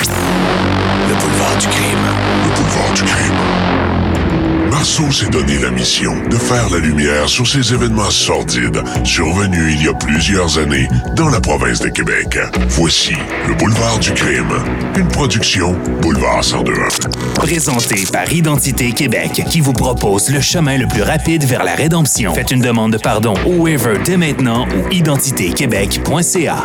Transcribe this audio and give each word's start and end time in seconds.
Le 0.00 1.14
boulevard 1.14 1.56
du 1.58 1.66
crime. 1.66 2.06
Le 2.44 2.56
boulevard 2.56 2.92
du 2.94 3.02
crime. 3.02 4.70
Marceau 4.70 5.12
s'est 5.12 5.28
donné 5.28 5.58
la 5.58 5.70
mission 5.70 6.14
de 6.30 6.36
faire 6.36 6.68
la 6.70 6.78
lumière 6.78 7.28
sur 7.28 7.46
ces 7.46 7.74
événements 7.74 8.10
sordides 8.10 8.82
survenus 9.04 9.74
il 9.76 9.84
y 9.84 9.88
a 9.88 9.92
plusieurs 9.92 10.58
années 10.58 10.88
dans 11.14 11.28
la 11.28 11.40
province 11.40 11.80
de 11.80 11.88
Québec. 11.88 12.38
Voici 12.68 13.14
Le 13.46 13.54
boulevard 13.54 13.98
du 13.98 14.12
crime, 14.12 14.52
une 14.96 15.08
production 15.08 15.76
Boulevard 16.00 16.42
1021. 16.42 17.32
Présenté 17.34 18.04
par 18.10 18.32
Identité 18.32 18.92
Québec, 18.92 19.44
qui 19.50 19.60
vous 19.60 19.74
propose 19.74 20.30
le 20.30 20.40
chemin 20.40 20.78
le 20.78 20.88
plus 20.88 21.02
rapide 21.02 21.44
vers 21.44 21.64
la 21.64 21.74
rédemption. 21.74 22.34
Faites 22.34 22.50
une 22.50 22.62
demande 22.62 22.92
de 22.92 22.98
pardon 22.98 23.34
au 23.44 23.68
dès 24.04 24.16
maintenant 24.16 24.66
ou 24.66 24.90
identitéquebec.ca. 24.90 26.64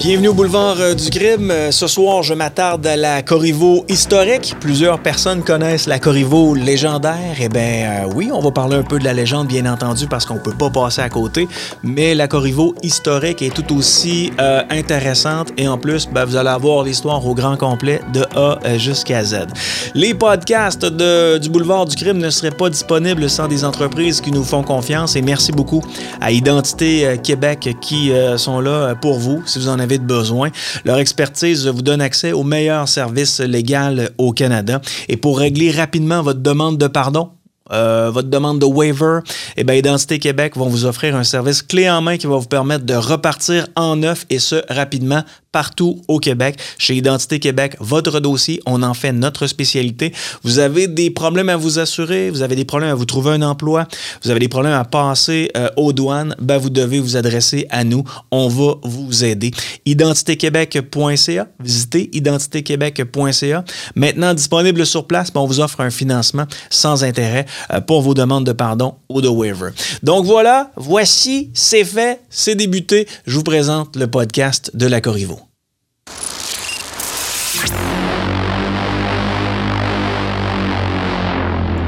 Bienvenue 0.00 0.28
au 0.28 0.34
boulevard 0.34 0.76
euh, 0.78 0.94
du 0.94 1.10
crime. 1.10 1.50
Euh, 1.50 1.72
Ce 1.72 1.88
soir, 1.88 2.22
je 2.22 2.32
m'attarde 2.32 2.86
à 2.86 2.96
la 2.96 3.20
Corriveau 3.22 3.84
historique. 3.88 4.54
Plusieurs 4.60 5.00
personnes 5.00 5.42
connaissent 5.42 5.88
la 5.88 5.98
Corriveau 5.98 6.54
légendaire. 6.54 7.34
Eh 7.40 7.48
bien, 7.48 8.04
euh, 8.06 8.12
oui, 8.14 8.30
on 8.32 8.40
va 8.40 8.52
parler 8.52 8.76
un 8.76 8.84
peu 8.84 9.00
de 9.00 9.04
la 9.04 9.12
légende, 9.12 9.48
bien 9.48 9.66
entendu, 9.70 10.06
parce 10.06 10.24
qu'on 10.24 10.38
peut 10.38 10.52
pas 10.56 10.70
passer 10.70 11.00
à 11.00 11.08
côté. 11.08 11.48
Mais 11.82 12.14
la 12.14 12.28
Corriveau 12.28 12.76
historique 12.82 13.42
est 13.42 13.52
tout 13.52 13.76
aussi 13.76 14.30
intéressante. 14.70 15.48
Et 15.56 15.66
en 15.66 15.76
plus, 15.78 16.08
ben, 16.08 16.24
vous 16.24 16.36
allez 16.36 16.48
avoir 16.48 16.84
l'histoire 16.84 17.26
au 17.26 17.34
grand 17.34 17.56
complet 17.56 18.00
de 18.12 18.24
A 18.36 18.78
jusqu'à 18.78 19.24
Z. 19.24 19.46
Les 19.94 20.14
podcasts 20.14 20.84
de- 20.84 21.38
du 21.38 21.50
boulevard 21.50 21.86
du 21.86 21.96
crime 21.96 22.18
ne 22.18 22.30
seraient 22.30 22.52
pas 22.52 22.70
disponibles 22.70 23.28
sans 23.28 23.48
des 23.48 23.64
entreprises 23.64 24.20
qui 24.20 24.30
nous 24.30 24.44
font 24.44 24.62
confiance. 24.62 25.16
Et 25.16 25.22
merci 25.22 25.50
beaucoup 25.50 25.82
à 26.20 26.30
Identité 26.30 27.18
Québec 27.22 27.76
qui 27.80 28.12
sont 28.36 28.60
là 28.60 28.94
pour 28.94 29.18
vous 29.18 29.42
si 29.44 29.58
vous 29.58 29.68
en 29.68 29.78
avez 29.78 29.87
de. 29.96 30.52
Leur 30.84 30.98
expertise 30.98 31.66
vous 31.66 31.82
donne 31.82 32.00
accès 32.00 32.32
au 32.32 32.42
meilleur 32.42 32.88
service 32.88 33.40
légal 33.40 34.10
au 34.18 34.32
Canada. 34.32 34.80
Et 35.08 35.16
pour 35.16 35.38
régler 35.38 35.70
rapidement 35.70 36.22
votre 36.22 36.40
demande 36.40 36.78
de 36.78 36.86
pardon, 36.86 37.30
euh, 37.72 38.10
votre 38.12 38.28
demande 38.28 38.58
de 38.58 38.66
waiver, 38.66 39.20
eh 39.56 39.64
bien, 39.64 39.74
Identité 39.76 40.18
Québec 40.18 40.56
vont 40.56 40.68
vous 40.68 40.84
offrir 40.84 41.16
un 41.16 41.24
service 41.24 41.62
clé 41.62 41.88
en 41.88 42.00
main 42.00 42.16
qui 42.16 42.26
va 42.26 42.36
vous 42.36 42.46
permettre 42.46 42.84
de 42.84 42.94
repartir 42.94 43.66
en 43.76 43.96
neuf 43.96 44.26
et 44.30 44.38
ce 44.38 44.62
rapidement 44.68 45.22
partout 45.52 46.02
au 46.08 46.18
Québec. 46.18 46.58
Chez 46.78 46.94
Identité 46.94 47.38
Québec, 47.38 47.76
votre 47.80 48.20
dossier, 48.20 48.60
on 48.66 48.82
en 48.82 48.94
fait 48.94 49.12
notre 49.12 49.46
spécialité. 49.46 50.12
Vous 50.42 50.58
avez 50.58 50.86
des 50.86 51.10
problèmes 51.10 51.48
à 51.48 51.56
vous 51.56 51.78
assurer, 51.78 52.30
vous 52.30 52.42
avez 52.42 52.54
des 52.54 52.64
problèmes 52.64 52.90
à 52.90 52.94
vous 52.94 53.06
trouver 53.06 53.32
un 53.32 53.42
emploi, 53.42 53.86
vous 54.22 54.30
avez 54.30 54.40
des 54.40 54.48
problèmes 54.48 54.74
à 54.74 54.84
passer 54.84 55.50
euh, 55.56 55.68
aux 55.76 55.92
douanes, 55.92 56.34
ben 56.40 56.58
vous 56.58 56.70
devez 56.70 57.00
vous 57.00 57.16
adresser 57.16 57.66
à 57.70 57.84
nous. 57.84 58.04
On 58.30 58.48
va 58.48 58.74
vous 58.82 59.24
aider. 59.24 59.50
Identitéquebec.ca, 59.86 61.48
visitez 61.60 62.10
identitéquebec.ca. 62.12 63.64
Maintenant 63.94 64.34
disponible 64.34 64.86
sur 64.86 65.06
place, 65.06 65.32
ben, 65.32 65.40
on 65.40 65.46
vous 65.46 65.60
offre 65.60 65.80
un 65.80 65.90
financement 65.90 66.44
sans 66.70 67.04
intérêt 67.04 67.46
pour 67.86 68.02
vos 68.02 68.14
demandes 68.14 68.46
de 68.46 68.52
pardon 68.52 68.94
ou 69.08 69.20
de 69.20 69.28
waiver. 69.28 69.70
Donc 70.02 70.24
voilà, 70.24 70.70
voici, 70.76 71.50
c'est 71.54 71.84
fait, 71.84 72.20
c'est 72.30 72.54
débuté. 72.54 73.06
Je 73.26 73.36
vous 73.36 73.44
présente 73.44 73.96
le 73.96 74.06
podcast 74.06 74.70
de 74.74 74.86
la 74.86 75.00
Corriveau. 75.00 75.40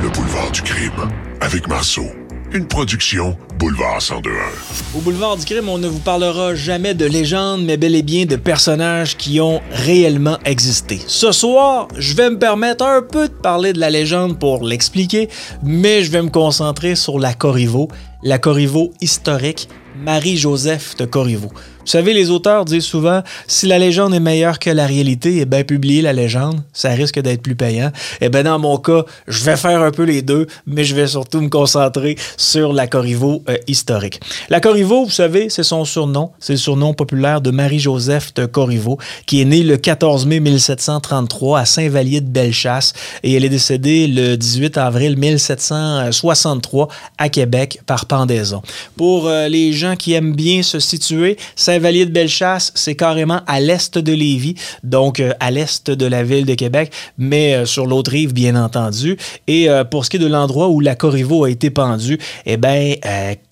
Le 0.02 0.08
boulevard 0.08 0.50
du 0.50 0.62
crime, 0.62 1.10
avec 1.40 1.68
Marceau. 1.68 2.06
Une 2.52 2.66
production 2.66 3.36
Boulevard 3.60 4.00
1021. 4.00 4.98
Au 4.98 5.00
boulevard 5.02 5.36
du 5.36 5.44
crime, 5.44 5.68
on 5.68 5.78
ne 5.78 5.86
vous 5.86 6.00
parlera 6.00 6.56
jamais 6.56 6.94
de 6.94 7.04
légendes, 7.04 7.62
mais 7.64 7.76
bel 7.76 7.94
et 7.94 8.02
bien 8.02 8.24
de 8.24 8.34
personnages 8.34 9.16
qui 9.16 9.40
ont 9.40 9.60
réellement 9.70 10.36
existé. 10.44 10.98
Ce 11.06 11.30
soir, 11.30 11.86
je 11.96 12.12
vais 12.14 12.28
me 12.28 12.40
permettre 12.40 12.84
un 12.84 13.02
peu 13.02 13.28
de 13.28 13.32
parler 13.32 13.72
de 13.72 13.78
la 13.78 13.88
légende 13.88 14.36
pour 14.36 14.64
l'expliquer, 14.64 15.28
mais 15.62 16.02
je 16.02 16.10
vais 16.10 16.22
me 16.22 16.28
concentrer 16.28 16.96
sur 16.96 17.20
la 17.20 17.34
Corriveau, 17.34 17.88
la 18.24 18.40
Corriveau 18.40 18.92
historique, 19.00 19.68
Marie-Joseph 20.04 20.96
de 20.96 21.04
Corriveau. 21.04 21.52
Vous 21.80 21.86
savez, 21.86 22.12
les 22.12 22.30
auteurs 22.30 22.64
disent 22.64 22.84
souvent 22.84 23.22
si 23.46 23.66
la 23.66 23.78
légende 23.78 24.14
est 24.14 24.20
meilleure 24.20 24.58
que 24.58 24.70
la 24.70 24.86
réalité, 24.86 25.38
eh 25.40 25.44
bien, 25.46 25.64
publier 25.64 26.02
la 26.02 26.12
légende, 26.12 26.60
ça 26.72 26.90
risque 26.90 27.18
d'être 27.20 27.42
plus 27.42 27.56
payant. 27.56 27.90
Eh 28.20 28.28
bien, 28.28 28.42
dans 28.42 28.58
mon 28.58 28.76
cas, 28.76 29.04
je 29.26 29.42
vais 29.44 29.56
faire 29.56 29.80
un 29.80 29.90
peu 29.90 30.04
les 30.04 30.22
deux, 30.22 30.46
mais 30.66 30.84
je 30.84 30.94
vais 30.94 31.06
surtout 31.06 31.40
me 31.40 31.48
concentrer 31.48 32.16
sur 32.36 32.72
la 32.72 32.86
Corriveau 32.86 33.42
euh, 33.48 33.56
historique. 33.66 34.20
La 34.50 34.60
Corriveau, 34.60 35.04
vous 35.04 35.10
savez, 35.10 35.48
c'est 35.48 35.62
son 35.62 35.84
surnom. 35.84 36.30
C'est 36.38 36.52
le 36.52 36.58
surnom 36.58 36.92
populaire 36.92 37.40
de 37.40 37.50
Marie-Joseph 37.50 38.34
de 38.34 38.46
Corriveau, 38.46 38.98
qui 39.26 39.40
est 39.40 39.44
née 39.46 39.62
le 39.62 39.76
14 39.76 40.26
mai 40.26 40.40
1733 40.40 41.60
à 41.60 41.64
Saint-Vallier 41.64 42.20
de 42.20 42.28
Bellechasse 42.28 42.92
et 43.22 43.34
elle 43.34 43.44
est 43.44 43.50
décédée 43.50 44.06
le 44.06 44.36
18 44.36 44.76
avril 44.78 45.16
1763 45.16 46.88
à 47.18 47.28
Québec 47.28 47.80
par 47.86 48.06
pendaison. 48.06 48.62
Pour 48.96 49.28
euh, 49.28 49.48
les 49.48 49.72
gens 49.72 49.96
qui 49.96 50.12
aiment 50.12 50.34
bien 50.34 50.62
se 50.62 50.78
situer, 50.78 51.36
de 51.78 52.10
Bellechasse, 52.10 52.72
c'est 52.74 52.94
carrément 52.94 53.40
à 53.46 53.60
l'est 53.60 53.96
de 53.96 54.12
Lévis, 54.12 54.54
donc 54.82 55.20
euh, 55.20 55.32
à 55.40 55.50
l'est 55.50 55.90
de 55.90 56.06
la 56.06 56.22
ville 56.22 56.46
de 56.46 56.54
Québec, 56.54 56.92
mais 57.18 57.54
euh, 57.54 57.66
sur 57.66 57.86
l'autre 57.86 58.10
rive, 58.10 58.32
bien 58.32 58.56
entendu. 58.56 59.16
Et 59.46 59.70
euh, 59.70 59.84
pour 59.84 60.04
ce 60.04 60.10
qui 60.10 60.16
est 60.16 60.20
de 60.20 60.26
l'endroit 60.26 60.68
où 60.68 60.80
la 60.80 60.94
Corriveau 60.94 61.44
a 61.44 61.50
été 61.50 61.70
pendue, 61.70 62.18
eh 62.46 62.56
bien, 62.56 62.94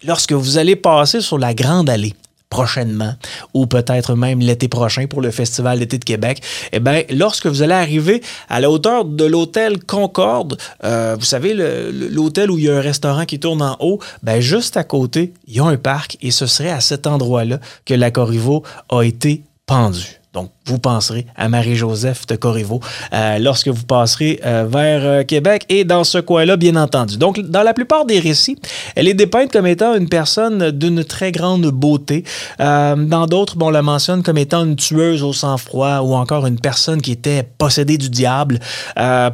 lorsque 0.05 0.33
vous 0.33 0.59
allez 0.59 0.77
passer 0.77 1.21
sur 1.21 1.39
la 1.39 1.55
Grande 1.55 1.89
Allée, 1.89 2.15
prochainement 2.51 3.15
ou 3.55 3.67
peut-être 3.67 4.15
même 4.15 4.41
l'été 4.41 4.69
prochain 4.69 5.07
pour 5.07 5.21
le 5.21 5.31
Festival 5.31 5.79
d'été 5.79 5.99
de 5.99 6.05
Québec, 6.05 6.43
eh 6.73 6.81
bien, 6.81 7.03
lorsque 7.11 7.47
vous 7.47 7.63
allez 7.63 7.75
arriver 7.75 8.23
à 8.49 8.61
la 8.61 8.71
hauteur 8.71 9.05
de 9.05 9.25
l'hôtel 9.25 9.83
Concorde, 9.85 10.59
euh, 10.85 11.17
vous 11.19 11.25
savez, 11.25 11.55
l'hôtel 11.55 12.51
où 12.51 12.59
il 12.59 12.65
y 12.65 12.71
a 12.71 12.77
un 12.77 12.81
restaurant 12.81 13.25
qui 13.25 13.39
tourne 13.39 13.63
en 13.63 13.77
haut, 13.81 13.99
ben 14.23 14.41
juste 14.41 14.77
à 14.77 14.85
côté, 14.85 15.33
il 15.47 15.57
y 15.57 15.61
a 15.61 15.65
un 15.65 15.77
parc 15.77 16.17
et 16.23 16.31
ce 16.31 16.47
serait 16.47 16.71
à 16.71 16.81
cet 16.81 17.07
endroit-là 17.07 17.59
que 17.85 17.95
la 17.95 18.11
Corriveau 18.11 18.63
a 18.91 19.03
été 19.03 19.43
pendue. 19.67 20.21
Donc, 20.33 20.51
vous 20.69 20.79
penserez 20.79 21.27
à 21.37 21.49
Marie-Joseph 21.49 22.27
de 22.27 22.37
Corriveau 22.37 22.81
euh, 23.13 23.39
lorsque 23.39 23.69
vous 23.69 23.85
passerez 23.85 24.41
euh, 24.45 24.67
vers 24.69 25.01
euh, 25.05 25.23
Québec 25.25 25.65
et 25.69 25.85
dans 25.85 26.05
ce 26.05 26.19
coin-là, 26.19 26.57
bien 26.57 26.77
entendu. 26.77 27.17
Donc, 27.17 27.41
dans 27.41 27.63
la 27.63 27.75
plupart 27.75 28.05
des 28.05 28.21
récits, 28.21 28.59
elle 28.95 29.09
est 29.09 29.15
dépeinte 29.15 29.51
comme 29.51 29.67
étant 29.67 29.95
une 29.95 30.09
personne 30.09 30.71
d'une 30.71 31.05
très 31.05 31.33
grande 31.33 31.67
beauté. 31.67 32.25
Dans 32.59 33.27
d'autres, 33.29 33.57
on 33.61 33.71
la 33.71 33.83
mentionne 33.83 34.23
comme 34.23 34.39
étant 34.39 34.65
une 34.65 34.77
tueuse 34.77 35.23
au 35.23 35.33
sang-froid 35.33 36.01
ou 36.01 36.15
encore 36.15 36.47
une 36.47 36.59
personne 36.59 37.01
qui 37.01 37.13
était 37.13 37.43
possédée 37.43 37.99
du 37.99 38.11
diable. 38.11 38.59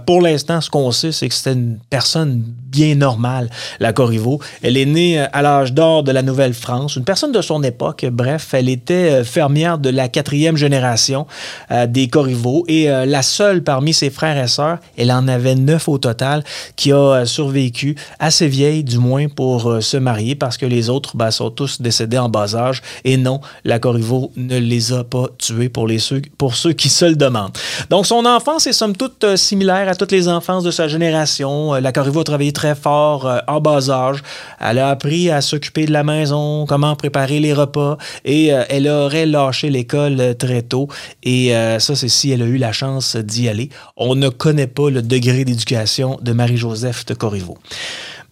Pour 0.06 0.20
l'instant, 0.20 0.60
ce 0.60 0.70
qu'on 0.70 0.90
sait, 0.92 1.12
c'est 1.12 1.28
que 1.28 1.34
c'était 1.34 1.52
une 1.52 1.78
personne 1.90 2.42
bien 2.42 2.94
normale, 2.94 3.50
la 3.80 3.92
Corriveau. 3.92 4.40
Elle 4.62 4.76
est 4.76 4.86
née 4.86 5.18
à 5.18 5.42
l'âge 5.42 5.72
d'or 5.72 6.02
de 6.02 6.12
la 6.12 6.22
Nouvelle-France, 6.22 6.96
une 6.96 7.04
personne 7.04 7.32
de 7.32 7.42
son 7.42 7.62
époque. 7.62 8.04
Bref, 8.10 8.54
elle 8.54 8.68
était 8.68 9.24
fermière 9.24 9.78
de 9.78 9.90
la 9.90 10.08
quatrième 10.08 10.56
génération 10.56 11.23
euh, 11.70 11.86
des 11.86 12.08
Corriveau 12.08 12.64
et 12.68 12.90
euh, 12.90 13.06
la 13.06 13.22
seule 13.22 13.62
parmi 13.62 13.92
ses 13.92 14.10
frères 14.10 14.42
et 14.42 14.48
sœurs, 14.48 14.78
elle 14.96 15.12
en 15.12 15.26
avait 15.28 15.54
neuf 15.54 15.88
au 15.88 15.98
total, 15.98 16.44
qui 16.76 16.92
a 16.92 16.96
euh, 16.96 17.24
survécu, 17.24 17.96
assez 18.18 18.48
vieille 18.48 18.84
du 18.84 18.98
moins, 18.98 19.28
pour 19.28 19.82
se 19.82 19.96
marier 19.96 20.34
parce 20.34 20.56
que 20.56 20.66
les 20.66 20.90
autres 20.90 21.16
ben, 21.16 21.30
sont 21.30 21.50
tous 21.50 21.80
décédés 21.80 22.18
en 22.18 22.28
bas 22.28 22.54
âge. 22.54 22.82
Et 23.04 23.16
non, 23.16 23.40
la 23.64 23.78
Corriveau 23.78 24.32
ne 24.36 24.58
les 24.58 24.92
a 24.92 25.04
pas 25.04 25.26
tués 25.38 25.68
pour, 25.68 25.86
les 25.86 25.98
ceux, 25.98 26.22
pour 26.38 26.54
ceux 26.54 26.72
qui 26.72 26.88
se 26.88 27.04
le 27.04 27.16
demandent. 27.16 27.56
Donc, 27.90 28.06
son 28.06 28.24
enfance 28.24 28.66
est 28.66 28.72
somme 28.72 28.96
toute 28.96 29.36
similaire 29.36 29.88
à 29.88 29.94
toutes 29.94 30.12
les 30.12 30.28
enfances 30.28 30.64
de 30.64 30.70
sa 30.70 30.88
génération. 30.88 31.74
La 31.74 31.92
Corriveau 31.92 32.20
a 32.20 32.24
travaillé 32.24 32.52
très 32.52 32.74
fort 32.74 33.30
en 33.46 33.60
bas 33.60 33.90
âge. 33.90 34.22
Elle 34.60 34.78
a 34.78 34.90
appris 34.90 35.30
à 35.30 35.40
s'occuper 35.40 35.86
de 35.86 35.92
la 35.92 36.04
maison, 36.04 36.66
comment 36.66 36.94
préparer 36.96 37.40
les 37.40 37.52
repas 37.52 37.98
et 38.24 38.46
elle 38.46 38.88
aurait 38.88 39.26
lâché 39.26 39.70
l'école 39.70 40.36
très 40.38 40.62
tôt. 40.62 40.88
Et 41.22 41.54
euh, 41.54 41.78
ça, 41.78 41.96
c'est 41.96 42.08
si 42.08 42.30
elle 42.30 42.42
a 42.42 42.46
eu 42.46 42.58
la 42.58 42.72
chance 42.72 43.16
d'y 43.16 43.48
aller. 43.48 43.70
On 43.96 44.14
ne 44.14 44.28
connaît 44.28 44.66
pas 44.66 44.90
le 44.90 45.02
degré 45.02 45.44
d'éducation 45.44 46.18
de 46.20 46.32
Marie-Joseph 46.32 47.06
de 47.06 47.14
Corriveau. 47.14 47.58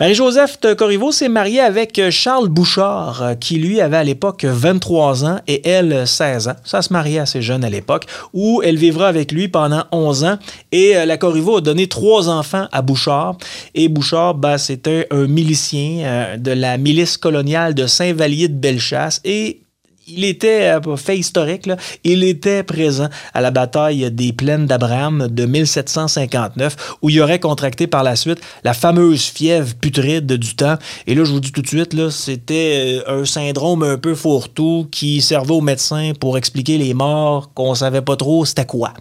Marie-Joseph 0.00 0.60
de 0.60 0.74
Corriveau 0.74 1.12
s'est 1.12 1.28
mariée 1.28 1.60
avec 1.60 1.98
euh, 1.98 2.10
Charles 2.10 2.48
Bouchard, 2.48 3.22
euh, 3.22 3.34
qui 3.34 3.56
lui 3.56 3.80
avait 3.80 3.98
à 3.98 4.04
l'époque 4.04 4.44
23 4.44 5.24
ans 5.24 5.38
et 5.46 5.66
elle 5.68 6.06
16 6.06 6.48
ans. 6.48 6.56
Ça 6.64 6.82
se 6.82 6.92
mariait 6.92 7.20
assez 7.20 7.40
jeune 7.40 7.64
à 7.64 7.70
l'époque, 7.70 8.06
où 8.32 8.62
elle 8.64 8.76
vivra 8.76 9.08
avec 9.08 9.30
lui 9.32 9.48
pendant 9.48 9.84
11 9.92 10.24
ans. 10.24 10.38
Et 10.72 10.94
la 10.94 11.16
Corriveau 11.18 11.58
a 11.58 11.60
donné 11.60 11.86
trois 11.86 12.28
enfants 12.28 12.66
à 12.72 12.82
Bouchard. 12.82 13.36
Et 13.74 13.88
Bouchard, 13.88 14.34
ben, 14.34 14.58
c'était 14.58 15.06
un 15.10 15.26
milicien 15.26 16.36
de 16.38 16.50
la 16.50 16.78
milice 16.78 17.16
coloniale 17.16 17.74
de 17.74 17.86
Saint-Vallier 17.86 18.48
de 18.48 18.54
Bellechasse. 18.54 19.20
Et 19.24 19.62
il 20.08 20.24
était, 20.24 20.72
euh, 20.72 20.96
fait 20.96 21.16
historique, 21.18 21.66
là, 21.66 21.76
il 22.04 22.24
était 22.24 22.62
présent 22.62 23.08
à 23.34 23.40
la 23.40 23.50
bataille 23.50 24.10
des 24.10 24.32
plaines 24.32 24.66
d'Abraham 24.66 25.28
de 25.28 25.46
1759, 25.46 26.96
où 27.02 27.10
il 27.10 27.20
aurait 27.20 27.38
contracté 27.38 27.86
par 27.86 28.02
la 28.02 28.16
suite 28.16 28.40
la 28.64 28.74
fameuse 28.74 29.22
fièvre 29.22 29.74
putride 29.80 30.32
du 30.32 30.56
temps. 30.56 30.76
Et 31.06 31.14
là, 31.14 31.24
je 31.24 31.32
vous 31.32 31.40
dis 31.40 31.52
tout 31.52 31.62
de 31.62 31.68
suite, 31.68 31.94
là, 31.94 32.10
c'était 32.10 33.02
euh, 33.08 33.20
un 33.22 33.24
syndrome 33.24 33.82
un 33.82 33.96
peu 33.98 34.14
fourre-tout 34.14 34.88
qui 34.90 35.20
servait 35.20 35.54
aux 35.54 35.60
médecins 35.60 36.12
pour 36.18 36.36
expliquer 36.36 36.78
les 36.78 36.94
morts 36.94 37.52
qu'on 37.54 37.74
savait 37.74 38.02
pas 38.02 38.16
trop 38.16 38.44
c'était 38.44 38.66
quoi. 38.66 38.92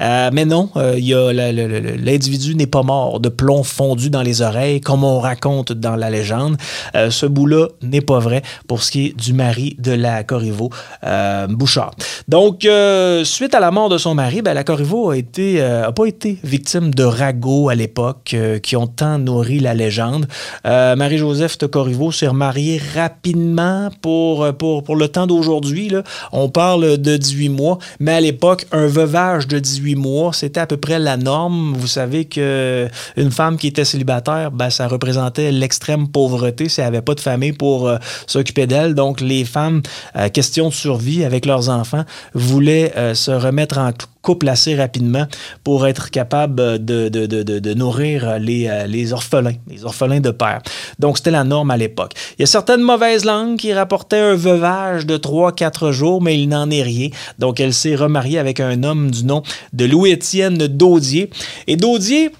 Euh, 0.00 0.30
mais 0.32 0.44
non, 0.44 0.70
l'individu 0.74 2.54
n'est 2.54 2.66
pas 2.66 2.82
mort 2.82 3.20
de 3.20 3.28
plomb 3.28 3.62
fondu 3.62 4.10
dans 4.10 4.22
les 4.22 4.42
oreilles, 4.42 4.80
comme 4.80 5.04
on 5.04 5.20
raconte 5.20 5.72
dans 5.72 5.96
la 5.96 6.10
légende. 6.10 6.56
ce 6.94 7.26
bout-là 7.26 7.68
n'est 7.82 8.00
pas 8.00 8.18
vrai 8.18 8.42
pour 8.66 8.82
ce 8.82 8.90
qui 8.90 9.06
est 9.06 9.16
du 9.16 9.32
mari 9.32 9.76
de 9.78 9.92
la 9.92 10.24
Corriveau, 10.38 10.70
euh, 11.02 11.48
Bouchard. 11.48 11.90
Donc, 12.28 12.64
euh, 12.64 13.24
suite 13.24 13.56
à 13.56 13.60
la 13.60 13.72
mort 13.72 13.88
de 13.88 13.98
son 13.98 14.14
mari, 14.14 14.40
ben, 14.40 14.54
la 14.54 14.62
Corriveau 14.62 15.12
euh, 15.12 15.84
a 15.84 15.90
pas 15.90 16.04
été 16.04 16.38
victime 16.44 16.94
de 16.94 17.02
ragots 17.02 17.68
à 17.68 17.74
l'époque 17.74 18.36
qui 18.62 18.76
ont 18.76 18.86
tant 18.86 19.18
nourri 19.18 19.58
la 19.58 19.74
légende. 19.74 20.28
Marie-Joseph 20.64 21.58
de 21.58 21.66
Corriveau 21.66 22.12
s'est 22.12 22.28
remariée 22.28 22.80
rapidement 22.94 23.88
pour, 24.00 24.46
pour, 24.54 24.84
pour 24.84 24.94
le 24.94 25.08
temps 25.08 25.26
d'aujourd'hui. 25.26 25.92
On 26.30 26.48
parle 26.48 26.98
de 26.98 27.16
18 27.16 27.48
mois, 27.48 27.78
mais 27.98 28.12
à 28.12 28.20
l'époque, 28.20 28.66
un 28.70 28.86
veuvage 28.86 29.48
de 29.48 29.58
18 29.58 29.96
mois, 29.96 30.32
c'était 30.32 30.60
à 30.60 30.66
peu 30.66 30.76
près 30.76 31.00
la 31.00 31.16
norme. 31.16 31.74
Vous 31.76 31.88
savez 31.88 32.26
que 32.26 32.88
une 33.16 33.32
femme 33.32 33.56
qui 33.56 33.66
était 33.66 33.84
célibataire, 33.84 34.52
ben, 34.52 34.70
ça 34.70 34.86
représentait 34.86 35.50
l'extrême 35.50 36.06
pauvreté 36.06 36.68
si 36.68 36.80
elle 36.80 36.86
n'avait 36.86 37.02
pas 37.02 37.14
de 37.14 37.20
famille 37.20 37.52
pour 37.52 37.90
s'occuper 38.28 38.68
d'elle. 38.68 38.94
Donc, 38.94 39.20
les 39.20 39.44
femmes 39.44 39.82
question 40.30 40.68
de 40.68 40.74
survie 40.74 41.24
avec 41.24 41.46
leurs 41.46 41.68
enfants, 41.68 42.04
voulaient 42.34 42.92
euh, 42.96 43.14
se 43.14 43.30
remettre 43.30 43.78
en 43.78 43.92
couple 44.22 44.48
assez 44.48 44.74
rapidement 44.74 45.26
pour 45.64 45.86
être 45.86 46.10
capable 46.10 46.84
de, 46.84 47.74
nourrir 47.74 48.38
les, 48.38 48.68
euh, 48.68 48.86
les, 48.86 49.12
orphelins, 49.12 49.54
les 49.68 49.84
orphelins 49.84 50.20
de 50.20 50.30
père. 50.30 50.60
Donc, 50.98 51.18
c'était 51.18 51.30
la 51.30 51.44
norme 51.44 51.70
à 51.70 51.76
l'époque. 51.76 52.12
Il 52.38 52.42
y 52.42 52.44
a 52.44 52.46
certaines 52.46 52.82
mauvaises 52.82 53.24
langues 53.24 53.56
qui 53.56 53.72
rapportaient 53.72 54.18
un 54.18 54.34
veuvage 54.34 55.06
de 55.06 55.16
3-4 55.16 55.92
jours, 55.92 56.20
mais 56.20 56.38
il 56.38 56.48
n'en 56.48 56.70
est 56.70 56.82
rien. 56.82 57.08
Donc, 57.38 57.60
elle 57.60 57.72
s'est 57.72 57.96
remariée 57.96 58.38
avec 58.38 58.60
un 58.60 58.82
homme 58.82 59.10
du 59.10 59.24
nom 59.24 59.42
de 59.72 59.84
Louis-Étienne 59.84 60.58
Daudier. 60.58 61.30
Et 61.66 61.76
Daudier, 61.76 62.30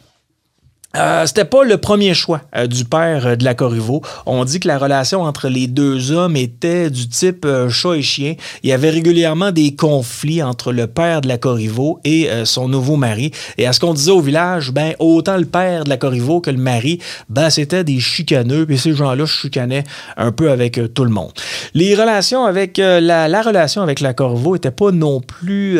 euh, 0.96 1.26
c'était 1.26 1.44
pas 1.44 1.64
le 1.64 1.76
premier 1.76 2.14
choix 2.14 2.40
euh, 2.56 2.66
du 2.66 2.86
père 2.86 3.26
euh, 3.26 3.36
de 3.36 3.44
la 3.44 3.52
Corriveau. 3.52 4.00
On 4.24 4.46
dit 4.46 4.58
que 4.58 4.66
la 4.66 4.78
relation 4.78 5.20
entre 5.20 5.48
les 5.48 5.66
deux 5.66 6.12
hommes 6.12 6.34
était 6.34 6.88
du 6.88 7.06
type 7.08 7.46
chat 7.68 7.94
et 7.94 8.02
chien. 8.02 8.34
Il 8.62 8.70
y 8.70 8.72
avait 8.72 8.88
régulièrement 8.88 9.52
des 9.52 9.76
conflits 9.76 10.42
entre 10.42 10.72
le 10.72 10.86
père 10.86 11.20
de 11.20 11.28
la 11.28 11.36
Corriveau 11.36 12.00
et 12.04 12.28
son 12.44 12.68
nouveau 12.68 12.96
mari. 12.96 13.32
Et 13.58 13.66
à 13.66 13.72
ce 13.72 13.80
qu'on 13.80 13.92
disait 13.92 14.10
au 14.10 14.20
village, 14.20 14.72
ben 14.72 14.94
autant 14.98 15.36
le 15.36 15.44
père 15.44 15.84
de 15.84 15.90
la 15.90 15.96
Corriveau 15.96 16.40
que 16.40 16.50
le 16.50 16.56
mari, 16.56 17.00
ben 17.28 17.50
c'était 17.50 17.84
des 17.84 18.00
chicaneux. 18.00 18.66
Puis 18.66 18.78
ces 18.78 18.94
gens-là 18.94 19.26
chicanaient 19.26 19.84
un 20.16 20.32
peu 20.32 20.50
avec 20.50 20.80
tout 20.94 21.04
le 21.04 21.10
monde. 21.10 21.32
Les 21.74 21.94
relations 21.94 22.44
avec 22.44 22.78
la, 22.78 23.28
la, 23.28 23.42
relation 23.42 23.82
avec 23.82 24.00
la 24.00 24.14
Corriveau 24.14 24.56
était 24.56 24.70
pas 24.70 24.90
non 24.90 25.20
plus 25.20 25.78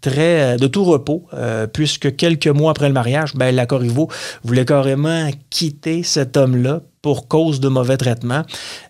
très 0.00 0.56
de 0.56 0.66
tout 0.66 0.84
repos, 0.84 1.26
puisque 1.72 2.16
quelques 2.16 2.48
mois 2.48 2.70
après 2.70 2.88
le 2.88 2.94
mariage, 2.94 3.34
ben 3.34 3.54
la 3.54 3.66
Corriveau 3.66 4.08
voulait 4.44 4.64
carrément 4.64 5.30
quitter 5.50 6.02
cet 6.02 6.36
homme-là 6.36 6.80
pour 7.02 7.28
cause 7.28 7.60
de 7.60 7.68
mauvais 7.68 7.96
traitement. 7.96 8.42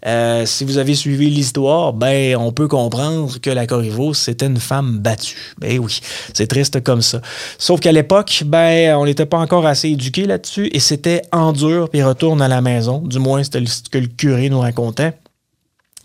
Euh, 0.07 0.45
si 0.47 0.65
vous 0.65 0.79
avez 0.79 0.95
suivi 0.95 1.31
l'histoire, 1.31 1.93
ben 1.93 2.37
on 2.37 2.53
peut 2.53 2.67
comprendre 2.67 3.41
que 3.41 3.51
la 3.51 3.67
Corriveau, 3.67 4.15
c'était 4.15 4.47
une 4.47 4.59
femme 4.59 4.99
battue. 4.99 5.55
Ben 5.59 5.79
oui, 5.79 6.01
c'est 6.35 6.49
triste 6.49 6.83
comme 6.83 7.03
ça. 7.03 7.21
Sauf 7.59 7.81
qu'à 7.81 7.93
l'époque, 7.93 8.43
ben 8.47 8.97
on 8.97 9.05
n'était 9.05 9.27
pas 9.27 9.39
encore 9.39 9.67
assez 9.67 9.91
éduqué 9.91 10.27
là-dessus 10.27 10.69
et 10.73 10.81
c'était 10.81 11.23
en 11.33 11.53
dur 11.53 11.89
puis 11.89 12.03
retourne 12.03 12.43
à 12.43 12.49
la 12.49 12.61
maison. 12.61 12.99
Du 12.99 13.19
moins, 13.19 13.43
c'était 13.45 13.65
ce 13.67 13.83
que 13.89 13.99
le 13.99 14.09
curé 14.09 14.51
nous 14.51 14.61
racontait. 14.61 15.15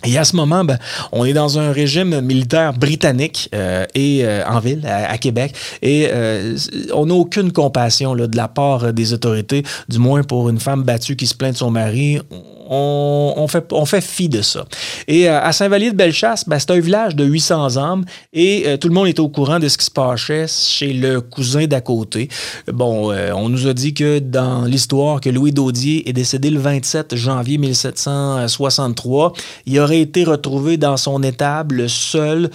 Et 0.06 0.18
à 0.18 0.24
ce 0.24 0.36
moment, 0.36 0.63
ben, 0.63 0.78
on 1.12 1.25
est 1.25 1.34
dans 1.34 1.60
un 1.60 1.72
régime 1.72 2.22
militaire 2.22 2.74
britannique 2.74 3.50
euh, 3.54 3.86
et 3.96 4.22
euh, 4.24 4.46
en 4.48 4.60
ville, 4.60 4.86
à, 4.86 5.18
Québec, 5.18 5.54
et 5.81 6.10
euh, 6.12 6.57
on 6.94 7.07
n'a 7.07 7.13
aucune 7.13 7.52
compassion 7.52 8.13
là, 8.13 8.28
de 8.28 8.38
la 8.38 8.48
part 8.48 8.94
des 8.94 9.13
autorités, 9.13 9.63
du 9.90 10.00
moins 10.00 10.24
pour 10.24 10.50
une 10.50 10.60
femme 10.60 10.84
battue 10.84 11.16
qui 11.16 11.28
se 11.28 11.36
plaint 11.36 11.54
de 11.54 11.57
son 11.57 11.72
mari 11.72 12.19
on, 12.69 13.47
fait, 13.47 13.71
on 13.71 13.85
fait 13.85 14.01
fi 14.01 14.29
de 14.29 14.41
ça. 14.41 14.65
Et 15.07 15.29
euh, 15.29 15.41
à 15.41 15.51
Saint-Vallier-de-Bellechasse, 15.51 16.47
ben, 16.47 16.59
c'est 16.59 16.71
un 16.71 16.79
village 16.79 17.15
de 17.15 17.23
800 17.23 17.77
âmes 17.77 18.06
et 18.33 18.63
euh, 18.65 18.77
tout 18.77 18.88
le 18.88 18.94
monde 18.94 19.07
est 19.07 19.19
au 19.19 19.29
courant 19.29 19.59
de 19.59 19.67
ce 19.67 19.77
qui 19.77 19.85
se 19.85 19.91
passait 19.91 20.45
chez 20.47 20.94
le 20.94 21.21
cousin 21.21 21.65
d'à 21.65 21.81
côté. 21.81 22.29
Bon, 22.71 23.12
euh, 23.12 23.31
on 23.33 23.50
nous 23.50 23.67
a 23.67 23.73
dit 23.73 23.94
que 23.94 24.19
dans 24.19 24.65
l'histoire 24.65 25.21
que 25.21 25.29
Louis 25.29 25.51
Daudier 25.51 26.07
est 26.09 26.13
décédé 26.13 26.50
le 26.50 26.59
27 26.59 27.15
janvier 27.15 27.57
1763, 27.57 29.33
il 29.65 29.79
aurait 29.79 30.01
été 30.01 30.23
retrouvé 30.23 30.77
dans 30.77 30.97
son 30.97 31.23
étable 31.23 31.89
seul 31.89 32.50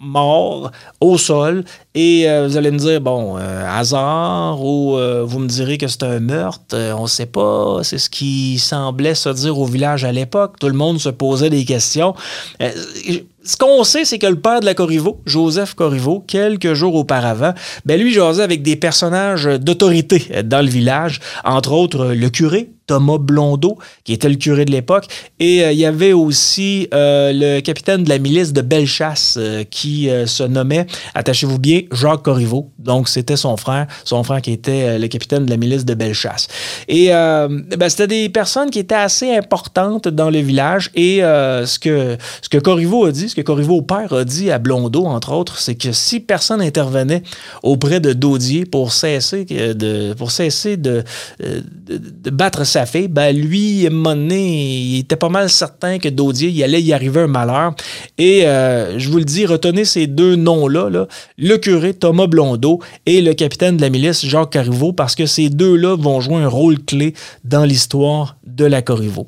mort 0.00 0.70
au 1.00 1.18
sol 1.18 1.64
et 1.94 2.30
euh, 2.30 2.46
vous 2.46 2.56
allez 2.56 2.70
me 2.70 2.78
dire 2.78 3.00
bon 3.00 3.36
euh, 3.36 3.66
hasard 3.68 4.64
ou 4.64 4.96
euh, 4.96 5.24
vous 5.26 5.40
me 5.40 5.48
direz 5.48 5.76
que 5.76 5.88
c'est 5.88 6.04
un 6.04 6.20
meurtre 6.20 6.76
on 6.96 7.08
sait 7.08 7.26
pas 7.26 7.80
c'est 7.82 7.98
ce 7.98 8.08
qui 8.08 8.60
semblait 8.60 9.16
se 9.16 9.28
dire 9.30 9.58
au 9.58 9.64
village 9.64 10.04
à 10.04 10.12
l'époque 10.12 10.54
tout 10.60 10.68
le 10.68 10.74
monde 10.74 11.00
se 11.00 11.08
posait 11.08 11.50
des 11.50 11.64
questions. 11.64 12.14
Ce 12.60 13.56
qu'on 13.56 13.82
sait, 13.82 14.04
c'est 14.04 14.18
que 14.18 14.26
le 14.26 14.38
père 14.38 14.60
de 14.60 14.66
la 14.66 14.74
Corriveau, 14.74 15.22
Joseph 15.24 15.72
Corriveau, 15.72 16.22
quelques 16.26 16.74
jours 16.74 16.94
auparavant, 16.94 17.54
ben 17.86 17.98
lui 17.98 18.12
jasait 18.12 18.42
avec 18.42 18.62
des 18.62 18.76
personnages 18.76 19.46
d'autorité 19.46 20.42
dans 20.44 20.60
le 20.60 20.68
village, 20.68 21.20
entre 21.44 21.72
autres 21.72 22.08
le 22.08 22.28
curé, 22.28 22.68
Thomas 22.88 23.18
Blondeau, 23.18 23.78
qui 24.02 24.12
était 24.12 24.28
le 24.28 24.34
curé 24.34 24.64
de 24.64 24.72
l'époque. 24.72 25.06
Et 25.38 25.62
euh, 25.62 25.72
il 25.72 25.78
y 25.78 25.84
avait 25.84 26.12
aussi 26.12 26.88
euh, 26.92 27.32
le 27.32 27.60
capitaine 27.60 28.02
de 28.02 28.08
la 28.08 28.18
milice 28.18 28.52
de 28.52 28.62
Bellechasse 28.62 29.36
euh, 29.38 29.62
qui 29.62 30.08
se 30.26 30.42
nommait, 30.42 30.86
attachez-vous 31.14 31.58
bien, 31.58 31.82
Jacques 31.92 32.22
Corriveau. 32.22 32.72
Donc, 32.78 33.08
c'était 33.08 33.36
son 33.36 33.56
frère, 33.56 33.86
son 34.04 34.24
frère 34.24 34.40
qui 34.40 34.52
était 34.52 34.98
le 34.98 35.06
capitaine 35.08 35.44
de 35.44 35.50
la 35.50 35.58
milice 35.58 35.84
de 35.84 35.94
Bellechasse. 35.94 36.48
Et 36.88 37.08
ben, 37.08 37.88
c'était 37.88 38.06
des 38.06 38.28
personnes 38.30 38.70
qui 38.70 38.78
étaient 38.78 38.94
assez 38.94 39.34
importantes 39.34 40.08
dans 40.08 40.30
le 40.30 40.38
village. 40.38 40.90
Et 40.94 41.18
ce, 41.18 41.78
que, 41.78 42.16
ce 42.40 42.48
que 42.48 42.56
Corriveau 42.56 43.04
a 43.04 43.12
dit, 43.12 43.28
ce 43.28 43.34
que 43.34 43.42
Corriveau 43.42 43.82
père 43.82 44.12
a 44.12 44.24
dit 44.24 44.50
à 44.50 44.58
Blondeau, 44.58 45.04
entre 45.04 45.32
autres, 45.32 45.58
c'est 45.58 45.74
que 45.74 45.92
si 45.92 46.20
personne 46.20 46.62
intervenait 46.62 47.22
auprès 47.62 48.00
de 48.00 48.14
Daudier 48.14 48.64
pour 48.64 48.92
cesser 48.92 49.44
de, 49.44 50.14
pour 50.14 50.30
cesser 50.30 50.76
de, 50.76 51.04
de, 51.38 51.62
de 51.98 52.30
battre 52.30 52.64
sa 52.64 52.77
fait, 52.86 53.08
ben 53.08 53.36
lui, 53.36 53.86
à 53.86 53.90
un 53.90 53.92
moment 53.92 54.18
il 54.30 55.00
était 55.00 55.16
pas 55.16 55.28
mal 55.28 55.48
certain 55.48 55.98
que 55.98 56.08
Daudier, 56.08 56.48
il 56.48 56.62
allait 56.62 56.82
y 56.82 56.92
arriver 56.92 57.20
un 57.20 57.26
malheur. 57.26 57.74
Et 58.18 58.46
euh, 58.46 58.98
je 58.98 59.08
vous 59.08 59.18
le 59.18 59.24
dis, 59.24 59.46
retenez 59.46 59.84
ces 59.84 60.06
deux 60.06 60.36
noms-là, 60.36 60.90
là, 60.90 61.06
le 61.36 61.56
curé 61.56 61.94
Thomas 61.94 62.26
Blondeau 62.26 62.80
et 63.06 63.20
le 63.20 63.34
capitaine 63.34 63.76
de 63.76 63.82
la 63.82 63.90
milice 63.90 64.24
Jacques 64.26 64.52
Corriveau, 64.52 64.92
parce 64.92 65.14
que 65.14 65.26
ces 65.26 65.50
deux-là 65.50 65.96
vont 65.96 66.20
jouer 66.20 66.36
un 66.36 66.48
rôle 66.48 66.78
clé 66.78 67.14
dans 67.44 67.64
l'histoire 67.64 68.36
de 68.46 68.64
la 68.64 68.82
Corriveau. 68.82 69.26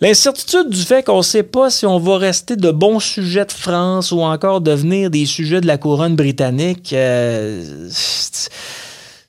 L'incertitude 0.00 0.68
du 0.68 0.82
fait 0.82 1.04
qu'on 1.04 1.18
ne 1.18 1.22
sait 1.22 1.42
pas 1.42 1.70
si 1.70 1.86
on 1.86 1.98
va 1.98 2.18
rester 2.18 2.56
de 2.56 2.70
bons 2.70 3.00
sujets 3.00 3.44
de 3.44 3.52
France 3.52 4.12
ou 4.12 4.20
encore 4.20 4.60
devenir 4.60 5.10
des 5.10 5.26
sujets 5.26 5.60
de 5.60 5.66
la 5.66 5.78
couronne 5.78 6.16
britannique, 6.16 6.92
euh, 6.92 7.88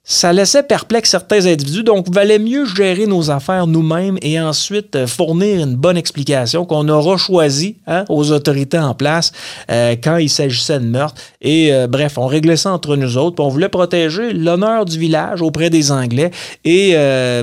ça 0.08 0.32
laissait 0.32 0.62
perplexe 0.62 1.10
certains 1.10 1.48
individus, 1.48 1.84
donc 1.84 2.14
valait 2.14 2.38
mieux 2.38 2.66
gérer 2.68 3.08
nos 3.08 3.32
affaires 3.32 3.66
nous-mêmes 3.66 4.20
et 4.22 4.40
ensuite 4.40 4.96
euh, 4.96 5.08
fournir 5.08 5.64
une 5.64 5.76
bonne 5.76 5.98
explication 5.98 6.64
qu'on 6.64 6.88
aura 6.90 7.18
choisi 7.18 7.78
hein, 7.88 8.06
aux 8.08 8.32
autorités 8.32 8.78
en 8.78 8.94
place 8.94 9.32
euh, 9.72 9.96
quand 10.02 10.18
il 10.18 10.30
s'agissait 10.30 10.80
de 10.80 10.86
meurtre. 10.86 11.20
Et 11.42 11.74
euh, 11.74 11.88
bref, 11.88 12.20
on 12.20 12.28
réglait 12.28 12.56
ça 12.56 12.72
entre 12.72 12.96
nous 12.96 13.18
autres. 13.18 13.44
on 13.44 13.50
voulait 13.50 13.68
protéger 13.68 14.32
l'honneur 14.32 14.86
du 14.86 15.00
village 15.00 15.42
auprès 15.42 15.72
des 15.72 15.92
Anglais 15.92 16.30
et 16.64 16.94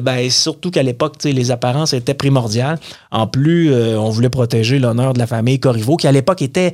ben, 0.02 0.30
surtout 0.30 0.70
qu'à 0.70 0.82
l'époque, 0.82 1.16
les 1.24 1.50
apparences 1.50 1.92
étaient 1.92 2.14
primordiales. 2.14 2.78
En 3.10 3.26
plus, 3.26 3.74
on 3.74 4.10
voulait 4.10 4.28
protéger 4.28 4.78
l'honneur 4.78 5.12
de 5.14 5.18
la 5.18 5.26
famille 5.26 5.58
Corriveau, 5.58 5.96
qui 5.96 6.06
à 6.06 6.12
l'époque 6.12 6.42
était, 6.42 6.72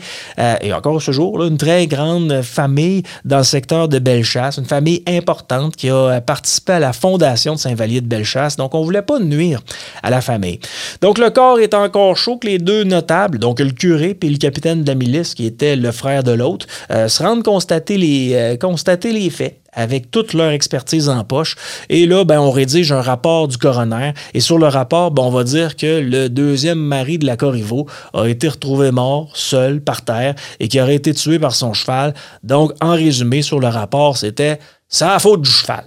et 0.60 0.72
encore 0.72 1.00
ce 1.00 1.12
jour, 1.12 1.38
là, 1.38 1.46
une 1.46 1.56
très 1.56 1.86
grande 1.86 2.42
famille 2.42 3.02
dans 3.24 3.38
le 3.38 3.44
secteur 3.44 3.88
de 3.88 3.98
Bellechasse, 3.98 4.58
une 4.58 4.64
famille 4.64 5.02
importante 5.06 5.76
qui 5.78 5.88
a 5.88 6.20
participé 6.20 6.74
à 6.74 6.78
la 6.78 6.92
fondation 6.92 7.54
de 7.54 7.58
Saint-Vallier 7.58 8.02
de 8.02 8.06
Bellechasse. 8.06 8.56
Donc, 8.56 8.74
on 8.74 8.82
voulait 8.82 9.02
pas 9.02 9.18
nuire 9.18 9.62
à 10.02 10.10
la 10.10 10.20
famille. 10.20 10.58
Donc, 11.00 11.18
le 11.18 11.30
corps 11.30 11.60
est 11.60 11.72
encore 11.72 12.16
chaud 12.16 12.36
que 12.36 12.46
les 12.46 12.58
deux 12.58 12.84
notables, 12.84 13.38
donc 13.38 13.60
le 13.60 13.70
curé 13.70 14.14
puis 14.14 14.28
le 14.28 14.38
capitaine 14.38 14.82
de 14.82 14.88
la 14.88 14.94
milice, 14.94 15.34
qui 15.34 15.46
était 15.46 15.76
le 15.76 15.92
frère 15.92 16.22
de 16.22 16.32
l'autre, 16.32 16.66
euh, 16.90 17.08
se 17.08 17.22
rendent 17.22 17.44
constater 17.44 17.96
les, 17.96 18.34
euh, 18.34 18.56
constater 18.56 19.12
les 19.12 19.30
faits 19.30 19.60
avec 19.72 20.10
toute 20.10 20.32
leur 20.32 20.50
expertise 20.50 21.08
en 21.08 21.22
poche. 21.24 21.56
Et 21.88 22.06
là, 22.06 22.24
ben, 22.24 22.40
on 22.40 22.50
rédige 22.50 22.90
un 22.90 23.02
rapport 23.02 23.46
du 23.46 23.58
coroner. 23.58 24.12
Et 24.34 24.40
sur 24.40 24.58
le 24.58 24.66
rapport, 24.66 25.12
ben, 25.12 25.22
on 25.22 25.30
va 25.30 25.44
dire 25.44 25.76
que 25.76 26.00
le 26.00 26.28
deuxième 26.28 26.78
mari 26.78 27.18
de 27.18 27.26
la 27.26 27.36
Corriveau 27.36 27.86
a 28.12 28.26
été 28.26 28.48
retrouvé 28.48 28.90
mort, 28.90 29.30
seul, 29.34 29.80
par 29.80 30.02
terre, 30.02 30.34
et 30.58 30.66
qui 30.68 30.80
aurait 30.80 30.96
été 30.96 31.14
tué 31.14 31.38
par 31.38 31.54
son 31.54 31.74
cheval. 31.74 32.14
Donc, 32.42 32.72
en 32.80 32.92
résumé, 32.92 33.42
sur 33.42 33.60
le 33.60 33.68
rapport, 33.68 34.16
c'était 34.16 34.58
ça 34.88 35.14
a 35.14 35.18
faute 35.18 35.42
du 35.42 35.50
cheval. 35.50 35.84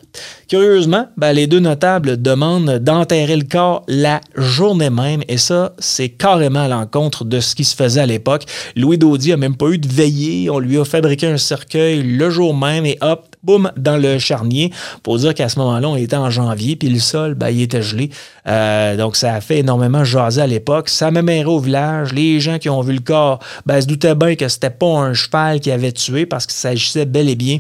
Curieusement, 0.48 1.08
ben, 1.18 1.34
les 1.34 1.48
deux 1.48 1.60
notables 1.60 2.22
demandent 2.22 2.78
d'enterrer 2.78 3.36
le 3.36 3.46
corps 3.46 3.84
la 3.88 4.22
journée 4.36 4.92
même, 4.92 5.24
et 5.28 5.38
ça, 5.38 5.74
c'est 5.80 6.10
carrément 6.10 6.62
à 6.62 6.68
l'encontre 6.68 7.26
de 7.26 7.40
ce 7.40 7.56
qui 7.56 7.64
se 7.64 7.76
faisait 7.76 8.02
à 8.02 8.06
l'époque. 8.06 8.46
Louis 8.76 9.00
Daudy 9.00 9.34
a 9.34 9.38
même 9.38 9.56
pas 9.56 9.70
eu 9.70 9.80
de 9.80 9.88
veillée, 9.88 10.50
on 10.50 10.60
lui 10.60 10.78
a 10.78 10.86
fabriqué 10.86 11.28
un 11.28 11.38
cercueil 11.38 12.04
le 12.04 12.30
jour 12.30 12.56
même, 12.56 12.86
et 12.86 12.98
hop, 13.02 13.31
boum, 13.44 13.72
dans 13.78 13.98
le 13.98 14.20
charnier, 14.20 14.72
pour 15.04 15.18
dire 15.18 15.34
qu'à 15.34 15.50
ce 15.50 15.60
moment-là, 15.60 15.90
on 15.90 15.96
était 15.96 16.16
en 16.16 16.30
janvier, 16.30 16.76
puis 16.76 16.90
le 16.90 17.00
sol, 17.00 17.34
ben, 17.34 17.50
il 17.50 17.62
était 17.62 17.82
gelé. 17.82 18.10
Euh, 18.48 18.96
donc, 18.98 19.16
ça 19.16 19.34
a 19.34 19.42
fait 19.42 19.60
énormément 19.60 20.04
jaser 20.04 20.42
à 20.42 20.48
l'époque. 20.48 20.90
Ça 20.90 21.12
m'a 21.12 21.22
méré 21.22 21.46
au 21.46 21.60
village. 21.60 22.14
Les 22.14 22.40
gens 22.40 22.60
qui 22.60 22.70
ont 22.70 22.82
vu 22.82 22.94
le 22.94 23.00
corps 23.00 23.40
ben, 23.66 23.82
se 23.82 23.88
doutaient 23.88 24.16
bien 24.16 24.36
que 24.36 24.48
c'était 24.48 24.70
pas 24.70 25.00
un 25.00 25.14
cheval 25.14 25.60
qui 25.60 25.72
avait 25.72 25.92
tué 25.92 26.26
parce 26.26 26.46
qu'il 26.46 26.56
s'agissait 26.56 27.06
bel 27.06 27.30
et 27.30 27.36
bien, 27.36 27.60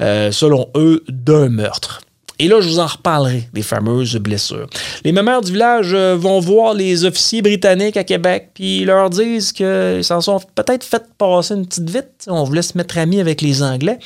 euh, 0.00 0.32
selon 0.32 0.68
eux, 0.76 1.04
d'un 1.08 1.48
meurtre. 1.48 2.00
Et 2.40 2.48
là, 2.48 2.62
je 2.62 2.68
vous 2.70 2.78
en 2.78 2.86
reparlerai 2.86 3.50
des 3.52 3.60
fameuses 3.60 4.16
blessures. 4.16 4.66
Les 5.04 5.12
mamères 5.12 5.42
du 5.42 5.52
village 5.52 5.90
euh, 5.92 6.16
vont 6.18 6.40
voir 6.40 6.72
les 6.72 7.04
officiers 7.04 7.42
britanniques 7.42 7.98
à 7.98 8.04
Québec, 8.04 8.52
puis 8.54 8.78
ils 8.78 8.86
leur 8.86 9.10
disent 9.10 9.52
qu'ils 9.52 10.02
s'en 10.02 10.22
sont 10.22 10.40
peut-être 10.54 10.82
fait 10.82 11.02
passer 11.18 11.52
une 11.52 11.66
petite 11.66 11.90
vite. 11.90 12.06
On 12.28 12.42
voulait 12.44 12.62
se 12.62 12.78
mettre 12.78 12.96
amis 12.96 13.20
avec 13.20 13.42
les 13.42 13.62
Anglais. 13.62 13.98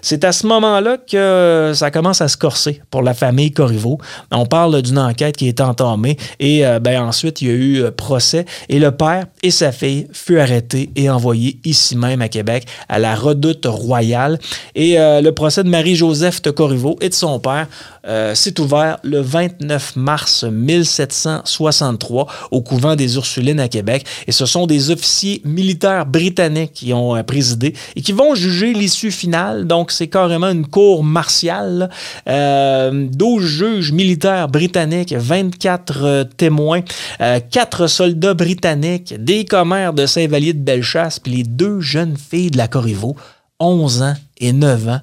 C'est 0.00 0.24
à 0.24 0.32
ce 0.32 0.46
moment-là 0.46 0.96
que 0.96 1.72
ça 1.74 1.90
commence 1.90 2.22
à 2.22 2.28
se 2.28 2.38
corser 2.38 2.80
pour 2.90 3.02
la 3.02 3.12
famille 3.12 3.52
Corriveau. 3.52 3.98
On 4.30 4.46
parle 4.46 4.80
d'une 4.80 4.98
enquête 4.98 5.36
qui 5.36 5.48
est 5.48 5.60
entamée 5.60 6.16
et 6.40 6.64
euh, 6.64 6.78
ben, 6.78 6.98
ensuite, 7.02 7.42
il 7.42 7.48
y 7.48 7.50
a 7.50 7.54
eu 7.54 7.82
euh, 7.82 7.90
procès 7.90 8.46
et 8.70 8.78
le 8.78 8.92
père 8.92 9.26
et 9.42 9.50
sa 9.50 9.70
fille 9.70 10.06
furent 10.14 10.40
arrêtés 10.40 10.88
et 10.96 11.10
envoyés 11.10 11.60
ici 11.64 11.94
même 11.94 12.22
à 12.22 12.30
Québec 12.30 12.64
à 12.88 12.98
la 12.98 13.14
redoute 13.14 13.66
royale. 13.66 14.38
Et 14.74 14.96
le 14.96 15.30
procès 15.30 15.62
de 15.62 15.68
Marie-Joseph 15.68 16.40
de 16.40 16.50
Corriveau 16.50 16.96
et 17.02 17.10
de 17.10 17.14
son 17.14 17.38
père 17.38 17.66
euh, 18.06 18.34
c'est 18.34 18.58
ouvert 18.58 18.98
le 19.02 19.20
29 19.20 19.96
mars 19.96 20.44
1763 20.44 22.26
au 22.50 22.60
couvent 22.60 22.96
des 22.96 23.16
Ursulines 23.16 23.60
à 23.60 23.68
Québec. 23.68 24.04
Et 24.26 24.32
ce 24.32 24.46
sont 24.46 24.66
des 24.66 24.90
officiers 24.90 25.40
militaires 25.44 26.06
britanniques 26.06 26.72
qui 26.72 26.92
ont 26.92 27.16
euh, 27.16 27.22
présidé 27.22 27.74
et 27.96 28.02
qui 28.02 28.12
vont 28.12 28.34
juger 28.34 28.72
l'issue 28.72 29.10
finale. 29.10 29.66
Donc, 29.66 29.90
c'est 29.90 30.08
carrément 30.08 30.50
une 30.50 30.66
cour 30.66 31.04
martiale. 31.04 31.90
Euh, 32.28 33.06
12 33.10 33.44
juges 33.44 33.92
militaires 33.92 34.48
britanniques, 34.48 35.12
24 35.12 36.02
euh, 36.02 36.24
témoins, 36.24 36.80
4 37.18 37.86
soldats 37.86 38.34
britanniques, 38.34 39.14
des 39.22 39.44
commères 39.44 39.92
de 39.92 40.06
Saint-Vallier 40.06 40.52
de 40.52 40.62
Bellechasse, 40.62 41.18
puis 41.18 41.36
les 41.36 41.42
deux 41.42 41.80
jeunes 41.80 42.16
filles 42.16 42.50
de 42.50 42.58
la 42.58 42.68
Corriveau, 42.68 43.16
11 43.60 44.02
ans 44.02 44.14
et 44.38 44.52
9 44.52 44.88
ans, 44.88 45.00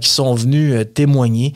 qui 0.00 0.08
sont 0.08 0.34
venus 0.34 0.86
témoigner. 0.94 1.52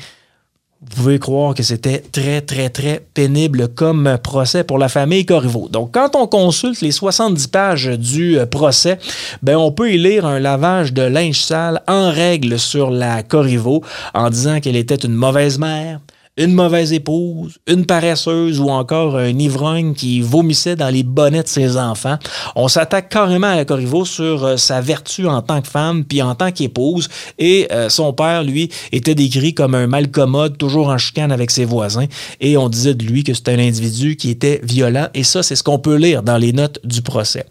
Vous 0.88 1.02
pouvez 1.02 1.18
croire 1.18 1.54
que 1.54 1.62
c'était 1.62 1.98
très, 1.98 2.40
très, 2.40 2.70
très 2.70 3.04
pénible 3.12 3.68
comme 3.68 4.18
procès 4.22 4.62
pour 4.62 4.78
la 4.78 4.88
famille 4.88 5.26
Corriveau. 5.26 5.68
Donc, 5.68 5.92
quand 5.92 6.14
on 6.14 6.26
consulte 6.26 6.80
les 6.80 6.92
70 6.92 7.48
pages 7.48 7.86
du 7.86 8.38
euh, 8.38 8.46
procès, 8.46 8.98
ben, 9.42 9.56
on 9.56 9.72
peut 9.72 9.92
y 9.92 9.98
lire 9.98 10.24
un 10.26 10.38
lavage 10.38 10.92
de 10.92 11.02
linge 11.02 11.40
sale 11.40 11.82
en 11.88 12.10
règle 12.10 12.58
sur 12.58 12.90
la 12.90 13.22
Corriveau 13.22 13.82
en 14.14 14.30
disant 14.30 14.60
qu'elle 14.60 14.76
était 14.76 14.94
une 14.94 15.14
mauvaise 15.14 15.58
mère, 15.58 16.00
une 16.36 16.52
mauvaise 16.52 16.92
épouse, 16.92 17.56
une 17.66 17.86
paresseuse 17.86 18.60
ou 18.60 18.68
encore 18.68 19.16
un 19.16 19.38
ivrogne 19.38 19.94
qui 19.94 20.20
vomissait 20.20 20.76
dans 20.76 20.90
les 20.90 21.02
bonnets 21.02 21.42
de 21.42 21.48
ses 21.48 21.78
enfants. 21.78 22.18
On 22.54 22.68
s'attaque 22.68 23.08
carrément 23.08 23.46
à 23.46 23.56
la 23.56 23.64
Corriveau 23.64 24.04
sur 24.04 24.44
euh, 24.44 24.56
sa 24.58 24.82
vertu 24.82 25.26
en 25.26 25.40
tant 25.40 25.62
que 25.62 25.68
femme 25.68 26.04
puis 26.04 26.20
en 26.20 26.34
tant 26.34 26.52
qu'épouse. 26.52 27.08
Et 27.38 27.68
euh, 27.72 27.88
son 27.88 28.12
père, 28.12 28.44
lui, 28.44 28.68
était 28.92 29.14
décrit 29.14 29.54
comme 29.54 29.74
un 29.74 29.86
malcommode, 29.86 30.58
toujours 30.58 30.88
en 30.88 30.98
chicane 30.98 31.32
avec 31.32 31.50
ses 31.50 31.64
voisins. 31.64 32.06
Et 32.40 32.58
on 32.58 32.68
disait 32.68 32.94
de 32.94 33.04
lui 33.04 33.24
que 33.24 33.32
c'était 33.32 33.52
un 33.52 33.58
individu 33.58 34.16
qui 34.16 34.30
était 34.30 34.60
violent. 34.62 35.08
Et 35.14 35.24
ça, 35.24 35.42
c'est 35.42 35.56
ce 35.56 35.62
qu'on 35.62 35.78
peut 35.78 35.96
lire 35.96 36.22
dans 36.22 36.36
les 36.36 36.52
notes 36.52 36.80
du 36.84 37.00
procès. 37.00 37.46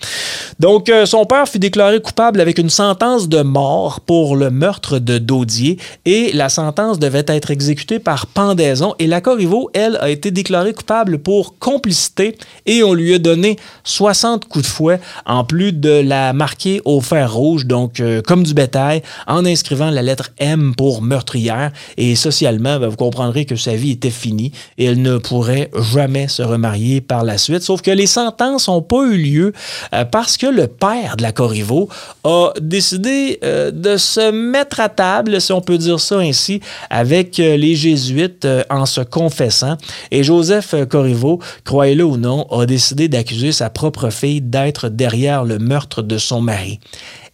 Donc, 0.60 0.90
euh, 0.90 1.08
son 1.08 1.26
père 1.26 1.48
fut 1.48 1.60
déclaré 1.60 2.00
coupable 2.00 2.40
avec 2.40 2.60
une 2.60 2.70
sentence 2.70 3.30
de 3.30 3.42
mort 3.42 4.02
pour 4.02 4.36
le 4.36 4.52
meurtre 4.52 5.00
de 5.00 5.18
Daudier. 5.18 5.80
Et 6.06 6.32
la 6.34 6.50
sentence 6.50 7.00
devait 7.00 7.26
être 7.28 7.50
exécutée 7.50 7.98
par 7.98 8.28
pendaison 8.28 8.75
et 9.00 9.08
la 9.08 9.22
Corriveau, 9.22 9.70
elle, 9.74 9.98
a 10.02 10.10
été 10.10 10.32
déclarée 10.32 10.74
coupable 10.74 11.20
pour 11.20 11.58
complicité 11.60 12.38
et 12.66 12.84
on 12.84 12.94
lui 12.94 13.14
a 13.14 13.20
donné 13.20 13.58
60 13.84 14.46
coups 14.46 14.66
de 14.66 14.70
fouet 14.70 15.00
en 15.26 15.44
plus 15.44 15.74
de 15.74 15.90
la 15.90 16.34
marquer 16.34 16.82
au 16.86 17.02
fer 17.02 17.34
rouge, 17.34 17.66
donc 17.66 18.00
euh, 18.00 18.22
comme 18.22 18.44
du 18.44 18.54
bétail, 18.54 19.02
en 19.28 19.46
inscrivant 19.46 19.90
la 19.90 20.02
lettre 20.02 20.32
M 20.40 20.74
pour 20.76 21.02
meurtrière. 21.02 21.72
Et 21.98 22.16
socialement, 22.16 22.80
ben, 22.80 22.88
vous 22.88 22.96
comprendrez 22.96 23.46
que 23.46 23.56
sa 23.56 23.76
vie 23.76 23.92
était 23.92 24.10
finie 24.10 24.52
et 24.78 24.86
elle 24.86 25.02
ne 25.02 25.18
pourrait 25.18 25.72
jamais 25.94 26.28
se 26.28 26.42
remarier 26.42 27.02
par 27.02 27.24
la 27.24 27.38
suite. 27.38 27.62
Sauf 27.62 27.82
que 27.82 27.92
les 27.92 28.08
sentences 28.08 28.68
n'ont 28.68 28.82
pas 28.82 29.04
eu 29.04 29.18
lieu 29.18 29.54
euh, 29.94 30.06
parce 30.06 30.38
que 30.38 30.48
le 30.48 30.68
père 30.68 31.18
de 31.18 31.24
la 31.24 31.32
Corriveau 31.32 31.90
a 32.24 32.52
décidé 32.60 33.40
euh, 33.44 33.72
de 33.72 33.98
se 33.98 34.32
mettre 34.32 34.80
à 34.80 34.90
table, 34.90 35.40
si 35.42 35.52
on 35.54 35.62
peut 35.62 35.78
dire 35.78 36.00
ça 36.00 36.18
ainsi, 36.18 36.62
avec 36.90 37.38
les 37.38 37.76
jésuites 37.76 38.48
en 38.70 38.86
se 38.86 39.02
confessant. 39.02 39.78
Et 40.12 40.24
Joseph 40.24 40.76
Corriveau, 40.90 41.40
croyez-le 41.64 42.04
ou 42.04 42.18
non, 42.18 42.48
a 42.52 42.66
décidé 42.66 43.08
d'accuser 43.08 43.52
sa 43.52 43.70
propre 43.70 44.10
fille 44.10 44.42
d'être 44.42 44.90
derrière 44.90 45.44
le 45.44 45.60
meurtre 45.60 46.02
de 46.02 46.18
son 46.18 46.42
mari. 46.42 46.80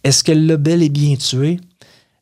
Est-ce 0.04 0.24
qu'elle 0.24 0.46
l'a 0.46 0.56
bel 0.56 0.82
et 0.82 0.88
bien 0.88 1.16
tué? 1.16 1.58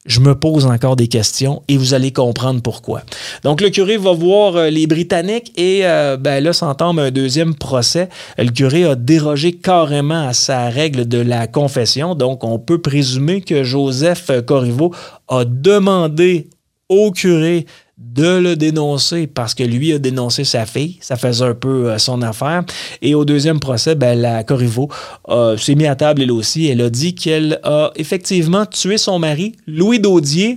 Je 0.06 0.20
me 0.20 0.34
pose 0.34 0.64
encore 0.64 0.96
des 0.96 1.08
questions 1.08 1.62
et 1.68 1.76
vous 1.76 1.92
allez 1.92 2.10
comprendre 2.10 2.62
pourquoi. 2.62 3.02
Donc, 3.44 3.60
le 3.60 3.68
curé 3.68 3.98
va 3.98 4.12
voir 4.12 4.56
euh, 4.56 4.70
les 4.70 4.86
Britanniques 4.86 5.52
et 5.58 5.80
euh, 5.84 6.16
ben 6.16 6.42
là 6.42 6.54
s'entame 6.54 6.98
un 6.98 7.10
deuxième 7.10 7.54
procès. 7.54 8.08
Le 8.38 8.50
curé 8.50 8.84
a 8.84 8.94
dérogé 8.94 9.52
carrément 9.52 10.26
à 10.26 10.32
sa 10.32 10.70
règle 10.70 11.06
de 11.06 11.18
la 11.18 11.46
confession. 11.46 12.14
Donc, 12.14 12.44
on 12.44 12.58
peut 12.58 12.80
présumer 12.80 13.42
que 13.42 13.62
Joseph 13.62 14.30
Corriveau 14.46 14.94
a 15.28 15.44
demandé 15.44 16.48
au 16.88 17.12
curé 17.12 17.66
de 18.00 18.38
le 18.38 18.56
dénoncer 18.56 19.26
parce 19.26 19.54
que 19.54 19.62
lui 19.62 19.92
a 19.92 19.98
dénoncé 19.98 20.44
sa 20.44 20.64
fille. 20.64 20.98
Ça 21.00 21.16
faisait 21.16 21.44
un 21.44 21.54
peu 21.54 21.90
euh, 21.90 21.98
son 21.98 22.22
affaire. 22.22 22.64
Et 23.02 23.14
au 23.14 23.24
deuxième 23.24 23.60
procès, 23.60 23.94
ben, 23.94 24.18
la 24.18 24.42
Corriveau 24.42 24.88
euh, 25.28 25.56
s'est 25.56 25.74
mise 25.74 25.86
à 25.86 25.96
table 25.96 26.22
elle 26.22 26.32
aussi. 26.32 26.66
Elle 26.66 26.80
a 26.80 26.90
dit 26.90 27.14
qu'elle 27.14 27.60
a 27.62 27.92
effectivement 27.96 28.64
tué 28.64 28.96
son 28.96 29.18
mari, 29.18 29.54
Louis 29.66 30.00
Daudier. 30.00 30.56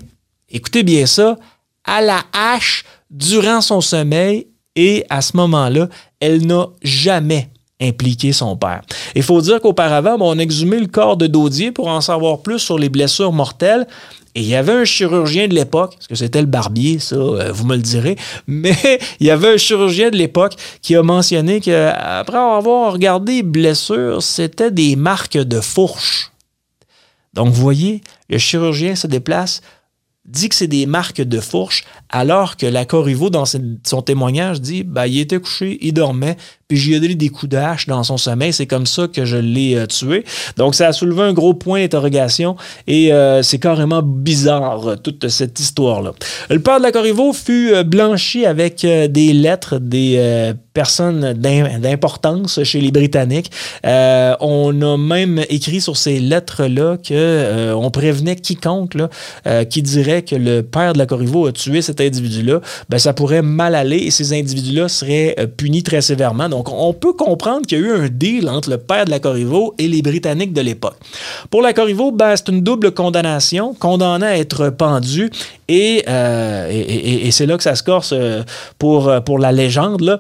Écoutez 0.50 0.84
bien 0.84 1.06
ça, 1.06 1.38
à 1.84 2.02
la 2.02 2.22
hache 2.32 2.86
durant 3.12 3.62
son 3.62 3.82
sommeil. 3.82 4.48
Et 4.76 5.06
à 5.10 5.22
ce 5.22 5.38
moment-là, 5.38 5.88
elle 6.20 6.48
n'a 6.48 6.68
jamais 6.82 7.50
impliqué 7.80 8.32
son 8.32 8.56
père. 8.56 8.82
Il 9.16 9.22
faut 9.22 9.42
dire 9.42 9.62
qu'auparavant, 9.62 10.18
ben, 10.18 10.26
on 10.26 10.40
exhumé 10.40 10.80
le 10.80 10.88
corps 10.88 11.18
de 11.18 11.28
Daudier 11.28 11.72
pour 11.72 11.90
en 11.90 12.02
savoir 12.02 12.40
plus 12.40 12.60
sur 12.60 12.80
les 12.80 12.90
blessures 12.90 13.34
mortelles. 13.34 13.86
Et 14.36 14.42
il 14.42 14.48
y 14.48 14.56
avait 14.56 14.74
un 14.74 14.86
chirurgien 14.86 15.48
de 15.48 15.54
l'époque, 15.54 15.94
parce 15.96 16.08
que 16.08 16.16
c'était 16.16 16.42
le 16.42 16.48
barbier, 16.48 16.98
ça, 17.00 17.16
euh, 17.16 17.52
vous 17.52 17.66
me 17.66 17.76
le 17.76 17.82
direz, 17.82 18.16
mais 18.48 18.76
il 19.20 19.28
y 19.28 19.32
avait 19.32 19.54
un 19.54 19.58
chirurgien 19.58 20.10
de 20.10 20.18
l'époque 20.18 20.56
qui 20.82 20.96
a 20.96 21.04
mentionné 21.04 21.62
qu'après 21.62 22.38
avoir 22.38 22.94
regardé 22.94 23.36
les 23.38 23.44
blessures, 23.44 24.24
c'était 24.24 24.72
des 24.72 24.96
marques 24.96 25.38
de 25.38 25.62
fourche. 25.62 26.32
Donc, 27.34 27.50
vous 27.50 27.62
voyez, 27.62 28.02
le 28.30 28.38
chirurgien 28.38 28.96
se 28.96 29.08
déplace, 29.08 29.62
dit 30.26 30.50
que 30.50 30.56
c'est 30.56 30.68
des 30.68 30.86
marques 30.86 31.22
de 31.22 31.40
fourche, 31.40 31.84
alors 32.10 32.58
que 32.58 32.66
la 32.66 32.86
Corriveau, 32.86 33.30
dans 33.30 33.46
son 33.46 34.02
témoignage, 34.02 34.62
dit 34.62 34.84
ben, 34.84 35.06
il 35.06 35.20
était 35.20 35.40
couché, 35.40 35.78
il 35.82 35.94
dormait, 35.94 36.38
puis 36.68 36.78
j'y 36.78 36.94
ai 36.94 37.00
donné 37.00 37.16
des 37.16 37.30
coups 37.30 37.52
de 37.52 37.58
hache 37.58 37.88
dans 37.88 38.04
son 38.04 38.18
sommeil. 38.18 38.54
C'est 38.54 38.66
comme 38.66 38.86
ça 38.86 39.08
que 39.08 39.26
je 39.26 39.38
l'ai 39.38 39.76
euh, 39.76 39.86
tué. 39.86 40.24
Donc, 40.58 40.76
ça 40.76 40.88
a 40.88 40.94
soulevé 40.94 41.22
un 41.22 41.34
gros 41.34 41.54
point 41.54 41.82
d'interrogation 41.82 42.56
et 42.88 43.14
euh, 43.14 43.44
c'est 43.44 43.60
carrément 43.60 44.02
bizarre, 44.02 44.96
toute 45.02 45.28
cette 45.30 45.60
histoire-là. 45.60 46.14
Le 46.50 46.60
père 46.60 46.78
de 46.78 46.84
la 46.84 46.92
Corriveau 46.92 47.34
fut 47.34 47.74
euh, 47.74 47.84
blanchi 47.84 48.46
avec 48.46 48.86
des 48.86 49.34
lettres 49.34 49.78
des 49.80 50.54
personnes 50.74 51.34
d'importance 51.34 52.64
chez 52.64 52.82
les 52.82 52.92
Britanniques. 52.92 53.52
on 53.84 54.82
a 54.82 54.98
même 54.98 55.44
écrit 55.50 55.82
sur 55.82 55.98
ces 55.98 56.20
lettres-là 56.20 56.98
qu'on 56.98 57.92
prévenait 57.92 58.36
quiconque 58.36 58.98
qui 59.70 59.82
dirait 59.82 60.24
que 60.24 60.36
le 60.36 60.62
père 60.62 60.94
de 60.94 60.98
la 60.98 61.06
Corriveau 61.06 61.48
a 61.48 61.52
tué 61.52 61.82
cet 61.82 62.02
individu-là, 62.02 62.62
ben, 62.90 62.98
ça 62.98 63.14
pourrait 63.14 63.42
mal 63.42 63.76
aller 63.76 63.98
et 63.98 64.12
ces 64.12 64.34
individus-là 64.34 64.88
seraient 64.88 65.36
euh, 65.40 65.48
punis 65.48 65.84
très 65.84 66.02
sévèrement. 66.02 66.50
Donc, 66.54 66.70
on 66.72 66.94
peut 66.94 67.14
comprendre 67.14 67.66
qu'il 67.66 67.80
y 67.80 67.82
a 67.82 67.86
eu 67.86 67.92
un 67.94 68.10
deal 68.10 68.48
entre 68.48 68.70
le 68.70 68.78
père 68.78 69.06
de 69.06 69.10
la 69.10 69.20
Corriveau 69.20 69.74
et 69.80 69.88
les 69.88 70.04
Britanniques 70.04 70.54
de 70.54 70.62
l'époque. 70.62 70.98
Pour 71.50 71.64
la 71.64 71.74
Corriveau, 71.74 72.12
ben, 72.12 72.36
c'est 72.36 72.50
une 72.50 72.62
double 72.62 72.92
condamnation, 72.92 73.74
condamné 73.74 74.28
à 74.28 74.38
être 74.38 74.70
pendu 74.70 75.32
et, 75.68 76.06
et, 76.08 77.32
c'est 77.32 77.48
là 77.48 77.58
que 77.58 77.64
ça 77.64 77.74
se 77.74 77.82
corse 77.82 78.14
pour, 78.78 79.12
pour 79.26 79.40
la 79.40 79.52
légende. 79.52 80.20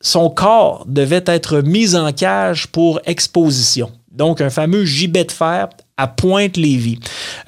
Son 0.00 0.28
corps 0.28 0.84
devait 0.88 1.22
être 1.26 1.60
mis 1.60 1.94
en 1.94 2.10
cage 2.10 2.66
pour 2.66 3.00
exposition. 3.06 3.92
Donc, 4.10 4.40
un 4.40 4.50
fameux 4.50 4.84
gibet 4.84 5.24
de 5.24 5.32
fer 5.32 5.68
à 5.96 6.08
Pointe-Lévis. 6.08 6.98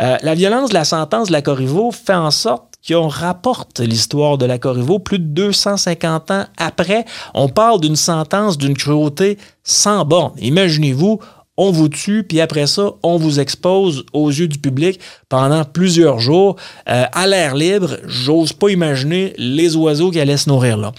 Euh, 0.00 0.16
la 0.22 0.34
violence 0.34 0.70
de 0.70 0.74
la 0.74 0.84
sentence 0.84 1.28
de 1.28 1.32
la 1.32 1.42
Corriveau 1.42 1.90
fait 1.90 2.14
en 2.14 2.30
sorte 2.30 2.75
qu'on 2.86 3.08
rapporte 3.08 3.80
l'histoire 3.80 4.38
de 4.38 4.46
la 4.46 4.58
Corriveau 4.58 4.98
plus 4.98 5.18
de 5.18 5.24
250 5.24 6.30
ans 6.30 6.44
après. 6.56 7.04
On 7.34 7.48
parle 7.48 7.80
d'une 7.80 7.96
sentence 7.96 8.58
d'une 8.58 8.76
cruauté 8.76 9.38
sans 9.64 10.04
borne. 10.04 10.32
Imaginez-vous, 10.38 11.20
on 11.56 11.70
vous 11.70 11.88
tue, 11.88 12.22
puis 12.22 12.40
après 12.40 12.66
ça, 12.66 12.90
on 13.02 13.16
vous 13.16 13.40
expose 13.40 14.04
aux 14.12 14.28
yeux 14.28 14.48
du 14.48 14.58
public 14.58 15.00
pendant 15.28 15.64
plusieurs 15.64 16.18
jours 16.18 16.56
euh, 16.88 17.04
à 17.10 17.26
l'air 17.26 17.54
libre. 17.54 17.96
J'ose 18.04 18.52
pas 18.52 18.68
imaginer 18.68 19.32
les 19.38 19.74
oiseaux 19.76 20.10
qui 20.10 20.20
allaient 20.20 20.36
se 20.36 20.50
nourrir 20.50 20.76
là. 20.76 20.92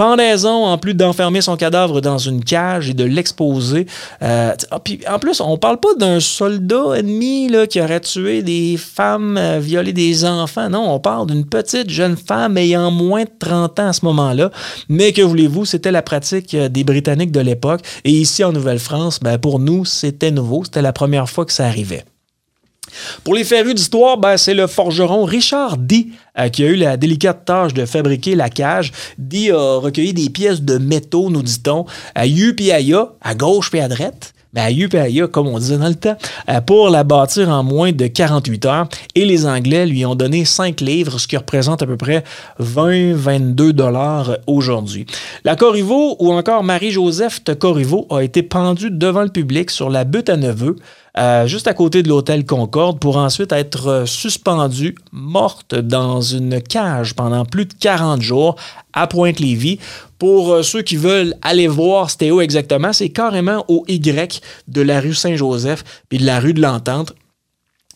Pendaison, 0.00 0.64
en 0.64 0.78
plus 0.78 0.94
d'enfermer 0.94 1.42
son 1.42 1.58
cadavre 1.58 2.00
dans 2.00 2.16
une 2.16 2.42
cage 2.42 2.88
et 2.88 2.94
de 2.94 3.04
l'exposer. 3.04 3.84
Euh, 4.22 4.54
ah, 4.70 4.80
en 5.10 5.18
plus, 5.18 5.42
on 5.42 5.58
parle 5.58 5.76
pas 5.76 5.94
d'un 5.94 6.20
soldat 6.20 6.96
ennemi 6.96 7.50
là, 7.50 7.66
qui 7.66 7.82
aurait 7.82 8.00
tué 8.00 8.42
des 8.42 8.78
femmes, 8.78 9.36
euh, 9.36 9.58
violé 9.60 9.92
des 9.92 10.24
enfants. 10.24 10.70
Non, 10.70 10.90
on 10.90 11.00
parle 11.00 11.26
d'une 11.26 11.44
petite 11.44 11.90
jeune 11.90 12.16
femme 12.16 12.56
ayant 12.56 12.90
moins 12.90 13.24
de 13.24 13.30
30 13.40 13.78
ans 13.78 13.88
à 13.88 13.92
ce 13.92 14.06
moment-là. 14.06 14.50
Mais 14.88 15.12
que 15.12 15.20
voulez-vous, 15.20 15.66
c'était 15.66 15.92
la 15.92 16.00
pratique 16.00 16.56
des 16.56 16.82
Britanniques 16.82 17.30
de 17.30 17.40
l'époque. 17.40 17.82
Et 18.04 18.10
ici, 18.10 18.42
en 18.42 18.52
Nouvelle-France, 18.52 19.20
ben, 19.20 19.36
pour 19.36 19.58
nous, 19.58 19.84
c'était 19.84 20.30
nouveau. 20.30 20.64
C'était 20.64 20.80
la 20.80 20.94
première 20.94 21.28
fois 21.28 21.44
que 21.44 21.52
ça 21.52 21.66
arrivait. 21.66 22.06
Pour 23.24 23.34
les 23.34 23.44
férus 23.44 23.74
d'histoire, 23.74 24.18
ben, 24.18 24.36
c'est 24.36 24.54
le 24.54 24.66
forgeron 24.66 25.24
Richard 25.24 25.76
D 25.76 26.08
euh, 26.38 26.48
qui 26.48 26.64
a 26.64 26.66
eu 26.66 26.76
la 26.76 26.96
délicate 26.96 27.44
tâche 27.44 27.74
de 27.74 27.84
fabriquer 27.84 28.34
la 28.34 28.48
cage. 28.48 28.92
D 29.18 29.50
a 29.50 29.78
recueilli 29.78 30.14
des 30.14 30.30
pièces 30.30 30.62
de 30.62 30.78
métaux, 30.78 31.30
nous 31.30 31.42
dit-on, 31.42 31.84
à 32.14 32.26
U 32.26 32.56
à 33.22 33.34
gauche 33.34 33.70
puis 33.70 33.80
à 33.80 33.88
droite. 33.88 34.32
Ben, 34.52 34.62
à 34.62 34.70
U 34.72 34.88
comme 35.28 35.46
on 35.46 35.58
disait 35.60 35.78
dans 35.78 35.88
le 35.88 35.94
temps, 35.94 36.16
euh, 36.48 36.60
pour 36.60 36.90
la 36.90 37.04
bâtir 37.04 37.48
en 37.50 37.62
moins 37.62 37.92
de 37.92 38.08
48 38.08 38.66
heures. 38.66 38.88
Et 39.14 39.24
les 39.24 39.46
Anglais 39.46 39.86
lui 39.86 40.04
ont 40.04 40.16
donné 40.16 40.44
5 40.44 40.80
livres, 40.80 41.20
ce 41.20 41.28
qui 41.28 41.36
représente 41.36 41.82
à 41.82 41.86
peu 41.86 41.96
près 41.96 42.24
20-22 42.58 43.72
dollars 43.72 44.38
aujourd'hui. 44.48 45.06
La 45.44 45.54
Corriveau, 45.54 46.16
ou 46.18 46.32
encore 46.32 46.64
Marie-Joseph 46.64 47.44
de 47.44 47.54
Corriveau, 47.54 48.08
a 48.10 48.22
été 48.22 48.42
pendue 48.42 48.90
devant 48.90 49.22
le 49.22 49.28
public 49.28 49.70
sur 49.70 49.88
la 49.88 50.02
butte 50.02 50.28
à 50.28 50.36
neveu. 50.36 50.76
Euh, 51.18 51.46
juste 51.46 51.66
à 51.66 51.74
côté 51.74 52.02
de 52.02 52.08
l'hôtel 52.08 52.44
Concorde, 52.46 53.00
pour 53.00 53.16
ensuite 53.16 53.52
être 53.52 53.88
euh, 53.88 54.06
suspendue, 54.06 54.94
morte 55.12 55.74
dans 55.74 56.20
une 56.20 56.62
cage 56.62 57.14
pendant 57.14 57.44
plus 57.44 57.66
de 57.66 57.74
40 57.74 58.22
jours 58.22 58.56
à 58.92 59.06
Pointe-Lévis. 59.06 59.78
Pour 60.18 60.52
euh, 60.52 60.62
ceux 60.62 60.82
qui 60.82 60.96
veulent 60.96 61.34
aller 61.42 61.66
voir 61.66 62.08
où 62.22 62.40
exactement, 62.40 62.92
c'est 62.92 63.08
carrément 63.08 63.64
au 63.68 63.84
Y 63.88 64.40
de 64.68 64.82
la 64.82 65.00
rue 65.00 65.14
Saint-Joseph 65.14 65.84
puis 66.08 66.18
de 66.18 66.26
la 66.26 66.38
rue 66.38 66.54
de 66.54 66.60
l'Entente. 66.60 67.14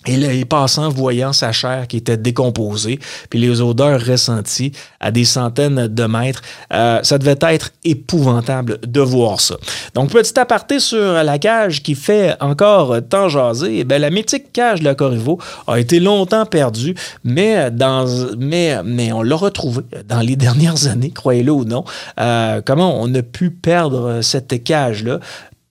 Et 0.07 0.17
les 0.17 0.45
passants 0.45 0.89
voyant 0.89 1.33
sa 1.33 1.53
chair 1.53 1.87
qui 1.89 1.97
était 1.97 2.17
décomposée, 2.17 2.99
puis 3.31 3.39
les 3.39 3.61
odeurs 3.61 4.01
ressenties 4.01 4.73
à 5.01 5.11
des 5.11 5.25
centaines 5.25 5.87
de 5.89 6.05
mètres, 6.05 6.43
euh, 6.73 7.01
ça 7.03 7.19
devait 7.19 7.39
être 7.41 7.71
épouvantable 7.85 8.79
de 8.87 9.01
voir 9.01 9.41
ça. 9.41 9.57
Donc, 9.95 10.11
petit 10.11 10.39
aparté 10.39 10.79
sur 10.79 10.99
la 10.99 11.39
cage 11.39 11.83
qui 11.83 11.95
fait 11.95 12.35
encore 12.41 12.97
tant 13.09 13.29
jaser, 13.29 13.81
eh 13.81 13.99
la 13.99 14.11
mythique 14.11 14.53
cage 14.53 14.81
de 14.81 14.85
la 14.85 14.95
a 15.67 15.79
été 15.79 16.01
longtemps 16.01 16.47
perdue, 16.47 16.95
mais, 17.25 17.71
dans, 17.71 18.07
mais, 18.39 18.83
mais 18.85 19.13
on 19.13 19.23
l'a 19.23 19.37
retrouvée 19.37 19.83
dans 20.09 20.21
les 20.21 20.37
dernières 20.45 20.87
années, 20.87 21.11
croyez-le 21.11 21.53
ou 21.53 21.65
non. 21.65 21.85
Euh, 22.21 22.61
comment 22.65 23.01
on 23.01 23.13
a 23.15 23.23
pu 23.23 23.51
perdre 23.51 24.21
cette 24.23 24.63
cage-là? 24.65 25.21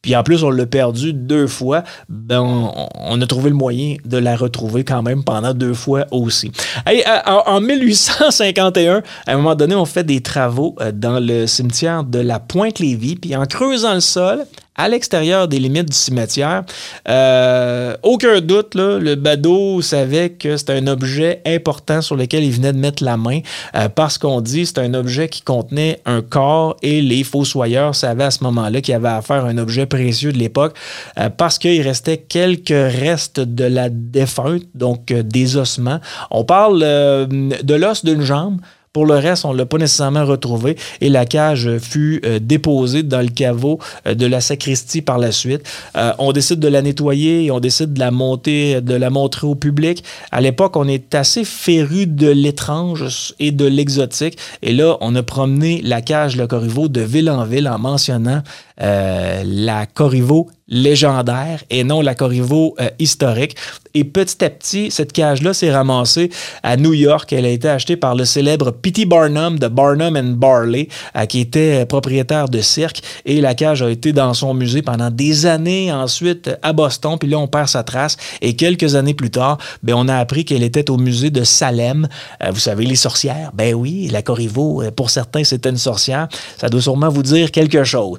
Puis 0.03 0.15
en 0.15 0.21
plus 0.21 0.43
on 0.43 0.51
l'a 0.51 0.67
perdu 0.67 1.13
deux 1.13 1.47
fois, 1.47 1.83
ben 2.09 2.41
on, 2.41 3.21
a 3.21 3.25
trouvé 3.25 3.49
le 3.49 3.55
moyen 3.55 3.95
de 4.05 4.17
la 4.17 4.35
retrouver 4.35 4.83
quand 4.83 5.01
même 5.01 5.23
pendant 5.23 5.53
deux 5.53 5.73
fois 5.73 6.05
aussi. 6.11 6.51
Euh, 6.87 7.01
en, 7.25 7.61
1851, 7.61 9.01
à 9.25 9.31
un 9.31 9.37
moment 9.37 9.55
donné, 9.55 9.75
on 9.75 9.85
fait 9.85 10.03
des 10.03 10.21
travaux 10.21 10.75
euh, 10.81 10.91
dans 10.91 11.19
le 11.19 11.47
cimetière 11.47 12.03
de 12.03 12.19
la 12.19 12.39
Pointe-Lévis, 12.39 13.15
puis 13.15 13.35
en 13.35 13.45
creusant 13.45 13.93
le 13.93 14.01
sol, 14.01 14.45
à 14.75 14.89
l'extérieur 14.89 15.47
des 15.47 15.59
limites 15.59 15.89
du 15.89 15.95
cimetière. 15.95 16.63
Euh, 17.07 17.95
aucun 18.03 18.41
doute, 18.41 18.75
le 18.75 19.15
badaud 19.15 19.81
savait 19.81 20.31
que 20.31 20.57
c'était 20.57 20.73
un 20.73 20.87
objet 20.87 21.41
important 21.45 22.01
sur 22.01 22.15
lequel 22.15 22.43
il 22.43 22.51
venait 22.51 22.73
de 22.73 22.77
mettre 22.77 23.03
la 23.03 23.17
main 23.17 23.39
euh, 23.75 23.89
parce 23.89 24.17
qu'on 24.17 24.41
dit 24.41 24.65
c'est 24.65 24.79
un 24.79 24.93
objet 24.93 25.29
qui 25.29 25.41
contenait 25.41 25.99
un 26.05 26.21
corps 26.21 26.75
et 26.81 27.01
les 27.01 27.23
fossoyeurs 27.23 27.95
savaient 27.95 28.25
à 28.25 28.31
ce 28.31 28.43
moment-là 28.43 28.81
qu'il 28.81 28.93
avait 28.93 29.09
affaire 29.09 29.45
à 29.45 29.49
un 29.49 29.57
objet 29.57 29.85
précieux 29.85 30.31
de 30.31 30.37
l'époque 30.37 30.75
euh, 31.19 31.29
parce 31.29 31.59
qu'il 31.59 31.81
restait 31.81 32.17
quelques 32.17 32.69
restes 32.69 33.39
de 33.39 33.65
la 33.65 33.89
défunte, 33.89 34.63
donc 34.73 35.05
des 35.13 35.57
ossements. 35.57 35.99
On 36.31 36.43
parle 36.43 36.79
de 36.79 37.75
l'os 37.75 38.03
d'une 38.03 38.21
jambe. 38.21 38.59
Pour 38.93 39.07
le 39.07 39.15
reste, 39.15 39.43
on 39.45 39.53
ne 39.53 39.57
l'a 39.57 39.65
pas 39.65 39.79
nécessairement 39.79 40.23
retrouvé 40.23 40.77
et 41.01 41.09
la 41.09 41.25
cage 41.25 41.79
fut 41.79 42.21
euh, 42.25 42.37
déposée 42.39 43.01
dans 43.01 43.21
le 43.21 43.29
caveau 43.29 43.79
euh, 44.05 44.13
de 44.13 44.27
la 44.27 44.39
sacristie 44.39 45.01
par 45.01 45.17
la 45.17 45.31
suite. 45.31 45.67
Euh, 45.97 46.13
on 46.19 46.31
décide 46.31 46.59
de 46.59 46.67
la 46.67 46.83
nettoyer 46.83 47.45
et 47.45 47.49
on 47.49 47.59
décide 47.59 47.93
de 47.93 47.99
la 47.99 48.11
monter, 48.11 48.81
de 48.81 48.93
la 48.93 49.09
montrer 49.09 49.47
au 49.47 49.55
public. 49.55 50.03
À 50.31 50.41
l'époque, 50.41 50.77
on 50.77 50.87
est 50.87 51.15
assez 51.15 51.43
féru 51.43 52.05
de 52.05 52.29
l'étrange 52.29 53.33
et 53.39 53.49
de 53.49 53.65
l'exotique. 53.65 54.37
Et 54.61 54.73
là, 54.73 54.97
on 55.01 55.15
a 55.15 55.23
promené 55.23 55.81
la 55.83 56.03
cage 56.03 56.35
Le 56.35 56.45
Corriveau 56.45 56.87
de 56.87 57.01
ville 57.01 57.31
en 57.31 57.45
ville 57.45 57.67
en 57.67 57.79
mentionnant 57.79 58.43
la 58.77 59.85
Corriveau 59.85 60.49
légendaire 60.67 61.63
et 61.69 61.83
non 61.83 62.01
la 62.01 62.15
Corriveau 62.15 62.75
euh, 62.79 62.89
historique. 62.99 63.55
Et 63.93 64.03
petit 64.03 64.43
à 64.43 64.49
petit, 64.49 64.89
cette 64.89 65.13
cage-là 65.13 65.53
s'est 65.53 65.71
ramassée 65.71 66.31
à 66.63 66.77
New 66.77 66.93
York. 66.93 67.31
Elle 67.31 67.45
a 67.45 67.49
été 67.49 67.67
achetée 67.69 67.95
par 67.95 68.15
le 68.15 68.25
célèbre 68.25 68.71
P.T. 68.71 69.05
Barnum 69.05 69.59
de 69.59 69.67
Barnum 69.67 70.17
and 70.17 70.33
Barley, 70.35 70.87
euh, 71.15 71.25
qui 71.25 71.41
était 71.41 71.85
propriétaire 71.85 72.49
de 72.49 72.59
cirque. 72.61 73.01
Et 73.25 73.39
la 73.39 73.53
cage 73.53 73.83
a 73.83 73.91
été 73.91 74.13
dans 74.13 74.33
son 74.33 74.53
musée 74.53 74.81
pendant 74.81 75.11
des 75.11 75.45
années 75.45 75.91
ensuite 75.91 76.49
à 76.63 76.73
Boston. 76.73 77.17
Puis 77.19 77.29
là, 77.29 77.37
on 77.37 77.47
perd 77.47 77.67
sa 77.67 77.83
trace. 77.83 78.17
Et 78.41 78.55
quelques 78.55 78.95
années 78.95 79.13
plus 79.13 79.29
tard, 79.29 79.59
ben, 79.83 79.93
on 79.95 80.07
a 80.07 80.15
appris 80.15 80.43
qu'elle 80.45 80.63
était 80.63 80.89
au 80.89 80.97
musée 80.97 81.29
de 81.29 81.43
Salem. 81.43 82.07
Euh, 82.41 82.49
vous 82.51 82.59
savez, 82.59 82.85
les 82.85 82.95
sorcières. 82.95 83.51
Ben 83.53 83.75
oui, 83.75 84.07
la 84.11 84.23
Corriveau, 84.23 84.83
pour 84.95 85.11
certains, 85.11 85.43
c'était 85.43 85.69
une 85.69 85.77
sorcière. 85.77 86.27
Ça 86.57 86.69
doit 86.69 86.81
sûrement 86.81 87.09
vous 87.09 87.23
dire 87.23 87.51
quelque 87.51 87.83
chose. 87.83 88.17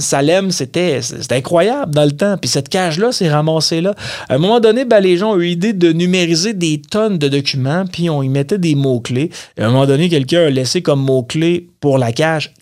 Salem, 0.00 0.50
c'était 0.50 1.00
c'était 1.02 1.34
incroyable 1.36 1.94
dans 1.94 2.04
le 2.04 2.12
temps. 2.12 2.36
Puis 2.40 2.48
cette 2.48 2.68
cage-là 2.68 3.12
s'est 3.12 3.28
ramassée 3.28 3.80
là. 3.80 3.94
À 4.28 4.34
un 4.34 4.38
moment 4.38 4.60
donné, 4.60 4.84
ben, 4.84 5.00
les 5.00 5.16
gens 5.16 5.32
ont 5.32 5.36
eu 5.36 5.46
l'idée 5.46 5.72
de 5.72 5.92
numériser 5.92 6.52
des 6.52 6.80
tonnes 6.80 7.18
de 7.18 7.28
documents, 7.28 7.84
puis 7.90 8.10
on 8.10 8.22
y 8.22 8.28
mettait 8.28 8.58
des 8.58 8.74
mots-clés. 8.74 9.30
À 9.58 9.64
un 9.64 9.70
moment 9.70 9.86
donné, 9.86 10.08
quelqu'un 10.08 10.46
a 10.46 10.50
laissé 10.50 10.82
comme 10.82 11.00
mot-clé 11.00 11.68
pour 11.80 11.98
la 11.98 12.12
cage 12.12 12.52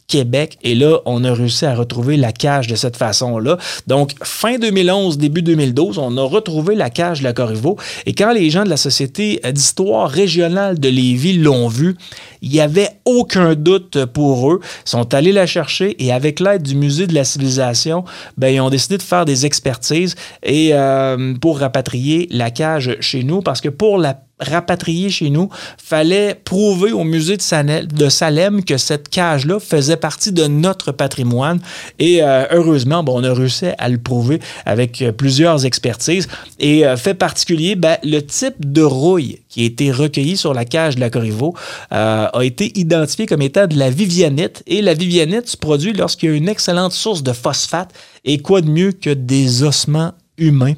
Et 0.62 0.74
là, 0.74 0.98
on 1.06 1.24
a 1.24 1.32
réussi 1.32 1.66
à 1.66 1.74
retrouver 1.74 2.16
la 2.16 2.32
cage 2.32 2.66
de 2.66 2.76
cette 2.76 2.96
façon-là. 2.96 3.58
Donc, 3.86 4.12
fin 4.22 4.58
2011, 4.58 5.18
début 5.18 5.42
2012, 5.42 5.98
on 5.98 6.16
a 6.16 6.22
retrouvé 6.22 6.74
la 6.74 6.90
cage 6.90 7.20
de 7.20 7.24
la 7.24 7.32
Corriveau. 7.32 7.76
Et 8.06 8.14
quand 8.14 8.32
les 8.32 8.50
gens 8.50 8.64
de 8.64 8.68
la 8.68 8.76
Société 8.76 9.40
d'histoire 9.52 10.08
régionale 10.08 10.78
de 10.78 10.88
Lévis 10.88 11.38
l'ont 11.38 11.68
vue, 11.68 11.96
il 12.42 12.50
n'y 12.50 12.60
avait 12.60 12.90
aucun 13.04 13.54
doute 13.54 14.04
pour 14.06 14.52
eux. 14.52 14.60
Ils 14.86 14.90
sont 14.90 15.14
allés 15.14 15.32
la 15.32 15.46
chercher 15.46 15.96
et 16.04 16.12
avec 16.12 16.40
l'aide 16.40 16.62
du 16.62 16.74
Musée 16.74 17.06
de 17.06 17.14
la 17.14 17.24
civilisation, 17.24 18.04
ben, 18.36 18.48
ils 18.48 18.60
ont 18.60 18.70
décidé 18.70 18.98
de 18.98 19.02
faire 19.02 19.24
des 19.24 19.46
expertises 19.46 20.14
et 20.42 20.70
euh, 20.72 21.34
pour 21.40 21.58
rapatrier 21.58 22.28
la 22.30 22.50
cage 22.50 22.96
chez 23.00 23.24
nous 23.24 23.42
parce 23.42 23.60
que 23.60 23.68
pour 23.68 23.98
la 23.98 24.23
rapatrier 24.40 25.10
chez 25.10 25.30
nous, 25.30 25.48
fallait 25.78 26.34
prouver 26.34 26.92
au 26.92 27.04
musée 27.04 27.36
de 27.36 28.08
Salem 28.08 28.64
que 28.64 28.76
cette 28.76 29.08
cage-là 29.08 29.60
faisait 29.60 29.96
partie 29.96 30.32
de 30.32 30.46
notre 30.46 30.92
patrimoine. 30.92 31.60
Et 31.98 32.22
euh, 32.22 32.44
heureusement, 32.50 33.04
bon, 33.04 33.20
on 33.20 33.24
a 33.24 33.32
réussi 33.32 33.66
à 33.78 33.88
le 33.88 33.98
prouver 33.98 34.40
avec 34.66 35.02
euh, 35.02 35.12
plusieurs 35.12 35.64
expertises. 35.64 36.28
Et 36.58 36.84
euh, 36.84 36.96
fait 36.96 37.14
particulier, 37.14 37.76
ben, 37.76 37.96
le 38.02 38.20
type 38.20 38.56
de 38.58 38.82
rouille 38.82 39.40
qui 39.48 39.62
a 39.62 39.66
été 39.66 39.92
recueilli 39.92 40.36
sur 40.36 40.52
la 40.52 40.64
cage 40.64 40.96
de 40.96 41.00
la 41.00 41.10
Corriveau 41.10 41.54
a 41.90 42.30
été 42.42 42.76
identifié 42.78 43.26
comme 43.26 43.42
étant 43.42 43.66
de 43.68 43.78
la 43.78 43.88
vivianite. 43.88 44.62
Et 44.66 44.82
la 44.82 44.94
vivianite 44.94 45.48
se 45.48 45.56
produit 45.56 45.92
lorsqu'il 45.92 46.30
y 46.30 46.32
a 46.32 46.36
une 46.36 46.48
excellente 46.48 46.92
source 46.92 47.22
de 47.22 47.32
phosphate. 47.32 47.92
Et 48.24 48.38
quoi 48.38 48.62
de 48.62 48.68
mieux 48.68 48.92
que 48.92 49.10
des 49.10 49.62
ossements 49.62 50.12
humain 50.38 50.74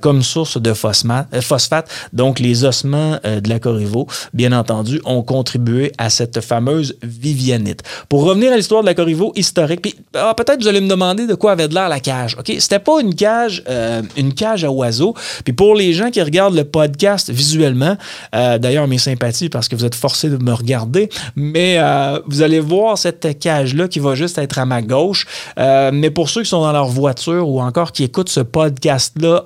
comme 0.00 0.22
source 0.22 0.60
de 0.60 0.72
phosphate. 0.72 1.90
Donc, 2.12 2.38
les 2.38 2.64
ossements 2.64 3.18
de 3.24 3.48
la 3.48 3.58
Corriveau, 3.58 4.06
bien 4.32 4.52
entendu, 4.52 5.00
ont 5.04 5.22
contribué 5.22 5.92
à 5.98 6.10
cette 6.10 6.40
fameuse 6.40 6.96
vivianite. 7.02 7.82
Pour 8.08 8.24
revenir 8.24 8.52
à 8.52 8.56
l'histoire 8.56 8.82
de 8.82 8.86
la 8.86 8.94
Corriveau 8.94 9.32
historique, 9.36 9.82
puis 9.82 9.94
ah, 10.14 10.34
peut-être 10.34 10.62
vous 10.62 10.68
allez 10.68 10.80
me 10.80 10.88
demander 10.88 11.26
de 11.26 11.34
quoi 11.34 11.52
avait 11.52 11.68
de 11.68 11.74
l'air 11.74 11.88
la 11.88 12.00
cage. 12.00 12.36
OK? 12.38 12.52
C'était 12.58 12.78
pas 12.78 13.00
une 13.00 13.14
cage, 13.14 13.62
une 14.16 14.34
cage 14.34 14.64
à 14.64 14.70
oiseaux. 14.70 15.14
Puis 15.44 15.52
pour 15.52 15.74
les 15.74 15.92
gens 15.92 16.10
qui 16.10 16.22
regardent 16.22 16.56
le 16.56 16.64
podcast 16.64 17.30
visuellement, 17.30 17.96
d'ailleurs, 18.32 18.88
mes 18.88 18.98
sympathies 18.98 19.48
parce 19.48 19.68
que 19.68 19.76
vous 19.76 19.84
êtes 19.84 19.94
forcés 19.94 20.28
de 20.28 20.36
me 20.36 20.52
regarder, 20.52 21.08
mais 21.36 21.78
vous 22.26 22.42
allez 22.42 22.60
voir 22.60 22.98
cette 22.98 23.38
cage-là 23.38 23.88
qui 23.88 23.98
va 23.98 24.14
juste 24.14 24.38
être 24.38 24.58
à 24.58 24.66
ma 24.66 24.82
gauche. 24.82 25.26
Euh, 25.58 25.90
mais 25.92 26.10
pour 26.10 26.28
ceux 26.28 26.42
qui 26.42 26.48
sont 26.48 26.60
dans 26.60 26.72
leur 26.72 26.88
voiture 26.88 27.48
ou 27.48 27.60
encore 27.60 27.92
qui 27.92 28.04
écoutent 28.04 28.28
ce 28.28 28.40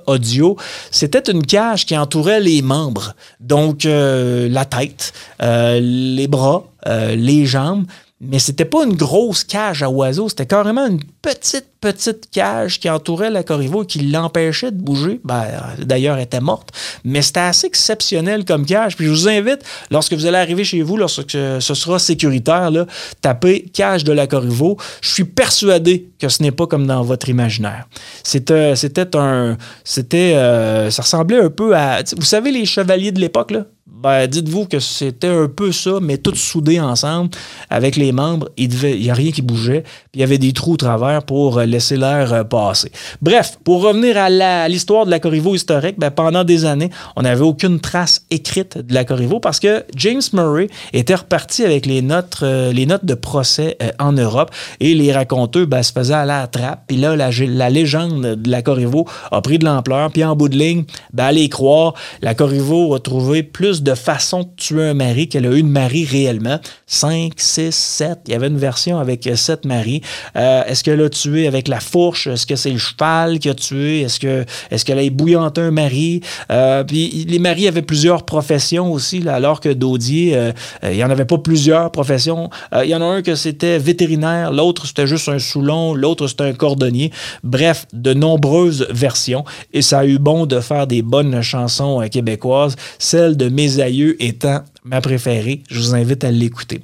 audio, 0.07 0.57
c'était 0.91 1.31
une 1.31 1.45
cage 1.45 1.85
qui 1.85 1.97
entourait 1.97 2.39
les 2.39 2.61
membres. 2.61 3.13
Donc, 3.39 3.85
euh, 3.85 4.47
la 4.49 4.65
tête, 4.65 5.13
euh, 5.41 5.79
les 5.81 6.27
bras, 6.27 6.65
les 6.85 7.45
jambes 7.45 7.85
mais 8.21 8.39
c'était 8.39 8.65
pas 8.65 8.83
une 8.83 8.95
grosse 8.95 9.45
cage 9.45 9.81
à 9.81 9.89
oiseaux, 9.89 10.27
c'était 10.27 10.45
carrément 10.45 10.85
une 10.85 10.99
petite, 11.21 11.67
petite 11.79 12.29
cage 12.29 12.81
qui 12.81 12.89
entourait 12.89 13.29
la 13.29 13.43
Corriveau 13.43 13.83
et 13.83 13.85
qui 13.85 13.99
l'empêchait 13.99 14.71
de 14.71 14.81
bouger. 14.81 15.21
Ben, 15.23 15.45
D'ailleurs, 15.79 16.17
elle 16.17 16.23
était 16.23 16.41
morte. 16.41 16.71
Mais 17.05 17.21
c'était 17.21 17.39
assez 17.39 17.67
exceptionnel 17.67 18.43
comme 18.43 18.65
cage. 18.65 18.97
Puis 18.97 19.05
je 19.05 19.11
vous 19.11 19.29
invite, 19.29 19.63
lorsque 19.89 20.13
vous 20.13 20.25
allez 20.25 20.37
arriver 20.37 20.65
chez 20.65 20.81
vous, 20.81 20.97
lorsque 20.97 21.31
ce 21.31 21.59
sera 21.73 21.97
sécuritaire, 21.97 22.71
là, 22.71 22.85
tapez 23.21 23.61
cage 23.73 24.03
de 24.03 24.11
la 24.11 24.27
Corriveau. 24.27 24.75
Je 24.99 25.11
suis 25.11 25.23
persuadé 25.23 26.09
que 26.19 26.27
ce 26.27 26.43
n'est 26.43 26.51
pas 26.51 26.67
comme 26.67 26.87
dans 26.87 27.03
votre 27.03 27.29
imaginaire. 27.29 27.87
C'était, 28.23 28.75
c'était 28.75 29.15
un. 29.15 29.57
C'était. 29.85 30.33
Euh, 30.35 30.91
ça 30.91 31.03
ressemblait 31.03 31.39
un 31.39 31.49
peu 31.49 31.73
à. 31.73 32.03
Vous 32.17 32.25
savez, 32.25 32.51
les 32.51 32.65
chevaliers 32.65 33.13
de 33.13 33.21
l'époque, 33.21 33.51
là? 33.51 33.65
Ben, 33.91 34.27
dites-vous 34.27 34.65
que 34.65 34.79
c'était 34.79 35.27
un 35.27 35.47
peu 35.47 35.73
ça, 35.73 35.99
mais 36.01 36.17
tout 36.17 36.35
soudé 36.35 36.79
ensemble 36.79 37.31
avec 37.69 37.97
les 37.97 38.13
membres. 38.13 38.49
Il 38.55 38.69
n'y 38.69 39.09
a 39.09 39.13
rien 39.13 39.31
qui 39.31 39.41
bougeait. 39.41 39.81
Puis 39.81 40.15
il 40.15 40.19
y 40.21 40.23
avait 40.23 40.37
des 40.37 40.53
trous 40.53 40.73
au 40.73 40.77
travers 40.77 41.23
pour 41.23 41.59
laisser 41.59 41.97
l'air 41.97 42.31
euh, 42.31 42.43
passer. 42.43 42.91
Bref, 43.21 43.59
pour 43.63 43.81
revenir 43.81 44.17
à 44.17 44.67
l'histoire 44.69 45.05
de 45.05 45.11
la 45.11 45.19
Corriveau 45.19 45.53
historique, 45.53 45.95
ben, 45.97 46.11
pendant 46.11 46.45
des 46.45 46.63
années, 46.63 46.89
on 47.17 47.23
n'avait 47.23 47.43
aucune 47.43 47.79
trace 47.81 48.25
écrite 48.31 48.77
de 48.77 48.93
la 48.93 49.03
Corriveau 49.03 49.41
parce 49.41 49.59
que 49.59 49.83
James 49.95 50.21
Murray 50.31 50.69
était 50.93 51.15
reparti 51.15 51.65
avec 51.65 51.85
les 51.85 52.01
notes, 52.01 52.37
euh, 52.43 52.71
les 52.71 52.85
notes 52.85 53.05
de 53.05 53.15
procès 53.15 53.75
euh, 53.81 53.91
en 53.99 54.13
Europe 54.13 54.51
et 54.79 54.95
les 54.95 55.11
raconteurs 55.11 55.67
ben, 55.67 55.83
se 55.83 55.91
faisaient 55.91 56.13
à 56.13 56.25
la 56.25 56.47
trappe. 56.47 56.83
Puis 56.87 56.97
là, 56.97 57.17
la, 57.17 57.31
la, 57.31 57.69
légende 57.69 58.35
de 58.35 58.49
la 58.49 58.61
Corriveau 58.61 59.05
a 59.31 59.41
pris 59.41 59.59
de 59.59 59.65
l'ampleur. 59.65 60.09
Puis 60.11 60.23
en 60.23 60.37
bout 60.37 60.47
de 60.47 60.57
ligne, 60.57 60.85
ben, 61.11 61.25
allez 61.25 61.49
croire, 61.49 61.95
la 62.21 62.33
Corriveau 62.33 62.95
a 62.95 62.99
trouvé 62.99 63.43
plus 63.43 63.78
de 63.83 63.89
de 63.89 63.95
façon 63.95 64.43
de 64.43 64.49
tuer 64.55 64.89
un 64.89 64.93
mari 64.93 65.27
qu'elle 65.27 65.47
a 65.47 65.51
eu 65.51 65.63
de 65.63 65.67
mari 65.67 66.05
réellement. 66.05 66.59
5, 66.85 67.33
6, 67.35 67.73
7. 67.73 68.19
Il 68.27 68.33
y 68.33 68.35
avait 68.35 68.47
une 68.47 68.57
version 68.57 68.99
avec 68.99 69.27
7 69.33 69.65
maris. 69.65 70.01
Euh, 70.35 70.63
est-ce 70.65 70.83
qu'elle 70.83 71.01
a 71.01 71.09
tué 71.09 71.47
avec 71.47 71.67
la 71.67 71.79
fourche? 71.79 72.27
Est-ce 72.27 72.45
que 72.45 72.55
c'est 72.55 72.71
le 72.71 72.77
cheval 72.77 73.39
qui 73.39 73.49
a 73.49 73.55
tué? 73.55 74.01
Est-ce 74.01 74.19
que 74.19 74.45
est-ce 74.69 74.85
qu'elle 74.85 74.99
a 74.99 75.01
ébouillanté 75.01 75.61
un 75.61 75.71
mari? 75.71 76.21
Euh, 76.51 76.83
puis 76.83 77.25
les 77.27 77.39
maris 77.39 77.67
avaient 77.67 77.81
plusieurs 77.81 78.23
professions 78.23 78.91
aussi, 78.91 79.19
là, 79.19 79.35
alors 79.35 79.59
que 79.59 79.69
Daudier, 79.69 80.35
euh, 80.35 80.51
il 80.83 80.91
n'y 80.91 81.03
en 81.03 81.09
avait 81.09 81.25
pas 81.25 81.37
plusieurs 81.37 81.91
professions. 81.91 82.49
il 82.83 82.89
y 82.89 82.95
en 82.95 83.01
a 83.01 83.05
un 83.05 83.21
que 83.21 83.35
c'était 83.35 83.79
vétérinaire, 83.79 84.51
l'autre 84.51 84.85
c'était 84.85 85.07
juste 85.07 85.29
un 85.29 85.39
soulon, 85.39 85.93
l'autre 85.95 86.27
c'était 86.27 86.43
un 86.43 86.53
cordonnier. 86.53 87.11
Bref, 87.43 87.85
de 87.93 88.13
nombreuses 88.13 88.87
versions. 88.89 89.43
Et 89.73 89.81
ça 89.81 89.99
a 89.99 90.05
eu 90.05 90.17
bon 90.17 90.45
de 90.45 90.59
faire 90.59 90.87
des 90.87 91.01
bonnes 91.01 91.41
chansons 91.41 92.01
québécoises. 92.11 92.75
Celle 92.97 93.37
de 93.37 93.49
Mes 93.49 93.68
aïeux 93.77 94.21
étant 94.23 94.63
ma 94.85 95.01
préférée. 95.01 95.61
Je 95.69 95.79
vous 95.79 95.93
invite 95.93 96.23
à 96.23 96.31
l'écouter. 96.31 96.81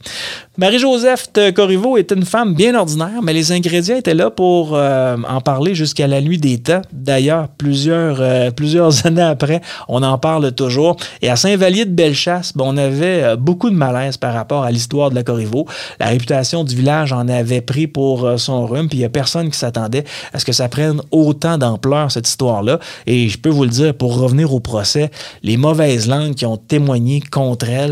Marie-Joseph 0.58 1.28
Corriveau 1.54 1.98
est 1.98 2.12
une 2.12 2.26
femme 2.26 2.54
bien 2.54 2.76
ordinaire, 2.76 3.22
mais 3.24 3.34
les 3.34 3.52
ingrédients 3.52 3.98
étaient 3.98 4.14
là 4.14 4.30
pour 4.30 4.76
euh, 4.76 5.18
en 5.28 5.42
parler 5.42 5.76
jusqu'à 5.76 6.08
la 6.08 6.22
nuit 6.22 6.38
des 6.38 6.58
temps. 6.58 6.82
D'ailleurs, 6.92 7.48
plusieurs, 7.50 8.22
euh, 8.22 8.52
années 9.06 9.22
après, 9.22 9.62
on 9.88 10.04
en 10.04 10.18
parle 10.18 10.52
toujours. 10.52 10.98
Et 11.22 11.30
à 11.30 11.36
Saint-Vallier 11.36 11.86
de 11.86 11.92
Bellechasse, 11.92 12.54
ben, 12.56 12.66
on 12.68 12.78
avait 12.78 13.24
euh, 13.24 13.36
beaucoup 13.36 13.70
de 13.70 13.76
malaise 13.76 14.18
par 14.18 14.34
rapport 14.34 14.64
à 14.64 14.72
l'histoire 14.72 15.10
de 15.10 15.16
la 15.16 15.24
Corriveau. 15.24 15.66
La 16.00 16.08
réputation 16.08 16.64
du 16.64 16.76
village 16.76 17.14
en 17.14 17.28
avait 17.28 17.62
pris 17.62 17.88
pour 17.88 18.30
son 18.38 18.66
rhume, 18.66 18.88
puis 18.88 18.98
il 18.98 19.02
n'y 19.02 19.06
a 19.06 19.10
personne 19.10 19.50
qui 19.50 19.58
s'attendait 19.58 20.04
à 20.34 20.40
ce 20.40 20.46
que 20.46 20.54
ça 20.54 20.70
prenne 20.70 21.02
autant 21.12 21.58
d'ampleur, 21.58 22.12
cette 22.12 22.28
histoire-là. 22.28 22.80
Et 23.08 23.30
je 23.30 23.38
peux 23.38 23.50
vous 23.50 23.64
le 23.64 23.70
dire, 23.70 23.94
pour 23.94 24.18
revenir 24.18 24.54
au 24.54 24.60
procès, 24.60 25.12
les 25.44 25.58
mauvaises 25.58 26.08
langues 26.08 26.36
qui 26.36 26.46
ont 26.46 26.58
témoigné 26.58 27.22
contre 27.22 27.70
elle 27.70 27.85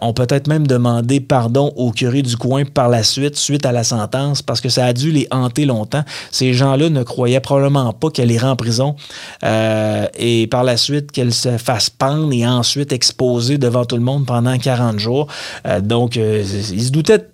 ont 0.00 0.12
peut-être 0.12 0.46
même 0.46 0.66
demandé 0.66 1.20
pardon 1.20 1.72
au 1.76 1.92
curé 1.92 2.22
du 2.22 2.36
coin 2.36 2.64
par 2.64 2.88
la 2.88 3.02
suite, 3.02 3.36
suite 3.36 3.66
à 3.66 3.72
la 3.72 3.84
sentence, 3.84 4.42
parce 4.42 4.60
que 4.60 4.68
ça 4.68 4.86
a 4.86 4.92
dû 4.92 5.10
les 5.10 5.26
hanter 5.30 5.64
longtemps. 5.64 6.04
Ces 6.30 6.52
gens-là 6.52 6.90
ne 6.90 7.02
croyaient 7.02 7.40
probablement 7.40 7.92
pas 7.92 8.10
qu'elle 8.10 8.30
irait 8.30 8.46
en 8.46 8.56
prison 8.56 8.96
euh, 9.44 10.06
et 10.14 10.46
par 10.46 10.64
la 10.64 10.76
suite 10.76 11.12
qu'elle 11.12 11.32
se 11.32 11.58
fasse 11.58 11.90
pendre 11.90 12.32
et 12.32 12.46
ensuite 12.46 12.92
exposer 12.92 13.58
devant 13.58 13.84
tout 13.84 13.96
le 13.96 14.02
monde 14.02 14.26
pendant 14.26 14.56
40 14.56 14.98
jours. 14.98 15.26
Euh, 15.66 15.80
donc, 15.80 16.16
euh, 16.16 16.42
ils 16.72 16.84
se 16.84 16.90
doutaient 16.90 17.31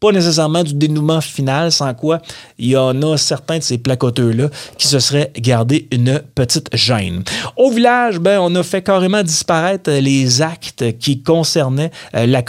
pas 0.00 0.12
nécessairement 0.12 0.62
du 0.62 0.74
dénouement 0.74 1.20
final, 1.20 1.72
sans 1.72 1.92
quoi 1.94 2.20
il 2.58 2.68
y 2.68 2.76
en 2.76 3.02
a 3.02 3.16
certains 3.16 3.58
de 3.58 3.62
ces 3.62 3.78
placoteurs-là 3.78 4.48
qui 4.76 4.86
se 4.86 4.98
seraient 4.98 5.32
gardés 5.36 5.88
une 5.90 6.22
petite 6.34 6.68
gêne. 6.74 7.22
Au 7.56 7.70
village, 7.70 8.18
ben, 8.18 8.38
on 8.40 8.54
a 8.54 8.62
fait 8.62 8.82
carrément 8.82 9.22
disparaître 9.22 9.90
les 9.90 10.42
actes 10.42 10.98
qui 10.98 11.22
concernaient 11.22 11.90
euh, 12.14 12.26
la. 12.26 12.42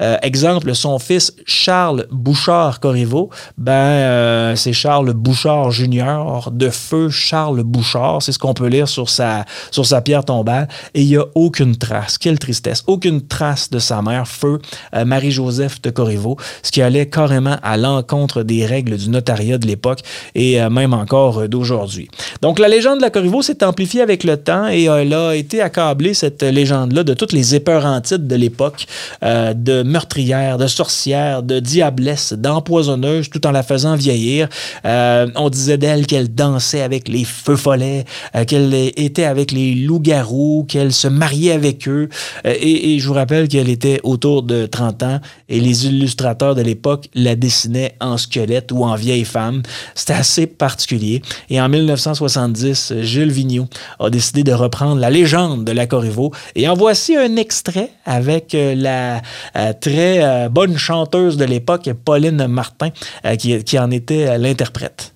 Euh, 0.00 0.16
exemple, 0.22 0.74
son 0.74 0.98
fils 0.98 1.34
Charles 1.46 2.06
Bouchard 2.10 2.80
Corriveau, 2.80 3.30
ben, 3.56 3.72
euh, 3.72 4.56
c'est 4.56 4.72
Charles 4.72 5.12
Bouchard 5.12 5.70
Junior, 5.70 6.50
de 6.50 6.70
feu 6.70 7.10
Charles 7.10 7.62
Bouchard, 7.62 8.22
c'est 8.22 8.32
ce 8.32 8.38
qu'on 8.38 8.54
peut 8.54 8.68
lire 8.68 8.88
sur 8.88 9.08
sa, 9.08 9.44
sur 9.70 9.86
sa 9.86 10.00
pierre 10.00 10.24
tombale, 10.24 10.68
et 10.94 11.02
il 11.02 11.08
n'y 11.08 11.16
a 11.16 11.24
aucune 11.34 11.76
trace, 11.76 12.18
quelle 12.18 12.38
tristesse, 12.38 12.84
aucune 12.86 13.26
trace 13.26 13.70
de 13.70 13.78
sa 13.78 14.02
mère, 14.02 14.26
feu 14.28 14.58
Marie-Joseph 14.92 15.82
de 15.82 15.90
Corriveau 15.90 16.36
ce 16.62 16.70
qui 16.70 16.82
allait 16.82 17.06
carrément 17.06 17.56
à 17.62 17.76
l'encontre 17.76 18.42
des 18.42 18.66
règles 18.66 18.96
du 18.96 19.08
notariat 19.08 19.58
de 19.58 19.66
l'époque 19.66 20.00
et 20.34 20.60
euh, 20.60 20.70
même 20.70 20.94
encore 20.94 21.40
euh, 21.40 21.48
d'aujourd'hui. 21.48 22.08
Donc 22.42 22.58
la 22.58 22.68
légende 22.68 22.98
de 22.98 23.02
la 23.02 23.10
Corriveau 23.10 23.42
s'est 23.42 23.64
amplifiée 23.64 24.02
avec 24.02 24.24
le 24.24 24.36
temps 24.36 24.68
et 24.68 24.84
elle 24.84 25.14
a 25.14 25.34
été 25.34 25.60
accablée, 25.60 26.14
cette 26.14 26.42
légende-là, 26.42 27.04
de 27.04 27.14
toutes 27.14 27.32
les 27.32 27.54
épeurantites 27.54 28.26
de 28.26 28.36
l'époque, 28.36 28.86
euh, 29.22 29.54
de 29.54 29.82
meurtrières, 29.88 30.58
de 30.58 30.66
sorcières, 30.66 31.42
de 31.42 31.60
diablesses, 31.60 32.32
d'empoisonneuses, 32.32 33.30
tout 33.30 33.46
en 33.46 33.50
la 33.50 33.62
faisant 33.62 33.96
vieillir. 33.96 34.48
on 34.84 35.50
disait 35.50 35.78
d'elle 35.78 36.06
qu'elle 36.06 36.34
dansait 36.34 36.82
avec 36.82 37.08
les 37.08 37.24
feux 37.24 37.56
follets, 37.56 38.04
qu'elle 38.46 38.72
était 38.74 39.24
avec 39.24 39.52
les 39.52 39.74
loups-garous, 39.74 40.66
qu'elle 40.68 40.92
se 40.92 41.08
mariait 41.08 41.52
avec 41.52 41.88
eux. 41.88 42.08
Et, 42.44 42.94
et, 42.94 42.98
je 42.98 43.08
vous 43.08 43.14
rappelle 43.14 43.48
qu'elle 43.48 43.68
était 43.68 44.00
autour 44.02 44.42
de 44.42 44.66
30 44.66 45.02
ans 45.02 45.20
et 45.48 45.60
les 45.60 45.86
illustrateurs 45.86 46.54
de 46.54 46.62
l'époque 46.62 47.08
la 47.14 47.34
dessinait 47.36 47.94
en 48.00 48.16
squelette 48.16 48.72
ou 48.72 48.84
en 48.84 48.94
vieille 48.94 49.24
femme. 49.24 49.62
C'était 49.94 50.14
assez 50.14 50.46
particulier. 50.46 51.22
Et 51.50 51.60
en 51.60 51.68
1970, 51.68 52.94
Gilles 53.00 53.30
Vigneault 53.30 53.68
a 53.98 54.10
décidé 54.10 54.44
de 54.44 54.52
reprendre 54.52 55.00
la 55.00 55.10
légende 55.10 55.64
de 55.64 55.72
la 55.72 55.86
Corriveau. 55.86 56.32
Et 56.54 56.68
en 56.68 56.74
voici 56.74 57.16
un 57.16 57.36
extrait 57.36 57.90
avec 58.04 58.54
euh, 58.54 58.74
la 58.74 59.22
euh, 59.56 59.72
très 59.80 60.22
euh, 60.22 60.48
bonne 60.48 60.76
chanteuse 60.76 61.36
de 61.36 61.44
l'époque, 61.44 61.90
Pauline 62.04 62.46
Martin, 62.46 62.90
qui, 63.38 63.62
qui 63.64 63.78
en 63.78 63.90
était 63.90 64.38
l'interprète. 64.38 65.14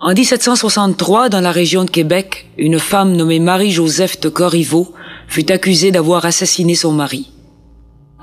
En 0.00 0.14
1763, 0.14 1.28
dans 1.28 1.40
la 1.40 1.50
région 1.50 1.84
de 1.84 1.90
Québec, 1.90 2.46
une 2.56 2.78
femme 2.78 3.16
nommée 3.16 3.40
Marie-Joseph 3.40 4.20
de 4.20 4.28
Corriveau 4.28 4.94
fut 5.26 5.50
accusée 5.50 5.90
d'avoir 5.90 6.24
assassiné 6.24 6.76
son 6.76 6.92
mari. 6.92 7.32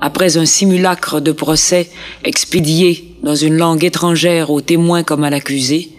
Après 0.00 0.38
un 0.38 0.46
simulacre 0.46 1.20
de 1.20 1.32
procès 1.32 1.90
expédié 2.24 3.16
dans 3.22 3.34
une 3.34 3.56
langue 3.56 3.84
étrangère 3.84 4.50
aux 4.50 4.60
témoins 4.60 5.02
comme 5.02 5.24
à 5.24 5.30
l'accusé, 5.30 5.90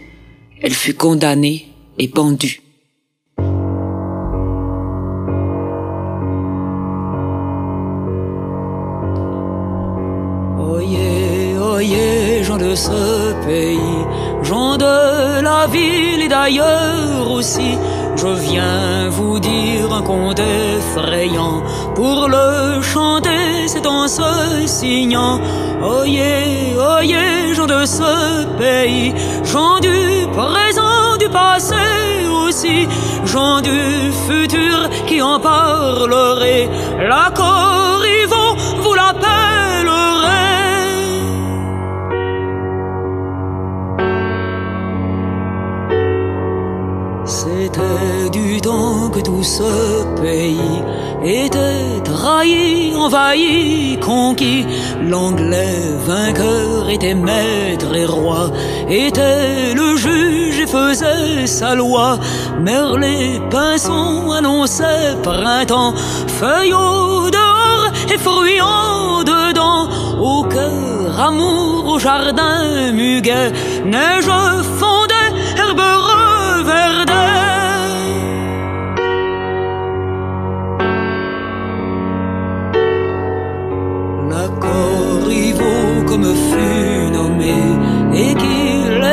elle 0.62 0.74
fut 0.74 0.94
condamnée 0.94 1.68
et 2.00 2.08
pendue. 2.08 2.62
Ce 12.78 13.34
pays, 13.44 14.06
gens 14.44 14.78
de 14.78 15.42
la 15.42 15.66
ville 15.66 16.22
et 16.22 16.28
d'ailleurs 16.28 17.30
aussi, 17.32 17.76
je 18.16 18.28
viens 18.28 19.10
vous 19.10 19.40
dire 19.40 19.92
un 19.92 20.04
conte 20.04 20.40
effrayant. 20.40 21.64
Pour 21.96 22.28
le 22.30 22.82
chanter, 22.82 23.68
c'est 23.68 23.88
en 23.88 24.08
se 24.08 24.68
signant. 24.68 25.40
Oyez, 25.82 26.76
oyez, 26.78 27.56
gens 27.56 27.66
de 27.66 27.84
ce 27.86 28.46
pays, 28.60 29.12
gens 29.44 29.80
du 29.80 30.28
présent, 30.40 31.18
du 31.20 31.30
passé 31.30 31.88
aussi, 32.46 32.88
gens 33.26 33.60
du 33.62 34.12
futur 34.28 34.88
qui 35.08 35.20
en 35.22 35.40
parleraient. 35.40 36.70
La 37.00 37.32
ce 49.48 50.04
pays 50.22 50.60
était 51.24 52.02
trahi, 52.04 52.94
envahi, 52.96 53.98
conquis. 54.02 54.66
L'anglais 55.10 55.80
vainqueur 56.06 56.90
était 56.90 57.14
maître 57.14 57.96
et 57.96 58.06
roi, 58.06 58.52
était 58.90 59.74
le 59.74 59.96
juge 59.96 60.60
et 60.60 60.68
faisait 60.68 61.48
sa 61.48 61.76
loi. 61.76 62.20
Merlet, 62.60 63.40
pinson 63.50 64.32
annonçait 64.32 65.16
printemps, 65.24 65.94
feuilles 66.40 66.72
dehors 67.38 67.88
et 68.14 68.18
fruits 68.18 68.62
en 68.62 69.24
dedans. 69.24 69.88
Au 70.20 70.44
cœur, 70.44 71.20
amour, 71.30 71.88
au 71.88 72.00
jardin, 72.00 72.92
muguet, 72.92 73.54
neige 73.86 74.30
fondait, 74.78 74.97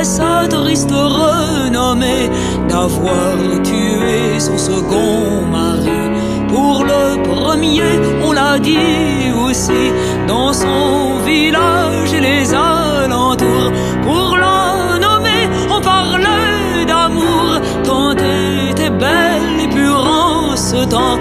laissa 0.05 0.47
triste 0.51 0.91
renommée 0.91 2.29
d'avoir 2.69 3.37
tué 3.63 4.39
son 4.39 4.59
second 4.59 5.47
mari. 5.51 6.03
Pour 6.49 6.85
le 6.85 7.23
premier, 7.23 7.93
on 8.23 8.33
l'a 8.33 8.59
dit 8.59 9.33
aussi, 9.47 9.85
dans 10.29 10.53
son 10.53 11.21
village 11.25 12.13
et 12.13 12.21
les 12.21 12.53
alentours. 12.53 13.73
Pour 14.03 14.37
la 14.37 14.99
nommer, 15.05 15.43
on 15.75 15.81
parlait 15.81 16.85
d'amour, 16.87 17.61
tant 17.83 18.13
était 18.13 18.91
belle 18.91 19.59
et 19.65 19.69
pure 19.69 20.05
en 20.07 20.55
ce 20.55 20.85
temps, 20.85 21.19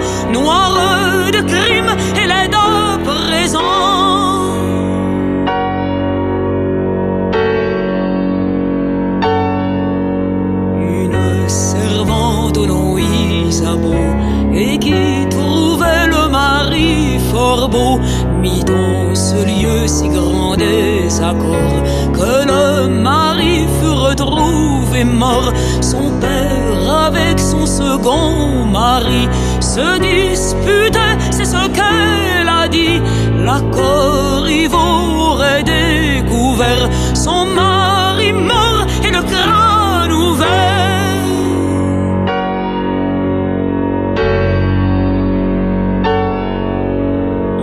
se 29.74 29.98
disputait, 29.98 31.16
c'est 31.32 31.44
ce 31.44 31.62
qu'elle 31.76 32.48
a 32.48 32.68
dit. 32.68 33.00
La 33.44 33.58
Corriveau 33.76 34.92
aurait 35.30 35.64
découvert 35.64 36.88
son 37.14 37.46
mari 37.46 38.32
mort 38.32 38.86
et 39.06 39.10
le 39.10 39.22
crâne 39.32 40.12
ouvert. 40.12 41.24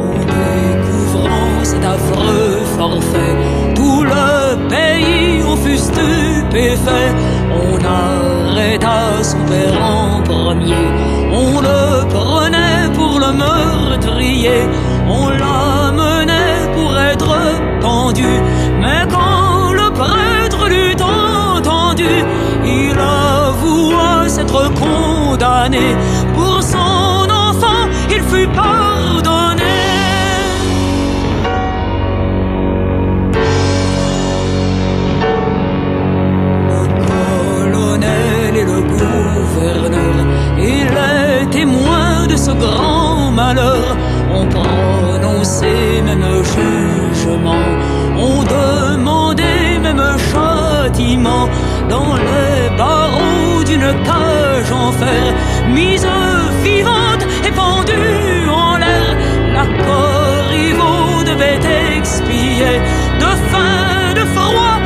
En 0.06 0.14
découvrant 0.36 1.64
cet 1.64 1.86
affreux 1.96 2.60
forfait, 2.78 3.36
tout 3.74 4.04
le 4.04 4.68
pays 4.68 5.44
en 5.44 5.56
fut 5.56 5.78
stupéfait. 5.78 7.12
On 7.64 7.76
arrêta 7.86 9.24
son 9.24 9.42
père 9.50 9.82
en 9.82 10.22
premier, 10.24 10.88
meurtrier, 13.34 14.68
on 15.08 15.30
l'amenait 15.30 16.68
pour 16.76 16.98
être 16.98 17.36
pendu. 17.82 18.28
Mais 18.82 19.06
quand 19.10 19.74
le 19.74 19.92
prêtre 19.92 20.68
l'eut 20.70 20.96
entendu, 21.02 22.14
il 22.66 22.98
avoua 22.98 24.28
s'être 24.28 24.72
condamné 24.74 25.96
gouverneur 39.54 40.16
et 40.58 40.84
les 40.98 41.50
témoins 41.50 42.28
de 42.28 42.36
ce 42.36 42.52
grand 42.52 43.32
malheur. 43.32 43.98
Ont 44.34 44.48
prononcé 44.48 46.02
même 46.06 46.44
jugement, 46.54 47.66
ont 48.18 48.44
demandé 48.44 49.80
même 49.82 50.04
châtiment. 50.32 51.48
Dans 51.90 52.16
les 52.16 52.78
barreaux 52.78 53.64
d'une 53.66 53.92
cage 54.06 54.72
en 54.72 54.92
fer, 54.92 55.34
mise 55.70 56.08
vivante 56.64 57.24
et 57.46 57.52
pendue 57.52 58.50
en 58.50 58.78
l'air. 58.78 59.18
La 59.54 59.66
Corriveau 59.86 61.24
devait 61.26 61.60
expier, 61.98 62.80
de 63.20 63.32
faim, 63.50 64.14
de 64.16 64.24
froid, 64.34 64.80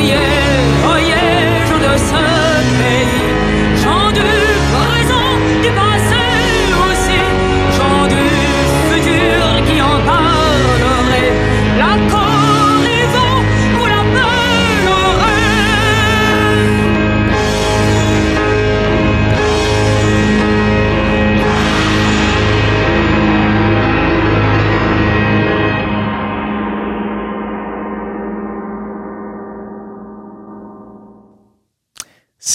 Oyez, 0.00 0.79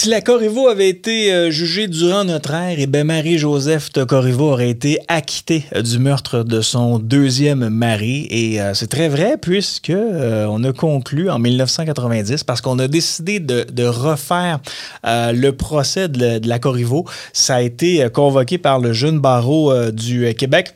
Si 0.06 0.10
la 0.10 0.20
Corriveau 0.20 0.68
avait 0.68 0.88
été 0.88 1.32
euh, 1.32 1.50
jugée 1.50 1.88
durant 1.88 2.22
notre 2.22 2.54
ère, 2.54 2.78
et 2.78 2.86
ben 2.86 3.04
Marie-Joseph 3.04 3.92
de 3.92 4.04
Corriveau 4.04 4.52
aurait 4.52 4.70
été 4.70 5.00
acquittée 5.08 5.64
euh, 5.74 5.82
du 5.82 5.98
meurtre 5.98 6.44
de 6.44 6.60
son 6.60 7.00
deuxième 7.00 7.68
mari. 7.70 8.28
Et 8.30 8.60
euh, 8.60 8.72
c'est 8.72 8.86
très 8.86 9.08
vrai 9.08 9.36
puisque 9.36 9.90
euh, 9.90 10.46
on 10.48 10.62
a 10.62 10.72
conclu 10.72 11.28
en 11.28 11.40
1990 11.40 12.44
parce 12.44 12.60
qu'on 12.60 12.78
a 12.78 12.86
décidé 12.86 13.40
de, 13.40 13.84
refaire 13.84 14.60
le 15.02 15.50
procès 15.50 16.08
de, 16.08 16.20
la- 16.20 16.38
de 16.38 16.48
la 16.48 16.60
Corriveau. 16.60 17.04
Ça 17.32 17.56
a 17.56 17.62
été 17.62 18.06
convoqué 18.14 18.58
par 18.58 18.78
le 18.78 18.92
jeune 18.92 19.18
barreau 19.18 19.74
du 19.90 20.32
Québec. 20.38 20.74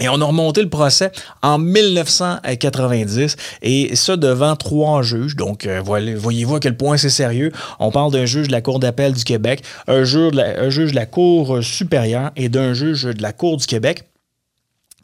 Et 0.00 0.08
on 0.08 0.20
a 0.20 0.24
remonté 0.24 0.62
le 0.62 0.68
procès 0.68 1.10
en 1.42 1.58
1990 1.58 3.36
et 3.62 3.96
ça 3.96 4.16
devant 4.16 4.56
trois 4.56 5.02
juges. 5.02 5.36
Donc, 5.36 5.66
euh, 5.66 5.80
voyez-vous 5.82 6.56
à 6.56 6.60
quel 6.60 6.76
point 6.76 6.96
c'est 6.96 7.10
sérieux. 7.10 7.52
On 7.78 7.90
parle 7.90 8.12
d'un 8.12 8.26
juge 8.26 8.48
de 8.48 8.52
la 8.52 8.60
Cour 8.60 8.78
d'appel 8.78 9.12
du 9.12 9.24
Québec, 9.24 9.62
un 9.86 10.04
juge 10.04 10.32
de 10.32 10.94
la 10.94 11.06
Cour 11.06 11.62
supérieure 11.62 12.30
et 12.36 12.48
d'un 12.48 12.74
juge 12.74 13.04
de 13.04 13.22
la 13.22 13.32
Cour 13.32 13.56
du 13.56 13.66
Québec. 13.66 14.04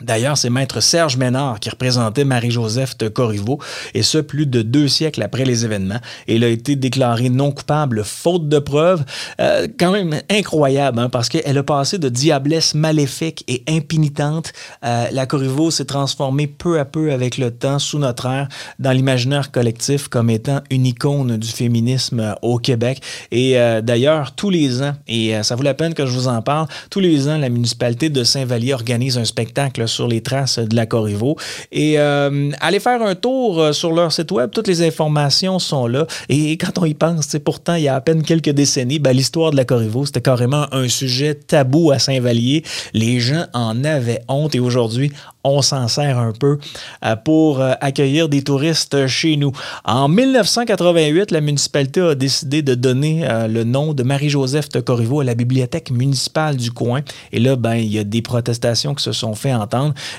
D'ailleurs, 0.03 0.37
c'est 0.37 0.51
maître 0.51 0.81
Serge 0.81 1.17
Ménard 1.17 1.61
qui 1.61 1.71
représentait 1.71 2.25
Marie-Joseph 2.25 2.97
de 2.99 3.09
Corriveau, 3.09 3.59
et 3.95 4.03
ce, 4.03 4.19
plus 4.19 4.47
de 4.47 4.63
deux 4.63 4.89
siècles 4.89 5.23
après 5.23 5.45
les 5.45 5.65
événements. 5.65 6.01
Et 6.29 6.37
il 6.37 6.45
a 6.45 6.49
été 6.49 6.77
déclaré 6.77 7.29
non 7.29 7.53
coupable 7.53 8.05
faute 8.05 8.49
de 8.49 8.59
preuves. 8.59 9.05
Euh, 9.41 9.67
quand 9.79 9.93
même 9.93 10.21
incroyable, 10.31 10.99
hein, 10.99 11.09
parce 11.09 11.29
qu'elle 11.29 11.59
a 11.59 11.63
passé 11.63 11.99
de 11.99 12.09
diablesse 12.09 12.75
maléfique 12.75 13.45
et 13.49 13.63
impénitente. 13.69 14.53
Euh, 14.85 15.07
la 15.13 15.27
Corriveau 15.27 15.71
s'est 15.71 15.85
transformée 15.85 16.47
peu 16.47 16.79
à 16.79 16.85
peu 16.85 17.13
avec 17.13 17.39
le 17.39 17.51
temps, 17.51 17.79
sous 17.79 17.99
notre 17.99 18.27
ère, 18.27 18.49
dans 18.79 18.93
l'imaginaire 18.93 19.51
collectif 19.51 20.09
comme 20.09 20.31
étant 20.31 20.61
une 20.71 20.87
icône 20.87 21.37
du 21.37 21.49
féminisme 21.49 22.35
au 22.43 22.59
Québec. 22.59 23.01
Et 23.31 23.59
euh, 23.59 23.81
d'ailleurs, 23.81 24.35
tous 24.35 24.51
les 24.51 24.83
ans, 24.83 24.95
et 25.07 25.35
euh, 25.35 25.43
ça 25.43 25.55
vaut 25.55 25.63
la 25.63 25.75
peine 25.75 25.95
que 25.95 26.07
je 26.07 26.13
vous 26.13 26.29
en 26.29 26.43
parle, 26.43 26.67
tous 26.91 27.01
les 27.01 27.29
ans, 27.29 27.39
la 27.39 27.49
municipalité 27.49 28.09
de 28.09 28.25
Saint-Vallier 28.25 28.75
organise 28.75 29.19
un 29.19 29.25
spectacle 29.25 29.87
sur 29.93 30.09
les 30.09 30.21
traces 30.21 30.59
de 30.59 30.75
la 30.75 30.87
Corriveau. 30.87 31.37
Et 31.71 31.99
allez 31.99 32.81
faire 32.81 33.03
un 33.03 33.15
tour 33.15 33.75
sur 33.75 33.93
leur 33.93 34.13
site 34.13 34.31
web, 34.33 34.51
toutes 34.51 34.69
les 34.69 34.83
informations 34.83 35.59
sont 35.59 35.87
là. 35.87 36.07
Et 36.29 36.57
quand 36.57 36.79
on 36.79 36.85
y 36.85 36.95
pense, 36.95 37.37
pourtant, 37.45 37.75
il 37.75 37.85
y 37.85 37.89
a 37.89 37.95
à 37.95 38.01
peine 38.01 38.23
quelques 38.23 38.51
décennies, 38.51 38.99
ben, 38.99 39.13
l'histoire 39.13 39.51
de 39.51 39.57
la 39.57 39.65
Corriveau, 39.65 40.07
c'était 40.07 40.21
carrément 40.21 40.67
un 40.73 40.89
sujet 40.89 41.35
tabou 41.35 41.91
à 41.91 41.99
Saint-Vallier. 41.99 42.65
Les 42.95 43.21
gens 43.21 43.47
en 43.53 43.85
avaient 43.85 44.23
honte 44.29 44.55
et 44.55 44.61
aujourd'hui, 44.61 45.13
on 45.45 45.63
s'en 45.63 45.89
sert 45.89 46.19
un 46.19 46.33
peu 46.33 46.59
euh, 47.05 47.17
pour 47.17 47.61
euh, 47.61 47.73
accueillir 47.81 48.29
des 48.29 48.43
touristes 48.43 49.07
chez 49.07 49.37
nous. 49.37 49.53
En 49.85 50.09
1988, 50.09 51.31
la 51.31 51.41
municipalité 51.41 52.01
a 52.01 52.15
décidé 52.15 52.63
de 52.63 52.75
donner 52.75 53.29
euh, 53.29 53.49
le 53.49 53.65
nom 53.65 53.93
de 53.93 54.03
Marie-Joseph 54.03 54.69
de 54.69 54.81
Corriveau 54.81 55.21
à 55.21 55.25
la 55.25 55.35
bibliothèque 55.35 55.91
municipale 55.91 56.57
du 56.57 56.71
coin. 56.71 57.01
Et 57.33 57.41
là, 57.41 57.57
ben, 57.57 57.75
il 57.75 57.93
y 57.93 57.99
a 57.99 58.05
des 58.05 58.23
protestations 58.23 58.95
qui 58.95 59.03
se 59.03 59.13
sont 59.13 59.35
fait 59.35 59.51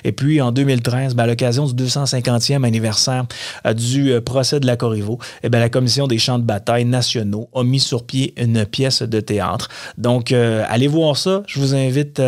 Et 0.04 0.12
puis, 0.12 0.42
en 0.42 0.52
2013, 0.52 1.16
ben, 1.16 1.24
à 1.24 1.28
l'occasion 1.28 1.66
du 1.66 1.84
250e 1.84 2.64
anniversaire 2.64 3.26
du 3.76 4.14
procès 4.26 4.60
de 4.60 4.66
la 4.66 4.78
Corriveau, 4.78 5.20
eh 5.44 5.50
ben, 5.50 5.60
la 5.60 5.70
Commission 5.70 6.08
des 6.08 6.18
champs 6.18 6.40
de 6.40 6.44
bataille 6.44 6.86
nationaux 6.86 7.50
a 7.54 7.64
mis 7.64 7.80
sur 7.80 8.06
pied 8.06 8.34
une 8.38 8.66
pièce 8.66 9.02
de 9.02 9.20
théâtre. 9.20 9.70
Donc, 9.98 10.32
allez 10.32 10.88
voir 10.88 11.18
ça. 11.18 11.44
Je 11.48 11.60
vous 11.60 11.76
invite 11.76 12.22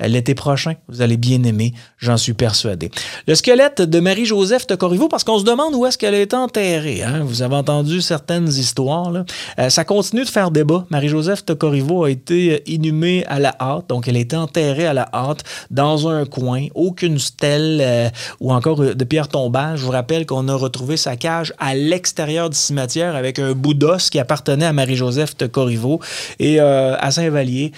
l'été 0.00 0.34
prochain. 0.34 0.74
Vous 0.88 1.02
allez 1.02 1.16
bien 1.16 1.42
aimer. 1.44 1.72
J'en 1.98 2.16
suis 2.16 2.34
persuadé. 2.34 2.90
Le 3.26 3.34
squelette 3.34 3.82
de 3.82 4.00
Marie-Joseph 4.00 4.66
de 4.66 4.74
Corriveau, 4.74 5.08
parce 5.08 5.24
qu'on 5.24 5.38
se 5.38 5.44
demande 5.44 5.74
où 5.74 5.86
est-ce 5.86 5.98
qu'elle 5.98 6.14
est 6.14 6.34
enterrée. 6.34 7.02
Hein? 7.02 7.22
Vous 7.24 7.42
avez 7.42 7.56
entendu 7.56 8.00
certaines 8.00 8.48
histoires. 8.48 9.12
Euh, 9.58 9.68
ça 9.70 9.84
continue 9.84 10.24
de 10.24 10.28
faire 10.28 10.50
débat. 10.50 10.86
Marie-Joseph 10.90 11.44
de 11.46 11.54
Corriveau 11.54 12.04
a 12.04 12.10
été 12.10 12.62
inhumée 12.70 13.24
à 13.26 13.38
la 13.38 13.54
hâte, 13.60 13.88
donc 13.88 14.08
elle 14.08 14.16
a 14.16 14.20
été 14.20 14.36
enterrée 14.36 14.86
à 14.86 14.92
la 14.92 15.08
hâte 15.12 15.42
dans 15.70 16.08
un 16.08 16.24
coin, 16.24 16.55
aucune 16.74 17.18
stèle 17.18 17.80
euh, 17.80 18.08
ou 18.40 18.52
encore 18.52 18.94
de 18.94 19.04
pierre 19.04 19.28
tombale. 19.28 19.76
Je 19.76 19.84
vous 19.84 19.90
rappelle 19.90 20.26
qu'on 20.26 20.48
a 20.48 20.54
retrouvé 20.54 20.96
sa 20.96 21.16
cage 21.16 21.52
à 21.58 21.74
l'extérieur 21.74 22.50
du 22.50 22.56
cimetière 22.56 23.16
avec 23.16 23.38
un 23.38 23.52
bout 23.52 23.74
d'os 23.74 24.10
qui 24.10 24.18
appartenait 24.18 24.66
à 24.66 24.72
Marie-Joseph 24.72 25.36
de 25.36 25.46
Corriveau 25.46 26.00
et 26.38 26.60
euh, 26.60 26.96
à 26.98 27.10
Saint-Vallier. 27.10 27.72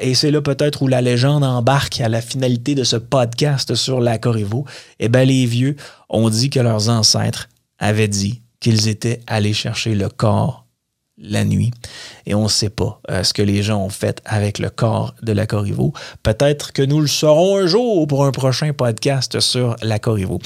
et 0.00 0.14
c'est 0.14 0.30
là 0.30 0.40
peut-être 0.40 0.82
où 0.82 0.88
la 0.88 1.00
légende 1.00 1.44
embarque 1.44 2.00
à 2.00 2.08
la 2.08 2.20
finalité 2.20 2.74
de 2.74 2.84
ce 2.84 2.96
podcast 2.96 3.74
sur 3.74 4.00
la 4.00 4.18
Corriveau, 4.18 4.64
eh 4.98 5.08
bien, 5.08 5.24
les 5.24 5.46
vieux 5.46 5.76
ont 6.08 6.28
dit 6.28 6.50
que 6.50 6.60
leurs 6.60 6.88
ancêtres 6.88 7.48
avaient 7.78 8.08
dit 8.08 8.42
qu'ils 8.60 8.88
étaient 8.88 9.20
allés 9.26 9.54
chercher 9.54 9.94
le 9.94 10.08
corps 10.08 10.66
la 11.20 11.44
nuit. 11.44 11.70
Et 12.26 12.34
on 12.34 12.44
ne 12.44 12.48
sait 12.48 12.70
pas 12.70 13.00
euh, 13.10 13.22
ce 13.22 13.32
que 13.32 13.42
les 13.42 13.62
gens 13.62 13.84
ont 13.84 13.90
fait 13.90 14.20
avec 14.24 14.58
le 14.58 14.70
corps 14.70 15.14
de 15.22 15.32
la 15.32 15.46
Corriveau. 15.46 15.92
Peut-être 16.22 16.72
que 16.72 16.82
nous 16.82 17.00
le 17.00 17.06
saurons 17.06 17.58
un 17.58 17.66
jour 17.66 18.06
pour 18.06 18.24
un 18.24 18.32
prochain 18.32 18.72
podcast 18.72 19.40
sur 19.40 19.76
la 19.82 19.98
Corriveau. 19.98 20.38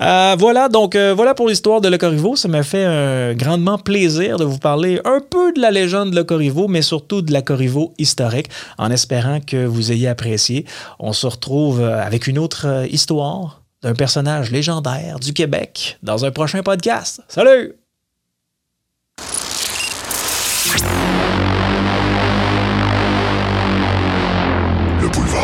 Euh, 0.00 0.36
voilà, 0.38 0.68
donc 0.68 0.94
euh, 0.94 1.14
voilà 1.14 1.34
pour 1.34 1.48
l'histoire 1.48 1.80
de 1.80 1.88
la 1.88 1.98
Corriveau. 1.98 2.36
Ça 2.36 2.48
m'a 2.48 2.62
fait 2.62 3.34
grandement 3.36 3.78
plaisir 3.78 4.38
de 4.38 4.44
vous 4.44 4.58
parler 4.58 5.00
un 5.04 5.20
peu 5.20 5.52
de 5.52 5.60
la 5.60 5.70
légende 5.70 6.10
de 6.10 6.16
la 6.16 6.24
Corriveau, 6.24 6.68
mais 6.68 6.82
surtout 6.82 7.22
de 7.22 7.32
la 7.32 7.42
Corriveau 7.42 7.94
historique, 7.98 8.48
en 8.78 8.90
espérant 8.90 9.40
que 9.40 9.64
vous 9.64 9.92
ayez 9.92 10.08
apprécié. 10.08 10.66
On 10.98 11.12
se 11.12 11.26
retrouve 11.26 11.82
avec 11.82 12.26
une 12.26 12.38
autre 12.38 12.86
histoire 12.90 13.62
d'un 13.82 13.94
personnage 13.94 14.50
légendaire 14.50 15.18
du 15.18 15.32
Québec 15.32 15.98
dans 16.02 16.24
un 16.24 16.30
prochain 16.30 16.62
podcast. 16.62 17.20
Salut! 17.28 17.81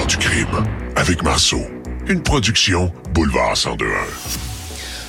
Du 0.09 0.17
crime 0.17 0.65
avec 0.97 1.23
Marceau. 1.23 1.61
Une 2.07 2.23
production 2.23 2.91
Boulevard 3.13 3.55
1021. 3.55 3.87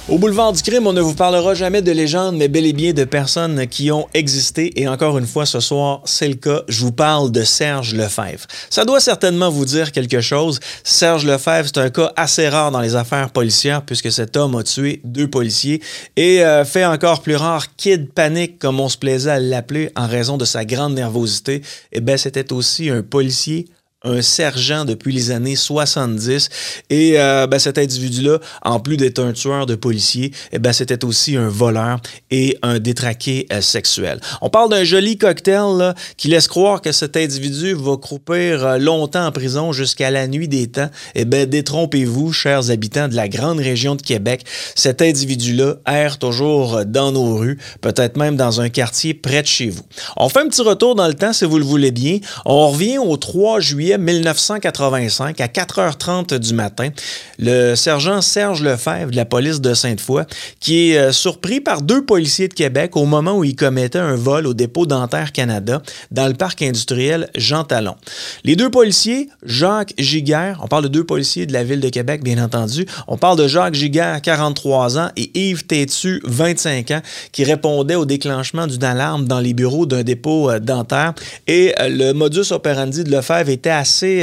Au 0.10 0.18
boulevard 0.18 0.52
du 0.52 0.62
crime, 0.62 0.88
on 0.88 0.92
ne 0.94 1.00
vous 1.00 1.14
parlera 1.14 1.54
jamais 1.54 1.82
de 1.82 1.92
légendes, 1.92 2.36
mais 2.36 2.50
bel 2.50 2.66
et 2.66 2.74
bien 2.74 2.92
de 2.92 3.06
personnes 3.06 3.66
qui 3.68 3.92
ont 3.92 4.10
existé. 4.14 4.74
Et 4.82 4.90
encore 4.90 5.18
une 5.18 5.26
fois, 5.26 5.46
ce 5.46 5.62
soir, 5.62 6.02
c'est 6.04 6.28
le 6.28 6.34
cas. 6.34 6.64
Je 6.68 6.82
vous 6.82 6.92
parle 6.92 7.32
de 7.32 7.44
Serge 7.44 7.94
Lefebvre. 7.94 8.46
Ça 8.70 8.84
doit 8.84 9.00
certainement 9.00 9.50
vous 9.50 9.64
dire 9.64 9.94
quelque 9.94 10.20
chose. 10.20 10.60
Serge 10.84 11.26
Lefebvre, 11.26 11.68
c'est 11.68 11.80
un 11.80 11.90
cas 11.92 12.12
assez 12.18 12.50
rare 12.50 12.72
dans 12.72 12.82
les 12.82 12.96
affaires 12.96 13.30
policières 13.30 13.84
puisque 13.84 14.12
cet 14.12 14.36
homme 14.36 14.56
a 14.56 14.64
tué 14.64 15.00
deux 15.06 15.30
policiers 15.30 15.82
et 16.18 16.44
euh, 16.44 16.66
fait 16.66 16.86
encore 16.86 17.22
plus 17.22 17.38
rare 17.38 17.74
Kid 17.78 18.12
Panic, 18.12 18.60
comme 18.60 18.82
on 18.82 18.90
se 18.90 18.98
plaisait 18.98 19.32
à 19.32 19.40
l'appeler 19.40 19.92
en 19.96 20.08
raison 20.08 20.36
de 20.36 20.46
sa 20.46 20.66
grande 20.66 20.96
nervosité. 20.96 21.62
Eh 21.94 22.02
bien, 22.02 22.18
c'était 22.18 22.52
aussi 22.52 22.90
un 22.90 23.02
policier 23.02 23.68
un 24.04 24.22
sergent 24.22 24.86
depuis 24.86 25.12
les 25.12 25.32
années 25.32 25.58
70. 25.58 26.50
Et 26.90 27.20
euh, 27.20 27.48
ben, 27.48 27.60
cet 27.60 27.78
individu-là, 27.78 28.40
en 28.62 28.80
plus 28.80 28.96
d'être 28.96 29.20
un 29.20 29.34
tueur 29.34 29.66
de 29.66 29.76
policiers, 29.76 30.32
eh 30.54 30.60
ben, 30.60 30.72
c'était 30.72 31.04
aussi 31.04 31.36
un 31.36 31.50
voleur 31.50 32.00
et 32.32 32.58
un 32.62 32.80
détraqué 32.80 33.46
euh, 33.52 33.60
sexuel. 33.60 34.22
On 34.42 34.50
parle 34.50 34.70
d'un 34.70 34.86
joli 34.86 35.18
cocktail 35.18 35.78
là, 35.78 35.96
qui 36.16 36.30
laisse 36.30 36.48
croire 36.48 36.82
que 36.82 36.94
cet 36.94 37.18
individu 37.18 37.74
va 37.74 37.98
croupir 37.98 38.66
euh, 38.66 38.78
longtemps 38.78 39.26
en 39.26 39.32
prison 39.34 39.74
jusqu'à 39.74 40.12
la 40.12 40.28
nuit 40.28 40.48
des 40.48 40.68
temps. 40.68 40.90
Eh 41.16 41.26
bien, 41.26 41.46
détrompez-vous, 41.46 42.32
chers 42.32 42.72
habitants 42.72 43.10
de 43.10 43.16
la 43.16 43.28
grande 43.28 43.60
région 43.60 43.96
de 43.96 44.02
Québec. 44.02 44.46
Cet 44.76 45.02
individu-là 45.02 45.76
erre 45.86 46.20
toujours 46.20 46.86
dans 46.86 47.12
nos 47.12 47.36
rues, 47.36 47.60
peut-être 47.82 48.16
même 48.16 48.38
dans 48.38 48.62
un 48.62 48.70
quartier 48.70 49.14
près 49.14 49.42
de 49.42 49.48
chez 49.48 49.70
vous. 49.70 49.84
On 50.16 50.30
fait 50.30 50.40
un 50.40 50.48
petit 50.48 50.62
retour 50.62 50.96
dans 50.96 51.08
le 51.08 51.16
temps, 51.16 51.34
si 51.34 51.44
vous 51.44 51.58
le 51.58 51.66
voulez 51.66 51.92
bien. 51.92 52.20
On 52.46 52.70
revient 52.70 52.98
au 52.98 53.18
3 53.18 53.60
juillet 53.60 53.89
1985 53.98 55.42
à 55.42 55.48
4h30 55.48 56.38
du 56.38 56.54
matin. 56.54 56.90
Le 57.38 57.76
sergent 57.76 58.22
Serge 58.22 58.62
Lefebvre 58.62 59.12
de 59.12 59.16
la 59.16 59.26
police 59.26 59.62
de 59.62 59.74
Sainte-Foy 59.74 60.24
qui 60.60 60.92
est 60.92 60.98
euh, 60.98 61.12
surpris 61.12 61.62
par 61.62 61.82
deux 61.82 62.06
policiers 62.06 62.48
de 62.48 62.54
Québec 62.54 62.96
au 62.96 63.06
moment 63.06 63.38
où 63.38 63.44
il 63.44 63.56
commettait 63.56 64.00
un 64.00 64.16
vol 64.16 64.48
au 64.48 64.54
dépôt 64.54 64.86
Dentaire 64.86 65.32
Canada 65.32 65.82
dans 66.12 66.28
le 66.28 66.34
parc 66.34 66.62
industriel 66.62 67.30
Jean 67.36 67.64
Talon. 67.64 67.96
Les 68.44 68.56
deux 68.56 68.70
policiers, 68.70 69.30
Jacques 69.44 69.94
Giguère, 69.98 70.60
on 70.64 70.68
parle 70.68 70.84
de 70.84 70.90
deux 70.90 71.04
policiers 71.04 71.46
de 71.46 71.54
la 71.54 71.64
ville 71.64 71.80
de 71.80 71.90
Québec 71.90 72.24
bien 72.24 72.44
entendu, 72.44 72.86
on 73.08 73.18
parle 73.18 73.38
de 73.38 73.48
Jacques 73.48 73.76
Giguère 73.76 74.22
43 74.22 74.98
ans 74.98 75.10
et 75.16 75.32
Yves 75.50 75.66
Tétu 75.66 76.22
25 76.26 76.92
ans 76.92 77.02
qui 77.32 77.44
répondaient 77.44 77.96
au 77.96 78.06
déclenchement 78.06 78.68
d'une 78.68 78.84
alarme 78.84 79.26
dans 79.26 79.40
les 79.40 79.54
bureaux 79.54 79.86
d'un 79.86 80.04
dépôt 80.04 80.50
euh, 80.50 80.60
dentaire 80.60 81.14
et 81.48 81.74
euh, 81.80 81.90
le 81.90 82.14
modus 82.14 82.52
operandi 82.52 83.04
de 83.04 83.12
Lefebvre 83.12 83.50
était 83.50 83.70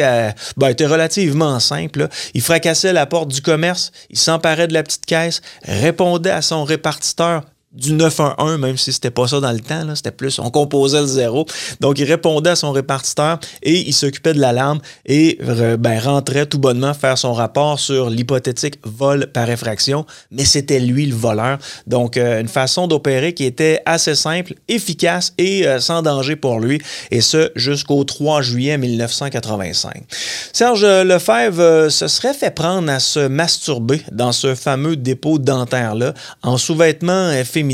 euh, 0.02 0.30
ben, 0.56 0.74
relativement 0.86 1.60
simple. 1.60 2.08
Il 2.34 2.42
fracassait 2.42 2.92
la 2.92 3.06
porte 3.06 3.28
du 3.28 3.42
commerce, 3.42 3.92
il 4.10 4.18
s'emparait 4.18 4.68
de 4.68 4.74
la 4.74 4.82
petite 4.82 5.06
caisse, 5.06 5.40
répondait 5.62 6.30
à 6.30 6.42
son 6.42 6.64
répartiteur 6.64 7.42
du 7.76 7.92
911, 7.92 8.58
même 8.58 8.76
si 8.76 8.92
c'était 8.92 9.10
pas 9.10 9.28
ça 9.28 9.40
dans 9.40 9.52
le 9.52 9.60
temps, 9.60 9.94
c'était 9.94 10.10
plus, 10.10 10.38
on 10.38 10.50
composait 10.50 11.00
le 11.00 11.06
zéro. 11.06 11.46
Donc, 11.80 11.98
il 11.98 12.04
répondait 12.04 12.50
à 12.50 12.56
son 12.56 12.72
répartiteur 12.72 13.38
et 13.62 13.86
il 13.86 13.92
s'occupait 13.92 14.34
de 14.34 14.40
l'alarme 14.40 14.80
et 15.04 15.38
ben, 15.78 15.98
rentrait 15.98 16.46
tout 16.46 16.58
bonnement 16.58 16.94
faire 16.94 17.18
son 17.18 17.32
rapport 17.32 17.78
sur 17.78 18.10
l'hypothétique 18.10 18.78
vol 18.84 19.26
par 19.32 19.50
effraction, 19.50 20.06
mais 20.30 20.44
c'était 20.44 20.80
lui 20.80 21.06
le 21.06 21.14
voleur. 21.14 21.58
Donc, 21.86 22.16
euh, 22.16 22.40
une 22.40 22.48
façon 22.48 22.86
d'opérer 22.86 23.34
qui 23.34 23.44
était 23.44 23.80
assez 23.86 24.14
simple, 24.14 24.54
efficace 24.68 25.32
et 25.38 25.66
euh, 25.66 25.80
sans 25.80 26.02
danger 26.02 26.36
pour 26.36 26.60
lui, 26.60 26.80
et 27.10 27.20
ce 27.20 27.50
jusqu'au 27.56 28.02
3 28.04 28.42
juillet 28.42 28.78
1985. 28.78 30.04
Serge 30.52 30.84
Lefebvre 30.84 31.60
euh, 31.60 31.90
se 31.90 32.08
serait 32.08 32.34
fait 32.34 32.50
prendre 32.50 32.90
à 32.90 33.00
se 33.00 33.28
masturber 33.28 34.02
dans 34.12 34.32
ce 34.32 34.54
fameux 34.54 34.96
dépôt 34.96 35.38
dentaire-là 35.38 36.14
en 36.42 36.56
sous-vêtements 36.56 37.32
féminins 37.44 37.65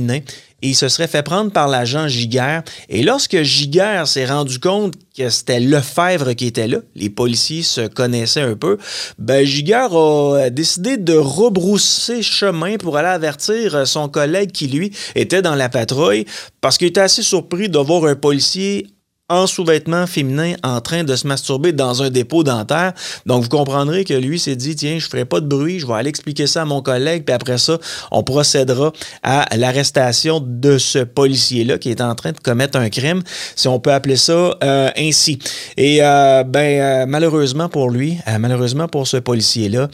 et 0.63 0.69
il 0.69 0.75
se 0.75 0.89
serait 0.89 1.09
fait 1.09 1.23
prendre 1.23 1.51
par 1.51 1.69
l'agent 1.69 2.09
Giguère. 2.09 2.63
Et 2.89 3.03
lorsque 3.03 3.43
Giguère 3.43 4.07
s'est 4.07 4.27
rendu 4.27 4.59
compte 4.59 4.95
que 5.17 5.29
c'était 5.29 5.61
Lefebvre 5.61 6.35
qui 6.35 6.47
était 6.47 6.69
là, 6.69 6.79
les 6.95 7.11
policiers 7.11 7.63
se 7.63 7.87
connaissaient 7.89 8.41
un 8.41 8.55
peu, 8.55 8.79
ben 9.19 9.45
a 9.45 10.51
décidé 10.51 10.97
de 10.97 11.15
rebrousser 11.15 12.23
chemin 12.23 12.77
pour 12.77 12.97
aller 12.97 13.09
avertir 13.09 13.87
son 13.87 14.09
collègue 14.09 14.53
qui, 14.53 14.69
lui, 14.69 14.93
était 15.15 15.43
dans 15.43 15.55
la 15.55 15.69
patrouille 15.69 16.27
parce 16.61 16.79
qu'il 16.79 16.89
était 16.89 17.01
assez 17.01 17.23
surpris 17.23 17.69
de 17.69 17.79
voir 17.79 18.05
un 18.05 18.15
policier 18.15 18.87
en 19.33 19.47
sous-vêtements 19.47 20.07
féminins 20.07 20.55
en 20.63 20.81
train 20.83 21.05
de 21.05 21.17
se 21.17 21.27
masturber 21.27 21.73
dans 21.73 22.03
un 22.03 22.11
dépôt 22.11 22.45
dentaire. 22.45 22.93
Donc, 23.25 23.43
vous 23.43 23.49
comprendrez 23.49 24.05
que 24.05 24.13
lui 24.13 24.39
s'est 24.39 24.57
dit, 24.57 24.77
tiens, 24.77 24.99
je 24.99 25.09
ferai 25.09 25.25
pas 25.25 25.41
de 25.41 25.47
bruit, 25.47 25.81
je 25.81 25.87
vais 25.87 25.95
aller 25.95 26.11
expliquer 26.11 26.47
ça 26.47 26.63
à 26.63 26.65
mon 26.67 26.83
collègue, 26.83 27.25
puis 27.25 27.35
après 27.35 27.57
ça, 27.57 27.79
on 28.11 28.23
procédera 28.23 28.93
à 29.23 29.57
l'arrestation 29.57 30.43
de 30.45 30.77
ce 30.77 30.99
policier-là 30.99 31.79
qui 31.79 31.91
est 31.91 32.03
en 32.03 32.15
train 32.15 32.33
de 32.33 32.39
commettre 32.39 32.79
un 32.79 32.91
crime, 32.91 33.23
si 33.57 33.69
on 33.69 33.81
peut 33.81 33.93
appeler 33.93 34.17
ça 34.17 34.57
euh, 34.63 34.91
ainsi. 34.99 35.39
Et 35.79 35.99
euh, 36.03 36.45
ben, 36.45 36.81
euh, 36.81 37.07
malheureusement 37.07 37.69
pour 37.69 37.89
lui, 37.89 38.19
malheureusement 38.39 38.89
pour 38.89 39.07
ce 39.07 39.17
policier-là, 39.17 39.89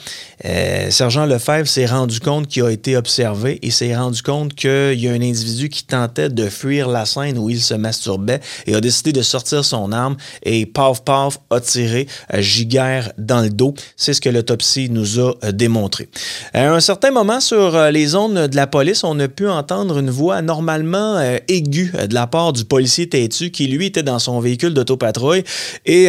Sergent 0.91 1.27
Lefebvre 1.27 1.69
s'est 1.69 1.87
rendu 1.87 2.21
compte 2.21 2.49
qu'il 2.49 2.63
a 2.63 2.71
été 2.71 2.97
observé 2.97 3.59
et 3.63 3.71
s'est 3.71 3.97
rendu 3.97 4.23
compte 4.23 4.55
qu'il 4.55 5.01
y 5.01 5.09
a 5.09 5.13
un 5.13 5.23
individu 5.23 5.69
qui 5.69 5.85
tentait 5.85 6.29
de 6.29 6.49
fuir 6.49 6.89
la 6.89 7.07
scène 7.07 7.39
où 7.39 7.51
il 7.51 7.61
se 7.61 7.75
masturbait 7.75 8.41
et 8.67 8.75
a 8.75 8.81
décidé 8.81 9.13
de 9.13 9.23
sortir 9.29 9.65
son 9.65 9.93
arme 9.93 10.17
et 10.43 10.67
paf 10.67 11.05
paf 11.05 11.39
a 11.51 11.61
tiré 11.61 12.07
Giguère 12.35 13.13
dans 13.19 13.41
le 13.41 13.51
dos. 13.51 13.75
C'est 13.97 14.15
ce 14.15 14.21
que 14.21 14.29
l'autopsie 14.29 14.91
nous 14.91 15.21
a 15.21 15.53
démontré. 15.53 16.09
À 16.55 16.73
un 16.73 16.81
certain 16.81 17.11
moment 17.11 17.41
sur 17.41 17.79
les 17.91 18.07
zones 18.07 18.47
de 18.47 18.57
la 18.57 18.67
police, 18.67 19.05
on 19.05 19.19
a 19.21 19.29
pu 19.29 19.49
entendre 19.49 19.99
une 19.99 20.11
voix 20.11 20.43
normalement 20.43 21.21
aiguë 21.49 21.93
de 22.09 22.15
la 22.15 22.27
part 22.27 22.53
du 22.53 22.65
policier 22.65 23.09
Tétu 23.09 23.51
qui 23.51 23.67
lui 23.67 23.87
était 23.87 24.03
dans 24.03 24.19
son 24.19 24.41
véhicule 24.41 24.75
d'autopatrouille 24.75 25.45
et 25.87 26.09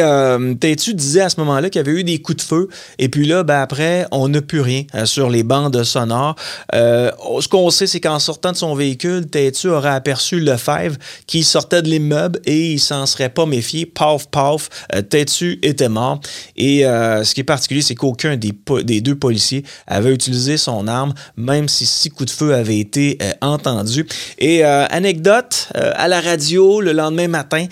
Tétu 0.60 0.94
disait 0.94 1.22
à 1.22 1.30
ce 1.30 1.40
moment-là 1.40 1.70
qu'il 1.70 1.80
y 1.80 1.86
avait 1.88 2.00
eu 2.00 2.04
des 2.04 2.20
coups 2.20 2.38
de 2.38 2.42
feu 2.42 2.70
et 2.98 3.10
puis 3.10 3.26
là 3.26 3.44
ben, 3.44 3.62
après 3.62 4.08
on 4.12 4.30
n'a 4.30 4.42
plus 4.42 4.62
rien 4.62 4.84
sur 5.06 5.30
les 5.30 5.44
bandes 5.44 5.84
sonores. 5.84 6.36
ce 6.72 7.48
qu'on 7.48 7.70
sait 7.70 7.88
c'est 7.88 8.00
qu'en 8.00 8.20
sortant 8.20 8.52
de 8.52 8.58
son 8.58 8.76
véhicule, 8.76 9.28
Tétu 9.28 9.70
aurait 9.70 9.90
aperçu 9.90 10.40
Lefebvre 10.40 10.98
qui 11.28 11.44
sortait 11.44 11.82
de 11.82 11.90
l'immeuble 11.90 12.40
et 12.46 12.74
il 12.74 12.80
s'en 12.80 13.06
serait 13.10 13.30
pas 13.30 13.46
méfié. 13.46 13.86
Paf, 13.86 14.28
paf, 14.30 14.70
euh, 14.96 15.02
Tétu 15.02 15.60
était 15.64 15.90
mort. 15.90 16.20
Et 16.56 16.86
euh, 16.86 17.24
ce 17.24 17.34
qui 17.34 17.42
est 17.42 17.46
particulier, 17.46 17.82
c'est 17.82 17.96
qu'aucun 17.96 18.38
des, 18.38 18.54
des, 18.84 19.02
deux 19.02 19.16
policiers 19.16 19.64
avait 19.88 20.14
utilisé 20.14 20.58
son 20.58 20.88
arme, 20.88 21.14
même 21.38 21.68
si 21.68 21.86
six 21.86 22.10
coups 22.10 22.32
de 22.32 22.36
feu 22.36 22.54
avaient 22.54 22.80
été 22.80 23.18
euh, 23.22 23.32
entendus. 23.42 24.06
Et 24.38 24.64
anecdote, 24.64 25.70
à 25.74 26.08
la 26.08 26.22
radio 26.22 26.82
le 26.82 26.92
lendemain 26.92 27.28
matin, 27.28 27.66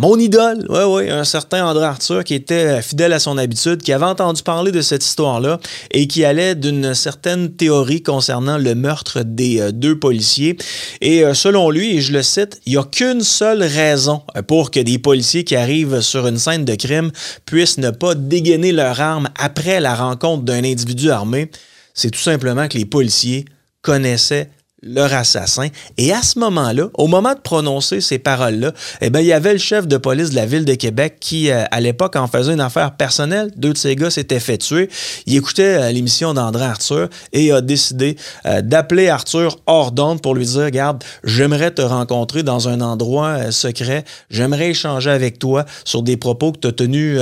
mon 0.00 0.18
idole, 0.18 0.66
ouais, 0.68 0.84
ouais, 0.84 1.10
un 1.10 1.24
certain 1.24 1.64
André 1.66 1.84
Arthur 1.84 2.24
qui 2.24 2.34
était 2.34 2.82
fidèle 2.82 3.12
à 3.12 3.18
son 3.18 3.38
habitude, 3.38 3.82
qui 3.82 3.92
avait 3.92 4.06
entendu 4.06 4.42
parler 4.42 4.72
de 4.72 4.80
cette 4.80 5.04
histoire-là 5.04 5.58
et 5.90 6.06
qui 6.06 6.24
allait 6.24 6.54
d'une 6.54 6.94
certaine 6.94 7.52
théorie 7.52 8.02
concernant 8.02 8.58
le 8.58 8.74
meurtre 8.74 9.22
des 9.22 9.72
deux 9.72 9.98
policiers. 9.98 10.56
Et 11.00 11.22
selon 11.34 11.70
lui, 11.70 11.96
et 11.96 12.00
je 12.00 12.12
le 12.12 12.22
cite, 12.22 12.60
il 12.66 12.72
n'y 12.72 12.78
a 12.78 12.84
qu'une 12.84 13.22
seule 13.22 13.62
raison 13.62 14.22
pour 14.46 14.61
que 14.70 14.80
des 14.80 14.98
policiers 14.98 15.44
qui 15.44 15.56
arrivent 15.56 16.00
sur 16.00 16.26
une 16.26 16.38
scène 16.38 16.64
de 16.64 16.74
crime 16.74 17.10
puissent 17.46 17.78
ne 17.78 17.90
pas 17.90 18.14
dégainer 18.14 18.72
leur 18.72 19.00
arme 19.00 19.28
après 19.38 19.80
la 19.80 19.94
rencontre 19.94 20.44
d'un 20.44 20.64
individu 20.64 21.10
armé, 21.10 21.50
c'est 21.94 22.10
tout 22.10 22.20
simplement 22.20 22.68
que 22.68 22.78
les 22.78 22.84
policiers 22.84 23.44
connaissaient 23.82 24.50
leur 24.82 25.14
assassin. 25.14 25.68
Et 25.96 26.12
à 26.12 26.22
ce 26.22 26.38
moment-là, 26.40 26.88
au 26.94 27.06
moment 27.06 27.34
de 27.34 27.40
prononcer 27.40 28.00
ces 28.00 28.18
paroles-là, 28.18 28.72
eh 29.00 29.10
bien, 29.10 29.20
il 29.20 29.26
y 29.26 29.32
avait 29.32 29.52
le 29.52 29.58
chef 29.58 29.86
de 29.86 29.96
police 29.96 30.30
de 30.30 30.36
la 30.36 30.46
ville 30.46 30.64
de 30.64 30.74
Québec 30.74 31.18
qui, 31.20 31.50
euh, 31.50 31.64
à 31.70 31.80
l'époque, 31.80 32.16
en 32.16 32.26
faisait 32.26 32.52
une 32.52 32.60
affaire 32.60 32.96
personnelle. 32.96 33.50
Deux 33.56 33.72
de 33.72 33.78
ces 33.78 33.94
gars 33.94 34.10
s'étaient 34.10 34.40
fait 34.40 34.58
tuer. 34.58 34.88
Il 35.26 35.36
écoutait 35.36 35.62
euh, 35.62 35.92
l'émission 35.92 36.34
d'André 36.34 36.64
Arthur 36.64 37.08
et 37.32 37.52
a 37.52 37.60
décidé 37.60 38.16
euh, 38.46 38.60
d'appeler 38.60 39.08
Arthur 39.08 39.58
hors 39.66 39.92
d'onde 39.92 40.20
pour 40.20 40.34
lui 40.34 40.46
dire, 40.46 40.64
regarde, 40.64 41.04
j'aimerais 41.22 41.70
te 41.70 41.82
rencontrer 41.82 42.42
dans 42.42 42.68
un 42.68 42.80
endroit 42.80 43.52
secret. 43.52 44.04
J'aimerais 44.30 44.70
échanger 44.70 45.10
avec 45.10 45.38
toi 45.38 45.64
sur 45.84 46.02
des 46.02 46.16
propos 46.16 46.52
que 46.52 46.58
tu 46.58 46.66
as 46.68 46.72
tenus, 46.72 47.20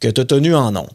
tenus 0.00 0.54
en 0.54 0.76
ondes. 0.76 0.90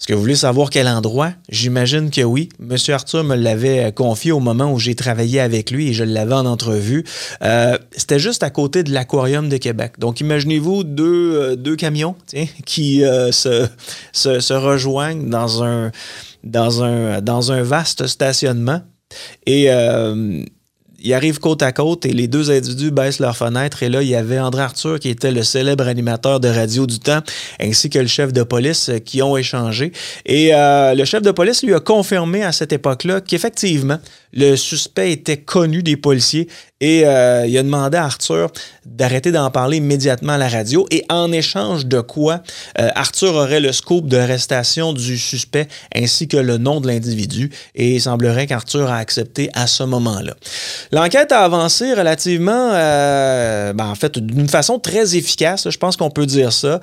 Est-ce 0.00 0.06
que 0.06 0.14
vous 0.14 0.20
voulez 0.22 0.34
savoir 0.34 0.70
quel 0.70 0.88
endroit? 0.88 1.34
J'imagine 1.50 2.08
que 2.10 2.22
oui. 2.22 2.48
Monsieur 2.58 2.94
Arthur 2.94 3.22
me 3.22 3.36
l'avait 3.36 3.84
euh, 3.84 3.90
confié 3.90 4.32
au 4.32 4.40
moment 4.40 4.72
où 4.72 4.78
j'ai 4.78 4.94
travaillé 4.94 5.40
avec 5.40 5.70
lui 5.70 5.88
et 5.88 5.92
je 5.92 6.04
l'avais 6.04 6.32
en 6.32 6.46
entrevue. 6.46 7.04
Euh, 7.42 7.76
c'était 7.94 8.18
juste 8.18 8.42
à 8.42 8.48
côté 8.48 8.82
de 8.82 8.90
l'Aquarium 8.92 9.50
de 9.50 9.58
Québec. 9.58 9.98
Donc, 9.98 10.22
imaginez-vous 10.22 10.84
deux, 10.84 11.34
euh, 11.34 11.54
deux 11.54 11.76
camions 11.76 12.14
qui 12.64 13.00
se, 13.00 13.68
se, 14.12 14.40
se, 14.40 14.54
rejoignent 14.54 15.28
dans 15.28 15.62
un, 15.62 15.92
dans, 16.44 16.82
un, 16.82 17.20
dans 17.20 17.52
un 17.52 17.62
vaste 17.62 18.06
stationnement. 18.06 18.80
Et 19.44 19.68
ils 21.02 21.14
arrivent 21.14 21.38
côte 21.38 21.62
à 21.62 21.72
côte 21.72 22.06
et 22.06 22.12
les 22.12 22.28
deux 22.28 22.50
individus 22.50 22.90
baissent 22.90 23.20
leurs 23.20 23.36
fenêtres. 23.36 23.82
Et 23.82 23.88
là, 23.88 24.02
il 24.02 24.08
y 24.08 24.14
avait 24.14 24.38
André 24.38 24.62
Arthur, 24.62 24.98
qui 24.98 25.08
était 25.08 25.32
le 25.32 25.42
célèbre 25.42 25.86
animateur 25.86 26.40
de 26.40 26.48
Radio 26.48 26.86
du 26.86 26.98
Temps, 26.98 27.20
ainsi 27.60 27.90
que 27.90 27.98
le 27.98 28.06
chef 28.06 28.32
de 28.32 28.42
police 28.42 28.88
euh, 28.88 28.98
qui 28.98 29.22
ont 29.22 29.36
échangé. 29.36 29.92
Et 30.26 30.54
euh, 30.54 30.94
le 30.94 31.04
chef 31.04 31.22
de 31.22 31.30
police 31.30 31.62
lui 31.62 31.74
a 31.74 31.80
confirmé 31.80 32.42
à 32.42 32.52
cette 32.52 32.72
époque-là 32.72 33.20
qu'effectivement, 33.20 33.98
le 34.32 34.56
suspect 34.56 35.12
était 35.12 35.38
connu 35.38 35.82
des 35.82 35.96
policiers 35.96 36.48
et 36.80 37.04
euh, 37.04 37.46
il 37.46 37.56
a 37.58 37.62
demandé 37.62 37.98
à 37.98 38.04
Arthur 38.04 38.50
d'arrêter 38.86 39.32
d'en 39.32 39.50
parler 39.50 39.76
immédiatement 39.76 40.32
à 40.32 40.38
la 40.38 40.48
radio. 40.48 40.86
Et 40.90 41.04
en 41.10 41.30
échange 41.30 41.84
de 41.84 42.00
quoi, 42.00 42.42
euh, 42.78 42.88
Arthur 42.94 43.34
aurait 43.34 43.60
le 43.60 43.72
scoop 43.72 44.06
d'arrestation 44.06 44.94
du 44.94 45.18
suspect 45.18 45.68
ainsi 45.94 46.26
que 46.26 46.38
le 46.38 46.56
nom 46.56 46.80
de 46.80 46.88
l'individu. 46.88 47.50
Et 47.74 47.96
il 47.96 48.00
semblerait 48.00 48.46
qu'Arthur 48.46 48.90
a 48.90 48.96
accepté 48.96 49.50
à 49.52 49.66
ce 49.66 49.82
moment-là. 49.82 50.34
L'enquête 50.90 51.32
a 51.32 51.40
avancé 51.40 51.92
relativement, 51.92 52.70
euh, 52.72 53.74
ben, 53.74 53.86
en 53.86 53.94
fait, 53.94 54.18
d'une 54.18 54.48
façon 54.48 54.78
très 54.78 55.16
efficace. 55.16 55.68
Je 55.68 55.78
pense 55.78 55.98
qu'on 55.98 56.10
peut 56.10 56.26
dire 56.26 56.52
ça. 56.52 56.80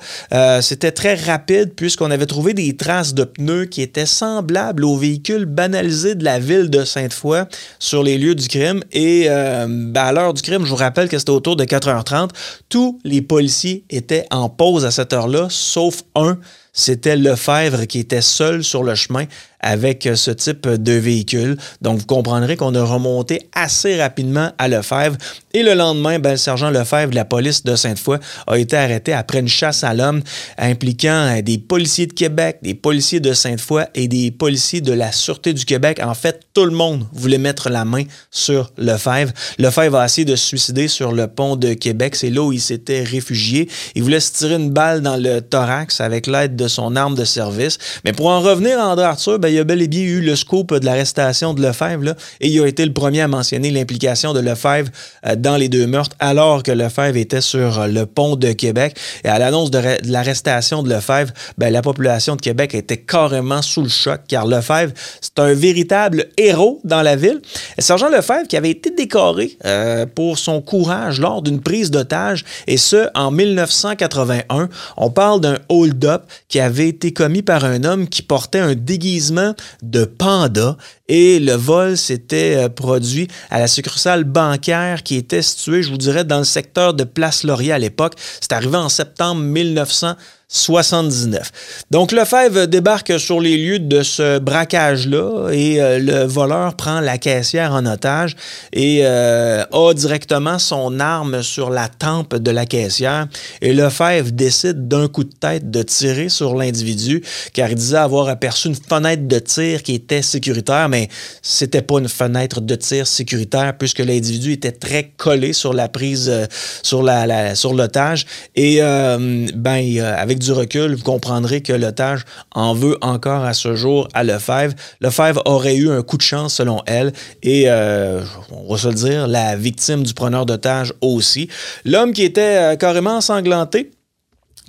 C'était 0.60 0.92
très 0.92 1.14
rapide 1.14 1.72
puisqu'on 1.74 2.10
avait 2.10 2.26
trouvé 2.26 2.54
des 2.54 2.76
traces 2.76 3.14
de 3.14 3.24
pneus 3.24 3.64
qui 3.64 3.82
étaient 3.82 4.06
semblables 4.06 4.84
aux 4.84 4.96
véhicules 4.96 5.44
banalisés 5.44 6.14
de 6.14 6.24
la 6.24 6.38
ville 6.38 6.70
de 6.70 6.84
Sainte-Foy 6.84 7.37
sur 7.78 8.02
les 8.02 8.18
lieux 8.18 8.34
du 8.34 8.48
crime. 8.48 8.82
Et 8.92 9.26
euh, 9.28 9.66
ben, 9.68 10.02
à 10.02 10.12
l'heure 10.12 10.34
du 10.34 10.42
crime, 10.42 10.64
je 10.64 10.70
vous 10.70 10.76
rappelle 10.76 11.08
que 11.08 11.18
c'était 11.18 11.30
autour 11.30 11.56
de 11.56 11.64
4h30. 11.64 12.30
Tous 12.68 12.98
les 13.04 13.22
policiers 13.22 13.84
étaient 13.90 14.26
en 14.30 14.48
pause 14.48 14.84
à 14.84 14.90
cette 14.90 15.12
heure-là, 15.12 15.48
sauf 15.50 16.02
un. 16.14 16.38
C'était 16.72 17.16
Lefebvre 17.16 17.86
qui 17.86 17.98
était 17.98 18.20
seul 18.20 18.62
sur 18.62 18.84
le 18.84 18.94
chemin 18.94 19.24
avec 19.60 20.06
euh, 20.06 20.14
ce 20.14 20.30
type 20.30 20.68
de 20.68 20.92
véhicule. 20.92 21.56
Donc, 21.82 21.98
vous 21.98 22.06
comprendrez 22.06 22.56
qu'on 22.56 22.74
a 22.74 22.84
remonté 22.84 23.48
assez 23.54 24.00
rapidement 24.00 24.52
à 24.58 24.68
Lefebvre. 24.68 25.16
Et 25.54 25.62
le 25.62 25.74
lendemain, 25.74 26.18
ben, 26.18 26.32
le 26.32 26.36
sergent 26.36 26.70
Lefebvre 26.70 27.10
de 27.10 27.14
la 27.14 27.24
police 27.24 27.64
de 27.64 27.74
Sainte-Foy 27.74 28.18
a 28.46 28.58
été 28.58 28.76
arrêté 28.76 29.12
après 29.12 29.40
une 29.40 29.48
chasse 29.48 29.82
à 29.82 29.94
l'homme 29.94 30.22
impliquant 30.58 31.36
euh, 31.36 31.42
des 31.42 31.58
policiers 31.58 32.06
de 32.06 32.12
Québec, 32.12 32.58
des 32.62 32.74
policiers 32.74 33.20
de 33.20 33.32
Sainte-Foy 33.32 33.84
et 33.94 34.08
des 34.08 34.30
policiers 34.30 34.80
de 34.80 34.92
la 34.92 35.12
Sûreté 35.12 35.54
du 35.54 35.64
Québec. 35.64 36.00
En 36.02 36.14
fait, 36.14 36.40
tout 36.54 36.64
le 36.64 36.70
monde 36.70 37.06
voulait 37.12 37.38
mettre 37.38 37.70
la 37.70 37.84
main 37.84 38.04
sur 38.30 38.70
Lefebvre. 38.76 39.32
Lefebvre 39.58 39.96
a 39.96 40.04
essayé 40.04 40.24
de 40.24 40.36
se 40.36 40.46
suicider 40.46 40.88
sur 40.88 41.12
le 41.12 41.26
pont 41.26 41.56
de 41.56 41.74
Québec. 41.74 42.16
C'est 42.16 42.30
là 42.30 42.42
où 42.42 42.52
il 42.52 42.60
s'était 42.60 43.02
réfugié. 43.02 43.68
Il 43.94 44.02
voulait 44.02 44.20
se 44.20 44.32
tirer 44.32 44.54
une 44.54 44.70
balle 44.70 45.00
dans 45.00 45.16
le 45.16 45.40
thorax 45.40 46.00
avec 46.00 46.26
l'aide 46.26 46.56
de 46.56 46.68
son 46.68 46.96
arme 46.96 47.14
de 47.14 47.24
service. 47.24 47.78
Mais 48.04 48.12
pour 48.12 48.28
en 48.28 48.40
revenir 48.40 48.78
à 48.78 48.88
André 48.88 49.04
Arthur, 49.04 49.38
ben, 49.38 49.47
ben, 49.48 49.54
il 49.54 49.60
a 49.60 49.64
bel 49.64 49.80
et 49.80 49.88
bien 49.88 50.02
eu 50.02 50.20
le 50.20 50.36
scoop 50.36 50.74
de 50.74 50.84
l'arrestation 50.84 51.54
de 51.54 51.62
Lefebvre, 51.62 52.14
et 52.42 52.48
il 52.48 52.60
a 52.60 52.66
été 52.66 52.84
le 52.84 52.92
premier 52.92 53.22
à 53.22 53.28
mentionner 53.28 53.70
l'implication 53.70 54.34
de 54.34 54.40
Lefebvre 54.40 54.90
euh, 55.26 55.36
dans 55.36 55.56
les 55.56 55.70
deux 55.70 55.86
meurtres, 55.86 56.14
alors 56.18 56.62
que 56.62 56.70
Lefebvre 56.70 57.16
était 57.16 57.40
sur 57.40 57.88
le 57.88 58.04
pont 58.04 58.36
de 58.36 58.52
Québec. 58.52 58.94
Et 59.24 59.28
à 59.28 59.38
l'annonce 59.38 59.70
de, 59.70 59.80
l'arrestation 60.04 60.82
de 60.82 60.90
Lefebvre, 60.90 61.32
ben, 61.56 61.72
la 61.72 61.80
population 61.80 62.36
de 62.36 62.42
Québec 62.42 62.74
était 62.74 62.98
carrément 62.98 63.62
sous 63.62 63.80
le 63.80 63.88
choc, 63.88 64.20
car 64.28 64.46
Lefebvre, 64.46 64.92
c'est 65.22 65.38
un 65.38 65.54
véritable 65.54 66.26
héros 66.36 66.82
dans 66.84 67.00
la 67.00 67.16
ville. 67.16 67.40
Et 67.78 67.80
Sergent 67.80 68.10
Lefebvre, 68.10 68.48
qui 68.48 68.56
avait 68.58 68.70
été 68.70 68.90
décoré 68.90 69.56
euh, 69.64 70.04
pour 70.04 70.36
son 70.36 70.60
courage 70.60 71.20
lors 71.20 71.40
d'une 71.40 71.62
prise 71.62 71.90
d'otage, 71.90 72.44
et 72.66 72.76
ce, 72.76 73.08
en 73.14 73.30
1981, 73.30 74.68
on 74.98 75.10
parle 75.10 75.40
d'un 75.40 75.56
hold-up 75.70 76.24
qui 76.48 76.60
avait 76.60 76.88
été 76.88 77.14
commis 77.14 77.40
par 77.40 77.64
un 77.64 77.84
homme 77.84 78.08
qui 78.08 78.20
portait 78.20 78.58
un 78.58 78.74
déguisement 78.74 79.37
de 79.82 80.04
panda 80.04 80.76
et 81.08 81.38
le 81.38 81.52
vol 81.52 81.96
s'était 81.96 82.56
euh, 82.56 82.68
produit 82.68 83.28
à 83.50 83.58
la 83.58 83.66
succursale 83.66 84.24
bancaire 84.24 85.02
qui 85.02 85.16
était 85.16 85.42
située, 85.42 85.82
je 85.82 85.90
vous 85.90 85.96
dirais, 85.96 86.24
dans 86.24 86.38
le 86.38 86.44
secteur 86.44 86.94
de 86.94 87.04
Place 87.04 87.44
Laurier 87.44 87.72
à 87.72 87.78
l'époque. 87.78 88.14
C'est 88.40 88.52
arrivé 88.52 88.76
en 88.76 88.88
septembre 88.88 89.40
1900. 89.40 90.14
79. 90.50 91.84
Donc 91.90 92.10
Lefebvre 92.10 92.66
débarque 92.66 93.20
sur 93.20 93.38
les 93.38 93.58
lieux 93.58 93.78
de 93.80 94.02
ce 94.02 94.38
braquage-là 94.38 95.50
et 95.52 95.78
euh, 95.78 95.98
le 95.98 96.24
voleur 96.24 96.74
prend 96.74 97.00
la 97.00 97.18
caissière 97.18 97.74
en 97.74 97.84
otage 97.84 98.34
et 98.72 99.00
euh, 99.02 99.62
a 99.70 99.92
directement 99.92 100.58
son 100.58 101.00
arme 101.00 101.42
sur 101.42 101.68
la 101.68 101.88
tempe 101.88 102.34
de 102.34 102.50
la 102.50 102.64
caissière. 102.64 103.26
Et 103.60 103.74
Lefebvre 103.74 104.30
décide 104.32 104.88
d'un 104.88 105.06
coup 105.08 105.24
de 105.24 105.34
tête 105.38 105.70
de 105.70 105.82
tirer 105.82 106.30
sur 106.30 106.56
l'individu 106.56 107.22
car 107.52 107.68
il 107.68 107.74
disait 107.74 107.98
avoir 107.98 108.30
aperçu 108.30 108.68
une 108.68 108.74
fenêtre 108.74 109.28
de 109.28 109.38
tir 109.40 109.82
qui 109.82 109.96
était 109.96 110.22
sécuritaire, 110.22 110.88
mais 110.88 111.10
c'était 111.42 111.82
pas 111.82 111.98
une 111.98 112.08
fenêtre 112.08 112.62
de 112.62 112.74
tir 112.74 113.06
sécuritaire 113.06 113.76
puisque 113.76 113.98
l'individu 113.98 114.52
était 114.52 114.72
très 114.72 115.12
collé 115.18 115.52
sur 115.52 115.74
la 115.74 115.90
prise, 115.90 116.30
euh, 116.30 116.46
sur 116.82 117.06
sur 117.54 117.74
l'otage 117.74 118.26
et 118.56 118.80
ben 118.80 120.00
avec 120.00 120.37
du 120.38 120.52
recul, 120.52 120.94
vous 120.94 121.02
comprendrez 121.02 121.62
que 121.62 121.72
l'otage 121.72 122.24
en 122.54 122.74
veut 122.74 122.96
encore 123.00 123.44
à 123.44 123.54
ce 123.54 123.74
jour 123.74 124.08
à 124.14 124.24
Lefebvre. 124.24 124.74
Lefebvre 125.00 125.42
aurait 125.44 125.76
eu 125.76 125.90
un 125.90 126.02
coup 126.02 126.16
de 126.16 126.22
chance 126.22 126.54
selon 126.54 126.82
elle 126.86 127.12
et, 127.42 127.64
euh, 127.66 128.22
on 128.50 128.72
va 128.72 128.78
se 128.78 128.88
le 128.88 128.94
dire, 128.94 129.26
la 129.26 129.56
victime 129.56 130.02
du 130.02 130.14
preneur 130.14 130.46
d'otage 130.46 130.92
aussi. 131.00 131.48
L'homme 131.84 132.12
qui 132.12 132.22
était 132.22 132.72
euh, 132.72 132.76
carrément 132.76 133.16
ensanglanté, 133.16 133.90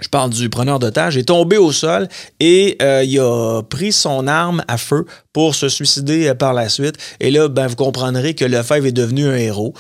je 0.01 0.07
parle 0.07 0.30
du 0.30 0.49
preneur 0.49 0.80
d'otage, 0.80 1.17
est 1.17 1.28
tombé 1.28 1.57
au 1.57 1.72
sol 1.72 2.07
et 2.39 2.78
euh, 2.82 3.03
il 3.03 3.20
a 3.20 3.61
pris 3.63 3.91
son 3.91 4.28
arme 4.28 4.63
à 4.67 4.78
feu 4.78 5.05
pour 5.39 5.55
se 5.55 5.69
suicider 5.69 6.33
par 6.33 6.53
la 6.53 6.67
suite. 6.67 6.95
Et 7.21 7.31
là, 7.31 7.47
ben, 7.47 7.67
vous 7.67 7.77
comprendrez 7.77 8.33
que 8.33 8.43
Lefebvre 8.43 8.87
est 8.87 8.91
devenu 8.91 9.25
un 9.25 9.37
héros. 9.37 9.73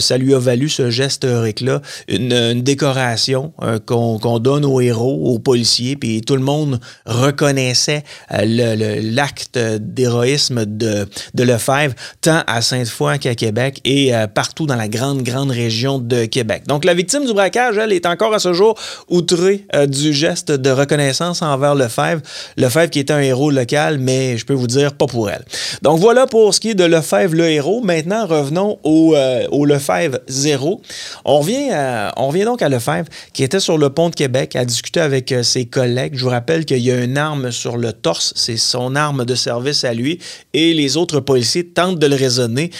ça 0.00 0.18
lui 0.18 0.34
a 0.34 0.38
valu 0.38 0.68
ce 0.68 0.90
geste 0.90 1.24
héroïque-là, 1.24 1.80
une, 2.08 2.60
décoration 2.60 3.54
qu'on 3.86 4.38
donne 4.38 4.66
aux 4.66 4.82
héros, 4.82 5.32
aux 5.32 5.38
policiers, 5.38 5.96
puis 5.96 6.20
tout 6.20 6.36
le 6.36 6.42
monde 6.42 6.78
reconnaissait 7.06 8.04
l'acte 8.30 9.58
d'héroïsme 9.58 10.66
de, 10.66 11.08
de 11.32 11.42
Lefebvre, 11.42 11.94
tant 12.20 12.42
à 12.46 12.60
Sainte-Foy 12.60 13.18
qu'à 13.18 13.34
Québec 13.34 13.80
et 13.86 14.12
partout 14.34 14.66
dans 14.66 14.76
la 14.76 14.88
grande, 14.88 15.22
grande 15.22 15.50
région 15.50 15.98
de 15.98 16.26
Québec. 16.26 16.64
Donc, 16.66 16.84
la 16.84 16.92
victime 16.92 17.24
du 17.24 17.32
braquage, 17.32 17.78
elle, 17.78 17.92
est 17.92 18.04
encore 18.04 18.34
à 18.34 18.40
ce 18.40 18.52
jour 18.52 18.78
outrée 19.08 19.64
euh, 19.74 19.86
du 19.86 20.12
geste 20.12 20.50
de 20.50 20.70
reconnaissance 20.70 21.40
envers 21.40 21.74
Lefebvre. 21.74 22.20
Lefebvre 22.56 22.90
qui 22.90 22.98
était 22.98 23.12
un 23.12 23.20
héros 23.20 23.50
local, 23.50 23.98
mais 23.98 24.36
je 24.36 24.44
peux 24.44 24.54
vous 24.54 24.66
dire, 24.66 24.94
pas 24.98 25.06
pour 25.06 25.30
elle. 25.30 25.44
Donc, 25.82 25.98
voilà 25.98 26.26
pour 26.26 26.54
ce 26.54 26.60
qui 26.60 26.70
est 26.70 26.74
de 26.74 26.84
Lefebvre, 26.84 27.34
le 27.34 27.48
héros. 27.48 27.80
Maintenant, 27.82 28.26
revenons 28.26 28.78
au, 28.82 29.14
euh, 29.14 29.46
Lefebvre 29.66 30.18
zéro. 30.28 30.80
On 31.24 31.40
revient, 31.40 31.70
on 32.16 32.28
revient 32.28 32.44
donc 32.44 32.62
à 32.62 32.68
Lefebvre, 32.68 33.08
qui 33.32 33.44
était 33.44 33.60
sur 33.60 33.78
le 33.78 33.90
pont 33.90 34.10
de 34.10 34.14
Québec, 34.14 34.56
à 34.56 34.64
discuter 34.64 35.00
avec 35.00 35.32
euh, 35.32 35.42
ses 35.42 35.66
collègues. 35.66 36.14
Je 36.14 36.24
vous 36.24 36.30
rappelle 36.30 36.64
qu'il 36.64 36.78
y 36.78 36.90
a 36.90 37.02
une 37.02 37.18
arme 37.18 37.50
sur 37.50 37.76
le 37.76 37.92
torse, 37.92 38.32
c'est 38.36 38.56
son 38.56 38.96
arme 38.96 39.24
de 39.24 39.34
service 39.34 39.84
à 39.84 39.94
lui, 39.94 40.18
et 40.54 40.74
les 40.74 40.96
autres 40.96 41.20
policiers 41.20 41.66
tentent 41.66 41.98
de 41.98 42.06
le 42.06 42.16
raisonner 42.16 42.70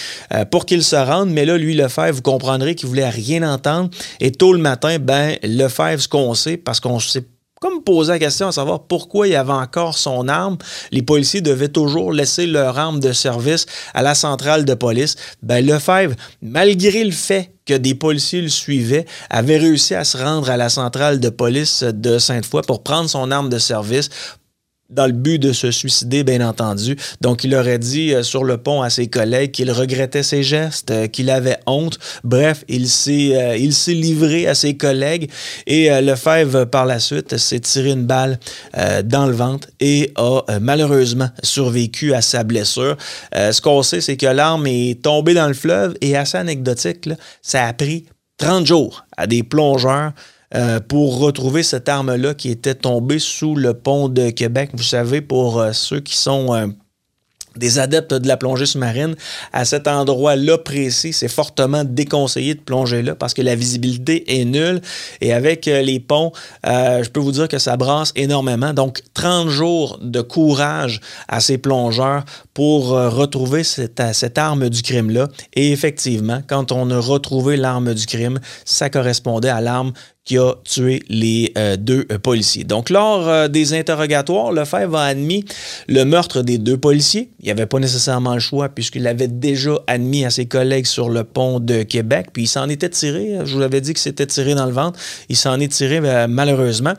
pour 0.50 0.66
qu'il 0.66 0.82
se 0.82 0.96
rende, 0.96 1.30
mais 1.30 1.44
là, 1.44 1.56
lui, 1.56 1.74
Lefebvre, 1.74 2.12
vous 2.12 2.22
comprendrez 2.22 2.74
qu'il 2.74 2.88
voulait 2.88 3.08
rien 3.08 3.42
entendre. 3.42 3.90
Et 4.20 4.32
tôt 4.32 4.52
le 4.52 4.58
matin, 4.58 4.98
ben, 4.98 5.36
Lefebvre, 5.42 6.00
ce 6.00 6.08
qu'on 6.08 6.34
sait, 6.34 6.56
parce 6.56 6.80
qu'on 6.80 6.98
s'est 6.98 7.24
comme 7.60 7.82
poser 7.82 8.12
la 8.12 8.18
question 8.18 8.48
à 8.48 8.52
savoir 8.52 8.84
pourquoi 8.84 9.28
il 9.28 9.36
avait 9.36 9.52
encore 9.52 9.96
son 9.96 10.28
arme. 10.28 10.58
Les 10.90 11.02
policiers 11.02 11.40
devaient 11.40 11.68
toujours 11.68 12.12
laisser 12.12 12.46
leur 12.46 12.78
arme 12.78 13.00
de 13.00 13.12
service 13.12 13.66
à 13.94 14.02
la 14.02 14.14
centrale 14.14 14.64
de 14.64 14.74
police. 14.74 15.16
Ben, 15.42 15.64
Lefebvre, 15.64 16.14
malgré 16.42 17.04
le 17.04 17.10
fait 17.10 17.52
que 17.66 17.74
des 17.74 17.94
policiers 17.94 18.40
le 18.40 18.48
suivaient, 18.48 19.04
avait 19.28 19.58
réussi 19.58 19.94
à 19.94 20.04
se 20.04 20.16
rendre 20.16 20.48
à 20.50 20.56
la 20.56 20.70
centrale 20.70 21.20
de 21.20 21.28
police 21.28 21.82
de 21.82 22.18
Sainte-Foy 22.18 22.62
pour 22.62 22.82
prendre 22.82 23.10
son 23.10 23.30
arme 23.30 23.50
de 23.50 23.58
service 23.58 24.08
dans 24.90 25.06
le 25.06 25.12
but 25.12 25.38
de 25.38 25.52
se 25.52 25.70
suicider, 25.70 26.24
bien 26.24 26.46
entendu. 26.46 26.96
Donc, 27.20 27.44
il 27.44 27.54
aurait 27.54 27.78
dit 27.78 28.14
euh, 28.14 28.22
sur 28.22 28.42
le 28.44 28.56
pont 28.56 28.80
à 28.80 28.88
ses 28.88 29.08
collègues 29.08 29.50
qu'il 29.50 29.70
regrettait 29.70 30.22
ses 30.22 30.42
gestes, 30.42 30.90
euh, 30.90 31.06
qu'il 31.08 31.28
avait 31.28 31.58
honte. 31.66 31.98
Bref, 32.24 32.64
il 32.68 32.88
s'est 32.88 33.36
euh, 33.36 33.56
il 33.56 33.74
s'est 33.74 33.92
livré 33.92 34.46
à 34.46 34.54
ses 34.54 34.76
collègues 34.76 35.30
et 35.66 35.88
Lefebvre, 36.00 36.64
par 36.64 36.86
la 36.86 37.00
suite, 37.00 37.36
s'est 37.36 37.60
tiré 37.60 37.90
une 37.90 38.04
balle 38.04 38.38
dans 39.04 39.26
le 39.26 39.32
ventre 39.32 39.68
et 39.80 40.12
a 40.16 40.42
malheureusement 40.60 41.28
survécu 41.42 42.14
à 42.14 42.22
sa 42.22 42.44
blessure. 42.44 42.96
ce 43.32 43.60
qu'on 43.60 43.82
sait, 43.82 44.00
c'est 44.00 44.16
que 44.16 44.26
l'arme 44.26 44.66
est 44.66 45.02
tombée 45.02 45.34
dans 45.34 45.48
le 45.48 45.54
fleuve 45.54 45.94
et 46.00 46.16
assez 46.16 46.36
anecdotique, 46.36 47.08
ça 47.42 47.66
a 47.66 47.72
pris 47.72 48.06
30 48.38 48.66
jours 48.66 49.04
à 49.16 49.26
des 49.26 49.42
plongeurs 49.42 50.12
euh, 50.54 50.80
pour 50.80 51.18
retrouver 51.18 51.62
cette 51.62 51.90
arme-là 51.90 52.32
qui 52.32 52.50
était 52.50 52.74
tombée 52.74 53.18
sous 53.18 53.54
le 53.54 53.74
pont 53.74 54.08
de 54.08 54.30
Québec. 54.30 54.70
Vous 54.72 54.82
savez, 54.82 55.20
pour 55.20 55.60
euh, 55.60 55.72
ceux 55.72 56.00
qui 56.00 56.16
sont 56.16 56.54
euh, 56.54 56.66
des 57.56 57.78
adeptes 57.78 58.14
de 58.14 58.26
la 58.26 58.38
plongée 58.38 58.64
sous-marine, 58.64 59.14
à 59.52 59.66
cet 59.66 59.86
endroit-là 59.86 60.56
précis, 60.56 61.12
c'est 61.12 61.28
fortement 61.28 61.84
déconseillé 61.84 62.54
de 62.54 62.60
plonger 62.60 63.02
là 63.02 63.14
parce 63.14 63.34
que 63.34 63.42
la 63.42 63.56
visibilité 63.56 64.40
est 64.40 64.46
nulle. 64.46 64.80
Et 65.20 65.34
avec 65.34 65.66
les 65.66 66.00
ponts, 66.00 66.32
je 66.64 67.08
peux 67.08 67.20
vous 67.20 67.32
dire 67.32 67.48
que 67.48 67.58
ça 67.58 67.76
brasse 67.76 68.12
énormément. 68.14 68.72
Donc, 68.72 69.02
30 69.14 69.48
jours 69.48 69.98
de 70.00 70.20
courage 70.20 71.00
à 71.26 71.40
ces 71.40 71.58
plongeurs 71.58 72.24
pour 72.58 72.88
retrouver 72.88 73.62
cette, 73.62 74.02
cette 74.14 74.36
arme 74.36 74.68
du 74.68 74.82
crime-là. 74.82 75.28
Et 75.54 75.70
effectivement, 75.70 76.42
quand 76.44 76.72
on 76.72 76.90
a 76.90 76.98
retrouvé 76.98 77.56
l'arme 77.56 77.94
du 77.94 78.04
crime, 78.04 78.40
ça 78.64 78.90
correspondait 78.90 79.48
à 79.48 79.60
l'arme 79.60 79.92
qui 80.28 80.36
a 80.36 80.52
tué 80.62 81.02
les 81.08 81.52
euh, 81.56 81.78
deux 81.78 82.04
euh, 82.12 82.18
policiers. 82.18 82.62
Donc, 82.62 82.90
lors 82.90 83.26
euh, 83.26 83.48
des 83.48 83.72
interrogatoires, 83.72 84.52
Lefebvre 84.52 84.96
a 84.98 85.06
admis 85.06 85.46
le 85.88 86.04
meurtre 86.04 86.42
des 86.42 86.58
deux 86.58 86.76
policiers. 86.76 87.30
Il 87.40 87.46
n'y 87.46 87.50
avait 87.50 87.64
pas 87.64 87.78
nécessairement 87.78 88.34
le 88.34 88.40
choix 88.40 88.68
puisqu'il 88.68 89.04
l'avait 89.04 89.28
déjà 89.28 89.80
admis 89.86 90.26
à 90.26 90.30
ses 90.30 90.44
collègues 90.44 90.84
sur 90.84 91.08
le 91.08 91.24
pont 91.24 91.60
de 91.60 91.82
Québec. 91.82 92.26
Puis 92.34 92.42
il 92.42 92.46
s'en 92.46 92.68
était 92.68 92.90
tiré. 92.90 93.38
Je 93.42 93.54
vous 93.54 93.58
l'avais 93.58 93.80
dit 93.80 93.94
que 93.94 94.00
c'était 94.00 94.26
tiré 94.26 94.54
dans 94.54 94.66
le 94.66 94.72
ventre. 94.72 95.00
Il 95.30 95.36
s'en 95.36 95.58
est 95.60 95.72
tiré 95.72 95.98
malheureusement. 96.28 96.92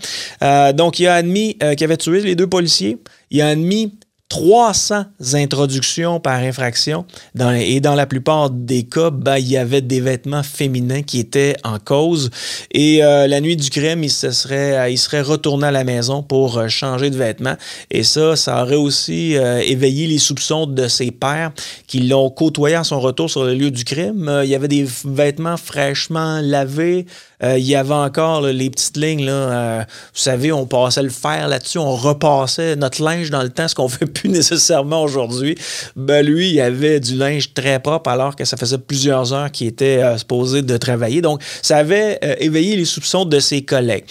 donc, 0.73 0.99
il 0.99 1.05
a 1.05 1.13
admis 1.13 1.55
qu'il 1.77 1.83
avait 1.83 1.97
tué 1.97 2.21
les 2.21 2.35
deux 2.35 2.47
policiers. 2.47 2.97
Il 3.29 3.41
a 3.41 3.49
admis 3.49 3.93
300 4.29 5.05
introductions 5.33 6.19
par 6.19 6.39
infraction. 6.39 7.05
Dans, 7.33 7.51
et 7.51 7.79
dans 7.79 7.95
la 7.95 8.05
plupart 8.05 8.51
des 8.51 8.83
cas, 8.83 9.09
ben, 9.09 9.37
il 9.37 9.49
y 9.49 9.57
avait 9.57 9.81
des 9.81 10.01
vêtements 10.01 10.43
féminins 10.43 11.01
qui 11.01 11.19
étaient 11.19 11.55
en 11.63 11.79
cause. 11.79 12.29
Et 12.71 13.03
euh, 13.03 13.27
la 13.27 13.41
nuit 13.41 13.55
du 13.55 13.71
crime, 13.71 14.03
il, 14.03 14.11
se 14.11 14.29
serait, 14.29 14.77
euh, 14.77 14.89
il 14.89 14.99
serait 14.99 15.21
retourné 15.21 15.67
à 15.67 15.71
la 15.71 15.83
maison 15.83 16.21
pour 16.21 16.59
euh, 16.59 16.67
changer 16.67 17.09
de 17.09 17.17
vêtements. 17.17 17.57
Et 17.89 18.03
ça, 18.03 18.35
ça 18.35 18.61
aurait 18.61 18.75
aussi 18.75 19.33
éveillé 19.33 20.07
les 20.07 20.19
soupçons 20.19 20.67
de 20.67 20.87
ses 20.87 21.11
pères 21.11 21.51
qui 21.87 22.01
l'ont 22.01 22.29
côtoyé 22.29 22.75
à 22.75 22.83
son 22.83 22.99
retour 22.99 23.29
sur 23.29 23.43
le 23.43 23.55
lieu 23.55 23.71
du 23.71 23.83
crime. 23.83 24.41
il 24.43 24.49
y 24.49 24.55
avait 24.55 24.67
des 24.67 24.85
vêtements 25.05 25.57
fraîchement 25.57 26.39
lavés, 26.41 27.05
euh, 27.41 27.57
il 27.57 27.65
y 27.65 27.75
avait 27.75 27.93
encore 27.93 28.41
les 28.41 28.69
petites 28.69 28.97
lignes, 28.97 29.25
là, 29.25 29.31
euh, 29.31 29.83
vous 30.13 30.19
savez, 30.19 30.51
on 30.51 30.65
passait 30.65 31.03
le 31.03 31.09
fer 31.09 31.47
là-dessus, 31.47 31.77
on 31.77 31.95
repassait 31.95 32.75
notre 32.75 33.01
linge 33.01 33.29
dans 33.29 33.41
le 33.41 33.49
temps, 33.49 33.67
ce 33.67 33.75
qu'on 33.75 33.87
fait 33.87 34.05
plus 34.05 34.18
nécessairement 34.25 35.03
aujourd'hui. 35.03 35.55
Ben 35.95 36.25
lui, 36.25 36.51
il 36.51 36.61
avait 36.61 36.99
du 36.99 37.15
linge 37.15 37.53
très 37.53 37.79
propre 37.79 38.09
alors 38.09 38.35
que 38.35 38.45
ça 38.45 38.57
faisait 38.57 38.77
plusieurs 38.77 39.33
heures 39.33 39.51
qu'il 39.51 39.67
était 39.67 40.03
euh, 40.03 40.17
supposé 40.17 40.61
de 40.61 40.77
travailler. 40.77 41.21
Donc, 41.21 41.41
ça 41.61 41.77
avait 41.77 42.19
éveillé 42.39 42.75
les 42.75 42.85
soupçons 42.85 43.25
de 43.25 43.39
ses 43.39 43.61
collègues. 43.61 44.05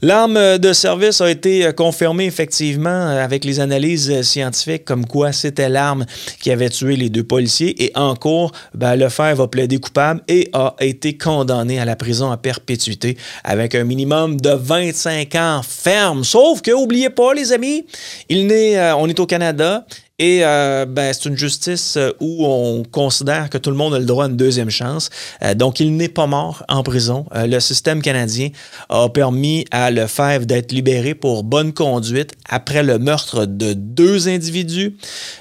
L'arme 0.00 0.58
de 0.58 0.72
service 0.72 1.20
a 1.20 1.30
été 1.30 1.70
confirmée 1.76 2.26
effectivement 2.26 3.08
avec 3.08 3.44
les 3.44 3.60
analyses 3.60 4.22
scientifiques 4.22 4.84
comme 4.84 5.06
quoi 5.06 5.32
c'était 5.32 5.68
l'arme 5.68 6.04
qui 6.40 6.50
avait 6.50 6.70
tué 6.70 6.96
les 6.96 7.08
deux 7.08 7.24
policiers 7.24 7.82
et 7.82 7.92
en 7.94 8.14
cours, 8.14 8.52
ben, 8.74 8.96
Lefebvre 8.96 9.42
va 9.42 9.48
plaider 9.48 9.78
coupable 9.78 10.20
et 10.28 10.50
a 10.52 10.74
été 10.80 11.16
condamné 11.16 11.78
à 11.78 11.84
la 11.84 11.96
prison 11.96 12.30
à 12.30 12.36
perpétuité 12.36 13.16
avec 13.44 13.74
un 13.74 13.84
minimum 13.84 14.40
de 14.40 14.50
25 14.50 15.34
ans 15.36 15.60
ferme. 15.66 16.24
Sauf 16.24 16.62
que, 16.62 16.70
oubliez 16.70 17.10
pas, 17.10 17.34
les 17.34 17.52
amis, 17.52 17.84
il 18.28 18.46
n'est, 18.46 18.78
euh, 18.78 18.96
on 18.96 19.08
est 19.08 19.18
au 19.20 19.26
Canada 19.26 19.51
et 20.18 20.44
euh, 20.44 20.86
ben, 20.86 21.12
c'est 21.12 21.28
une 21.28 21.36
justice 21.36 21.96
euh, 21.96 22.12
où 22.20 22.46
on 22.46 22.84
considère 22.84 23.50
que 23.50 23.58
tout 23.58 23.70
le 23.70 23.76
monde 23.76 23.94
a 23.94 23.98
le 23.98 24.04
droit 24.04 24.26
à 24.26 24.28
une 24.28 24.36
deuxième 24.36 24.70
chance. 24.70 25.10
donc, 25.56 25.80
il 25.80 25.96
n'est 25.96 26.08
pas 26.08 26.26
mort 26.26 26.62
en 26.68 26.82
prison. 26.82 27.26
le 27.34 27.58
système 27.60 28.02
canadien 28.02 28.50
a 28.88 29.08
permis 29.08 29.64
à 29.70 29.90
Lefebvre 29.90 30.46
d'être 30.46 30.72
libéré 30.72 31.14
pour 31.14 31.42
bonne 31.42 31.72
conduite 31.72 32.34
après 32.48 32.82
le 32.82 32.98
meurtre 32.98 33.46
de 33.46 33.72
deux 33.72 34.28
individus 34.28 34.96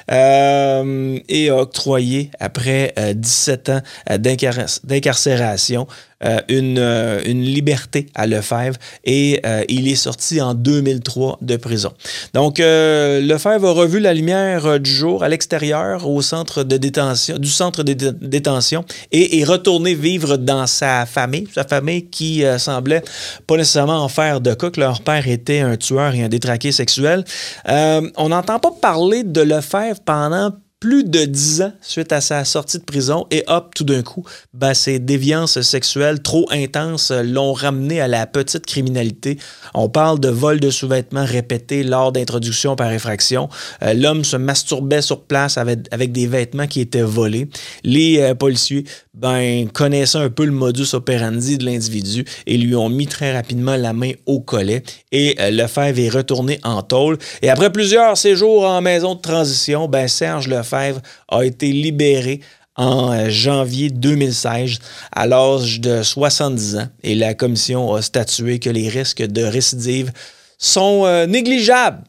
et 0.09 1.49
a 1.49 1.55
octroyé, 1.55 2.31
après 2.39 2.93
17 3.15 3.69
ans 3.69 3.81
d'incarcération, 4.17 5.87
euh, 5.89 6.10
une, 6.49 6.77
euh, 6.77 7.21
une, 7.25 7.41
liberté 7.41 8.07
à 8.15 8.27
Lefebvre 8.27 8.77
et 9.03 9.39
euh, 9.45 9.63
il 9.69 9.87
est 9.87 9.95
sorti 9.95 10.41
en 10.41 10.53
2003 10.53 11.39
de 11.41 11.57
prison. 11.57 11.91
Donc, 12.33 12.59
Lefebvre 12.59 13.69
a 13.69 13.71
revu 13.71 13.99
la 13.99 14.13
lumière 14.13 14.79
du 14.79 14.91
jour 14.91 15.23
à 15.23 15.29
l'extérieur 15.29 16.07
au 16.07 16.21
centre 16.21 16.63
de 16.63 16.77
détention, 16.77 17.37
du 17.37 17.49
centre 17.49 17.83
de 17.83 17.93
détention 17.93 18.85
et 19.11 19.39
est 19.39 19.43
retourné 19.43 19.95
vivre 19.95 20.37
dans 20.37 20.67
sa 20.67 21.05
famille, 21.05 21.47
sa 21.53 21.63
famille 21.63 22.05
qui 22.05 22.43
semblait 22.57 23.03
pas 23.47 23.57
nécessairement 23.57 24.03
en 24.03 24.07
faire 24.07 24.41
de 24.41 24.53
cas, 24.53 24.69
que 24.69 24.79
leur 24.79 25.01
père 25.01 25.27
était 25.27 25.59
un 25.59 25.77
tueur 25.77 26.13
et 26.13 26.23
un 26.23 26.29
détraqué 26.29 26.71
sexuel. 26.71 27.23
on 27.67 28.29
n'entend 28.29 28.59
pas 28.59 28.71
parler 28.81 29.23
de 29.23 29.41
Lefebvre 29.41 29.99
pendant 30.05 30.51
plus 30.81 31.03
de 31.03 31.25
dix 31.25 31.61
ans 31.61 31.71
suite 31.79 32.11
à 32.11 32.21
sa 32.21 32.43
sortie 32.43 32.79
de 32.79 32.83
prison 32.83 33.27
et 33.29 33.43
hop, 33.47 33.73
tout 33.75 33.83
d'un 33.83 34.01
coup, 34.01 34.25
ben, 34.55 34.73
ses 34.73 34.97
déviances 34.97 35.61
sexuelles 35.61 36.23
trop 36.23 36.47
intenses 36.49 37.11
l'ont 37.11 37.53
ramené 37.53 38.01
à 38.01 38.07
la 38.07 38.25
petite 38.25 38.65
criminalité. 38.65 39.37
On 39.75 39.89
parle 39.89 40.19
de 40.19 40.29
vol 40.29 40.59
de 40.59 40.71
sous-vêtements 40.71 41.23
répétés 41.23 41.83
lors 41.83 42.11
d'introduction 42.11 42.75
par 42.75 42.87
infraction. 42.87 43.47
Euh, 43.83 43.93
l'homme 43.93 44.23
se 44.23 44.37
masturbait 44.37 45.03
sur 45.03 45.21
place 45.21 45.59
avec, 45.59 45.81
avec, 45.91 46.11
des 46.11 46.25
vêtements 46.25 46.65
qui 46.65 46.81
étaient 46.81 47.03
volés. 47.03 47.47
Les 47.83 48.19
euh, 48.19 48.33
policiers 48.33 48.85
ben, 49.13 49.69
connaissaient 49.69 50.17
un 50.17 50.29
peu 50.29 50.45
le 50.45 50.51
modus 50.51 50.93
operandi 50.93 51.57
de 51.57 51.65
l'individu 51.65 52.25
et 52.47 52.57
lui 52.57 52.75
ont 52.75 52.89
mis 52.89 53.07
très 53.07 53.33
rapidement 53.33 53.75
la 53.75 53.93
main 53.93 54.11
au 54.25 54.39
collet 54.39 54.83
et 55.11 55.35
euh, 55.39 55.51
Lefebvre 55.51 55.99
est 55.99 56.09
retourné 56.09 56.59
en 56.63 56.81
tôle. 56.81 57.17
Et 57.41 57.49
après 57.49 57.71
plusieurs 57.71 58.17
séjours 58.17 58.63
en 58.63 58.81
maison 58.81 59.15
de 59.15 59.21
transition, 59.21 59.87
ben, 59.87 60.07
Serge 60.07 60.47
Lefebvre 60.47 61.01
a 61.27 61.43
été 61.43 61.71
libéré 61.71 62.39
en 62.77 63.11
euh, 63.11 63.29
janvier 63.29 63.89
2016 63.89 64.79
à 65.11 65.27
l'âge 65.27 65.81
de 65.81 66.03
70 66.03 66.77
ans 66.77 66.87
et 67.03 67.15
la 67.15 67.33
commission 67.33 67.93
a 67.93 68.01
statué 68.01 68.59
que 68.59 68.69
les 68.69 68.87
risques 68.87 69.23
de 69.23 69.43
récidive 69.43 70.11
sont 70.57 71.03
euh, 71.05 71.25
négligeables. 71.25 72.03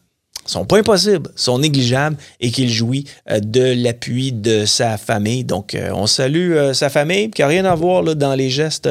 Sont 0.45 0.65
pas 0.65 0.77
impossibles, 0.77 1.29
sont 1.35 1.59
négligeables 1.59 2.17
et 2.39 2.51
qu'il 2.51 2.69
jouit 2.69 3.05
euh, 3.29 3.39
de 3.39 3.73
l'appui 3.83 4.31
de 4.31 4.65
sa 4.65 4.97
famille. 4.97 5.43
Donc, 5.43 5.75
euh, 5.75 5.91
on 5.93 6.07
salue 6.07 6.53
euh, 6.53 6.73
sa 6.73 6.89
famille, 6.89 7.29
qui 7.29 7.41
n'a 7.41 7.47
rien 7.47 7.65
à 7.65 7.75
voir 7.75 8.01
là, 8.01 8.15
dans 8.15 8.35
les 8.35 8.49
gestes 8.49 8.89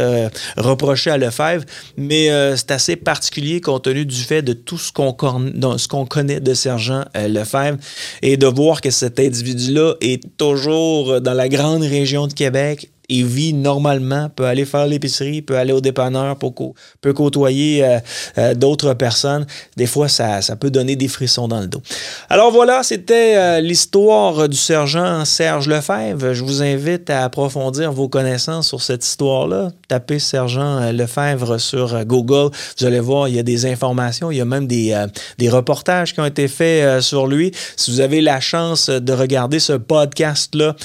reprochés 0.57 1.11
à 1.11 1.18
Lefebvre, 1.18 1.64
mais 1.96 2.28
c'est 2.57 2.70
assez 2.70 2.96
particulier 2.96 3.61
compte 3.61 3.84
tenu 3.84 4.05
du 4.05 4.16
fait 4.16 4.42
de 4.42 4.53
tout 4.53 4.78
ce 4.78 4.92
qu'on 4.92 5.12
qu'on 5.12 6.07
connaît 6.07 6.40
de 6.40 6.55
Sergent 6.55 7.05
Lefebvre 7.14 7.78
et 8.22 8.36
de 8.36 8.46
voir 8.46 8.80
que 8.80 8.90
cet 8.90 9.18
individu-là 9.18 9.94
est 10.00 10.22
toujours 10.36 11.20
dans 11.20 11.34
la 11.34 11.48
grande 11.48 11.82
région 11.82 12.26
de 12.26 12.32
Québec, 12.32 12.91
il 13.12 13.26
vit 13.26 13.52
normalement, 13.52 14.30
peut 14.30 14.46
aller 14.46 14.64
faire 14.64 14.86
l'épicerie, 14.86 15.42
peut 15.42 15.58
aller 15.58 15.72
au 15.72 15.82
dépanneur, 15.82 16.38
peut, 16.38 17.12
côtoyer 17.12 17.84
euh, 17.84 17.98
euh, 18.38 18.54
d'autres 18.54 18.94
personnes. 18.94 19.46
Des 19.76 19.86
fois, 19.86 20.08
ça, 20.08 20.40
peut 20.58 20.70
donner 20.70 20.96
des 20.96 21.08
frissons 21.08 21.46
dans 21.46 21.60
le 21.60 21.66
dos. 21.66 21.82
Alors 22.30 22.50
voilà, 22.50 22.82
c'était 22.82 23.36
euh, 23.36 23.60
l'histoire 23.60 24.48
du 24.48 24.56
sergent 24.56 25.26
Serge 25.26 25.68
Lefebvre. 25.68 26.32
Je 26.32 26.42
vous 26.42 26.62
invite 26.62 27.10
à 27.10 27.24
approfondir 27.24 27.92
vos 27.92 28.08
connaissances 28.08 28.68
sur 28.68 28.80
cette 28.80 29.04
histoire-là. 29.04 29.70
Tapez 29.88 30.18
sergent 30.18 30.90
Lefebvre 30.90 31.58
sur 31.58 32.04
Google. 32.06 32.50
Vous 32.78 32.86
allez 32.86 33.00
voir, 33.00 33.28
il 33.28 33.36
y 33.36 33.38
a 33.38 33.42
des 33.42 33.66
informations, 33.66 34.30
il 34.30 34.38
y 34.38 34.40
a 34.40 34.46
même 34.46 34.66
des, 34.66 34.98
des 35.36 35.50
reportages 35.50 36.14
qui 36.14 36.20
ont 36.20 36.26
été 36.26 36.48
faits 36.48 37.02
sur 37.02 37.26
lui. 37.26 37.52
Si 37.76 37.90
vous 37.90 38.00
avez 38.00 38.22
la 38.22 38.40
chance 38.40 38.88
de 38.88 39.12
regarder 39.12 39.58
ce 39.58 39.74
podcast-là 39.74 40.76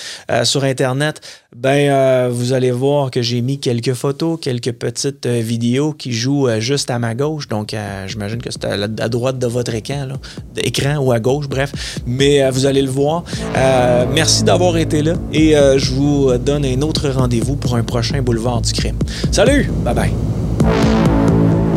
sur 0.43 0.65
Internet, 0.65 1.21
ben 1.55 1.89
euh, 1.89 2.29
vous 2.31 2.51
allez 2.51 2.71
voir 2.71 3.09
que 3.09 3.21
j'ai 3.21 3.41
mis 3.41 3.59
quelques 3.59 3.93
photos, 3.93 4.37
quelques 4.41 4.73
petites 4.73 5.25
euh, 5.25 5.39
vidéos 5.39 5.93
qui 5.93 6.11
jouent 6.11 6.47
euh, 6.47 6.59
juste 6.59 6.91
à 6.91 6.99
ma 6.99 7.15
gauche. 7.15 7.47
Donc, 7.47 7.75
j'imagine 8.07 8.41
que 8.41 8.51
c'est 8.51 8.65
à, 8.65 9.09
droite 9.09 9.39
de 9.39 9.47
votre 9.47 9.73
écran, 9.73 10.05
là, 10.05 10.15
écran 10.57 10.97
ou 10.97 11.11
à 11.11 11.19
gauche, 11.19 11.47
bref. 11.47 11.99
Mais 12.05 12.49
vous 12.49 12.65
allez 12.65 12.81
le 12.81 12.89
voir. 12.89 13.23
merci 14.13 14.43
d'avoir 14.43 14.77
été 14.77 15.01
là 15.01 15.13
et 15.33 15.53
je 15.53 15.91
vous 15.91 16.37
donne 16.37 16.65
un 16.65 16.81
autre 16.81 17.09
rendez-vous 17.09 17.55
pour 17.55 17.75
un 17.75 17.83
prochain 17.83 18.21
boulevard 18.21 18.61
du 18.61 18.73
crime. 18.73 18.97
Salut, 19.31 19.69
bye 19.83 19.93
bye. 19.93 20.11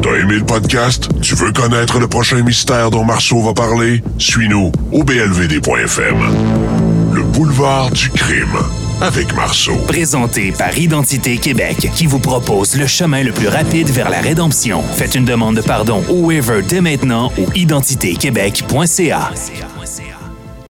T'as 0.03 0.15
aimé 0.17 0.37
le 0.37 0.47
podcast? 0.47 1.09
Tu 1.21 1.35
veux 1.35 1.53
connaître 1.53 1.99
le 1.99 2.09
prochain 2.09 2.43
mystère 2.43 2.91
dont 2.91 3.05
Marceau 3.05 3.41
va 3.41 3.55
parler? 3.55 4.03
Suis-nous 4.19 4.73
au 4.93 5.05
blvd.fm. 5.05 6.17
Le 7.13 7.23
boulevard 7.23 7.91
du 7.91 8.11
crime 8.11 8.59
avec 9.01 9.35
Marceau. 9.35 9.77
Présenté 9.87 10.53
par 10.53 10.77
Identité 10.77 11.39
Québec, 11.39 11.91
qui 11.95 12.07
vous 12.07 12.19
propose 12.19 12.77
le 12.77 12.87
chemin 12.87 13.23
le 13.23 13.33
plus 13.33 13.49
rapide 13.49 13.89
vers 13.89 14.11
la 14.11 14.21
rédemption. 14.21 14.83
Faites 14.83 15.15
une 15.15 15.25
demande 15.25 15.57
de 15.57 15.63
pardon 15.63 16.03
au 16.09 16.27
waiver 16.27 16.63
dès 16.67 16.81
maintenant 16.81 17.33
au 17.39 17.47
identitéquebec.ca. 17.55 19.31